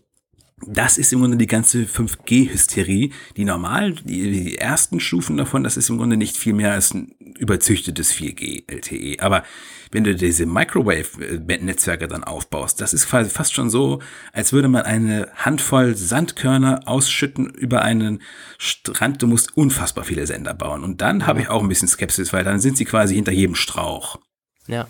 [0.65, 3.11] das ist im Grunde die ganze 5G-Hysterie.
[3.37, 6.95] Die normal, die, die, ersten Stufen davon, das ist im Grunde nicht viel mehr als
[6.95, 9.23] ein überzüchtetes 4G LTE.
[9.23, 9.43] Aber
[9.91, 14.01] wenn du diese Microwave-Netzwerke dann aufbaust, das ist fast schon so,
[14.33, 18.23] als würde man eine Handvoll Sandkörner ausschütten über einen
[18.57, 19.21] Strand.
[19.21, 20.83] Du musst unfassbar viele Sender bauen.
[20.83, 21.27] Und dann ja.
[21.27, 24.21] habe ich auch ein bisschen Skepsis, weil dann sind sie quasi hinter jedem Strauch.
[24.67, 24.89] Ja.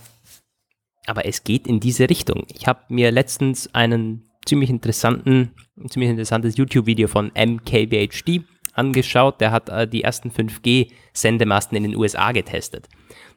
[1.07, 2.47] Aber es geht in diese Richtung.
[2.55, 5.52] Ich habe mir letztens einen ziemlich interessanten,
[5.89, 8.44] ziemlich interessantes YouTube-Video von MKBHD
[8.74, 9.40] angeschaut.
[9.40, 12.89] Der hat äh, die ersten 5G-Sendemasten in den USA getestet.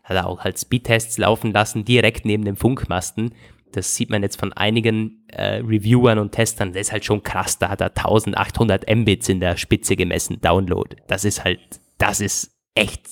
[0.03, 3.33] Hat er auch halt Speedtests laufen lassen, direkt neben dem Funkmasten.
[3.71, 6.73] Das sieht man jetzt von einigen äh, Reviewern und Testern.
[6.73, 7.59] Das ist halt schon krass.
[7.59, 10.95] Da hat er 1800 Mbits in der Spitze gemessen, Download.
[11.07, 11.59] Das ist halt,
[11.97, 13.03] das ist echt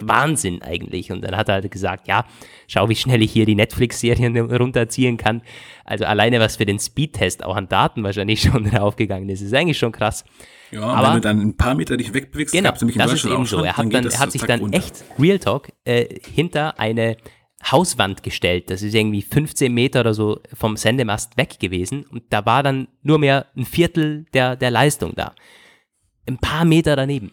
[0.00, 1.10] Wahnsinn eigentlich.
[1.10, 2.24] Und dann hat er halt gesagt, ja,
[2.66, 5.42] schau, wie schnell ich hier die Netflix-Serien runterziehen kann.
[5.84, 9.78] Also alleine, was für den Speedtest auch an Daten wahrscheinlich schon draufgegangen ist, ist eigentlich
[9.78, 10.24] schon krass.
[10.70, 13.62] Ja, aber wenn du dann ein paar Meter dich wegbewegst, genau, das ist eben so.
[13.62, 14.78] Er hat, dann, er hat sich dann runter.
[14.78, 17.16] echt, Real Talk, äh, hinter eine
[17.70, 18.70] Hauswand gestellt.
[18.70, 22.04] Das ist irgendwie 15 Meter oder so vom Sendemast weg gewesen.
[22.04, 25.34] Und da war dann nur mehr ein Viertel der, der Leistung da.
[26.28, 27.32] Ein paar Meter daneben.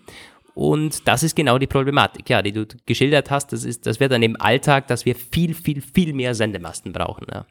[0.56, 3.52] Und das ist genau die Problematik, ja, die du geschildert hast.
[3.54, 7.26] Das, ist, das wird dann im Alltag, dass wir viel, viel, viel mehr Sendemasten brauchen.
[7.32, 7.46] Ja.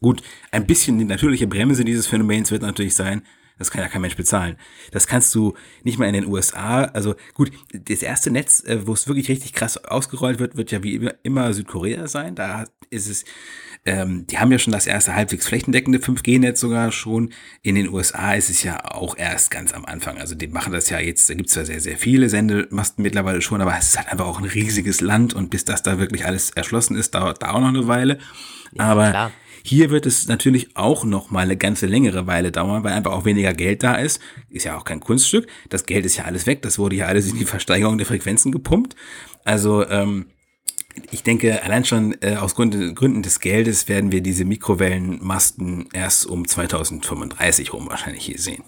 [0.00, 3.22] Gut, ein bisschen die natürliche Bremse dieses Phänomens wird natürlich sein,
[3.58, 4.56] das kann ja kein Mensch bezahlen.
[4.90, 6.84] Das kannst du nicht mal in den USA.
[6.84, 10.82] Also gut, das erste Netz, äh, wo es wirklich richtig krass ausgerollt wird, wird ja
[10.82, 12.34] wie immer Südkorea sein.
[12.34, 13.24] Da ist es,
[13.84, 17.32] ähm, die haben ja schon das erste halbwegs flächendeckende 5G-Netz sogar schon.
[17.62, 20.18] In den USA ist es ja auch erst ganz am Anfang.
[20.18, 23.42] Also die machen das ja jetzt, da gibt es zwar sehr, sehr viele Sendemasten mittlerweile
[23.42, 26.26] schon, aber es ist halt einfach auch ein riesiges Land und bis das da wirklich
[26.26, 28.18] alles erschlossen ist, dauert da auch noch eine Weile.
[28.72, 29.32] Ja, aber klar.
[29.64, 33.24] Hier wird es natürlich auch noch mal eine ganze längere Weile dauern, weil einfach auch
[33.24, 34.20] weniger Geld da ist.
[34.50, 35.46] Ist ja auch kein Kunststück.
[35.68, 36.62] Das Geld ist ja alles weg.
[36.62, 38.96] Das wurde ja alles in die Versteigerung der Frequenzen gepumpt.
[39.44, 40.26] Also ähm,
[41.10, 46.26] ich denke, allein schon äh, aus Gründen, Gründen des Geldes werden wir diese Mikrowellenmasten erst
[46.26, 48.64] um 2035 rum wahrscheinlich hier sehen.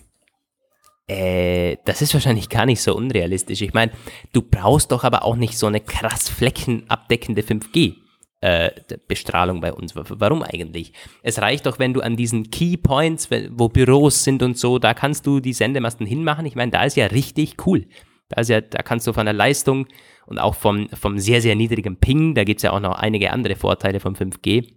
[1.06, 3.60] Äh, das ist wahrscheinlich gar nicht so unrealistisch.
[3.60, 3.92] Ich meine,
[4.32, 8.03] du brauchst doch aber auch nicht so eine krass flächenabdeckende 5G
[8.44, 8.70] äh,
[9.08, 9.94] Bestrahlung bei uns.
[9.96, 10.92] Warum eigentlich?
[11.22, 14.92] Es reicht doch, wenn du an diesen Key Points, wo Büros sind und so, da
[14.92, 16.44] kannst du die Sendemasten hinmachen.
[16.44, 17.86] Ich meine, da ist ja richtig cool.
[18.28, 19.86] Da, ist ja, da kannst du von der Leistung
[20.26, 23.32] und auch vom, vom sehr, sehr niedrigen Ping, da gibt es ja auch noch einige
[23.32, 24.74] andere Vorteile vom 5G,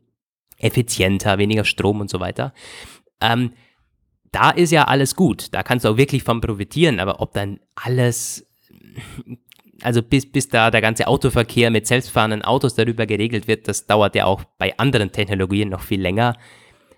[0.60, 2.53] effizienter, weniger Strom und so weiter.
[3.19, 3.52] Ähm,
[4.31, 5.53] da ist ja alles gut.
[5.53, 7.02] Da kannst du auch wirklich von profitieren.
[7.02, 8.48] Aber ob dann alles
[9.88, 14.16] also bis, bis da der ganze Autoverkehr mit selbstfahrenden Autos darüber geregelt wird, das dauert
[14.16, 16.36] ja auch bei anderen Technologien noch viel länger.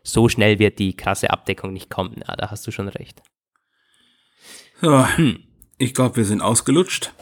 [0.02, 2.16] So schnell wird die krasse Abdeckung nicht kommen.
[2.28, 3.22] Ja, da hast du schon recht.
[4.82, 5.44] Ja, hm.
[5.78, 7.14] Ich glaube, wir sind ausgelutscht.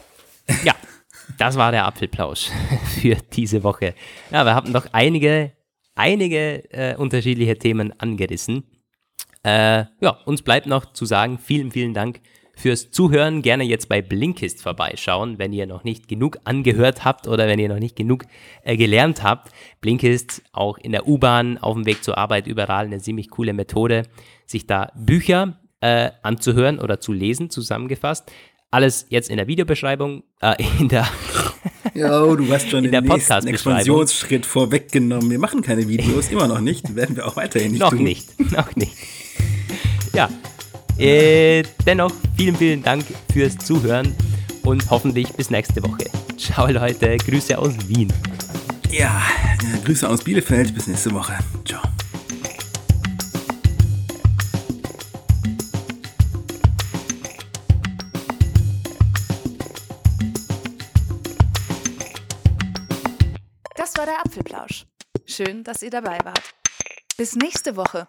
[0.64, 0.74] Ja,
[1.36, 2.48] das war der Apfelplausch
[3.02, 3.94] für diese Woche.
[4.30, 5.52] Ja, wir haben doch einige,
[5.94, 8.64] einige äh, unterschiedliche Themen angerissen.
[9.42, 12.22] Äh, ja, uns bleibt noch zu sagen, vielen, vielen Dank
[12.58, 13.42] fürs Zuhören.
[13.42, 17.68] Gerne jetzt bei Blinkist vorbeischauen, wenn ihr noch nicht genug angehört habt oder wenn ihr
[17.68, 18.24] noch nicht genug
[18.64, 19.52] äh, gelernt habt.
[19.80, 24.02] Blinkist auch in der U-Bahn, auf dem Weg zur Arbeit, überall eine ziemlich coole Methode,
[24.44, 28.30] sich da Bücher äh, anzuhören oder zu lesen, zusammengefasst.
[28.70, 31.08] Alles jetzt in der Videobeschreibung, äh, in der
[31.94, 35.30] Ja, du hast schon in den nächsten Expansionsschritt vorweggenommen.
[35.30, 36.94] Wir machen keine Videos, immer noch nicht.
[36.96, 37.98] Werden wir auch weiterhin nicht noch tun.
[37.98, 38.92] Noch nicht, noch nicht.
[40.12, 40.28] Ja,
[40.98, 44.14] äh, dennoch, vielen, vielen Dank fürs Zuhören
[44.64, 46.04] und hoffentlich bis nächste Woche.
[46.36, 48.12] Ciao Leute, Grüße aus Wien.
[48.90, 49.22] Ja,
[49.62, 51.38] äh, Grüße aus Bielefeld, bis nächste Woche.
[51.64, 51.82] Ciao.
[63.76, 64.86] Das war der Apfelplausch.
[65.26, 66.54] Schön, dass ihr dabei wart.
[67.16, 68.08] Bis nächste Woche.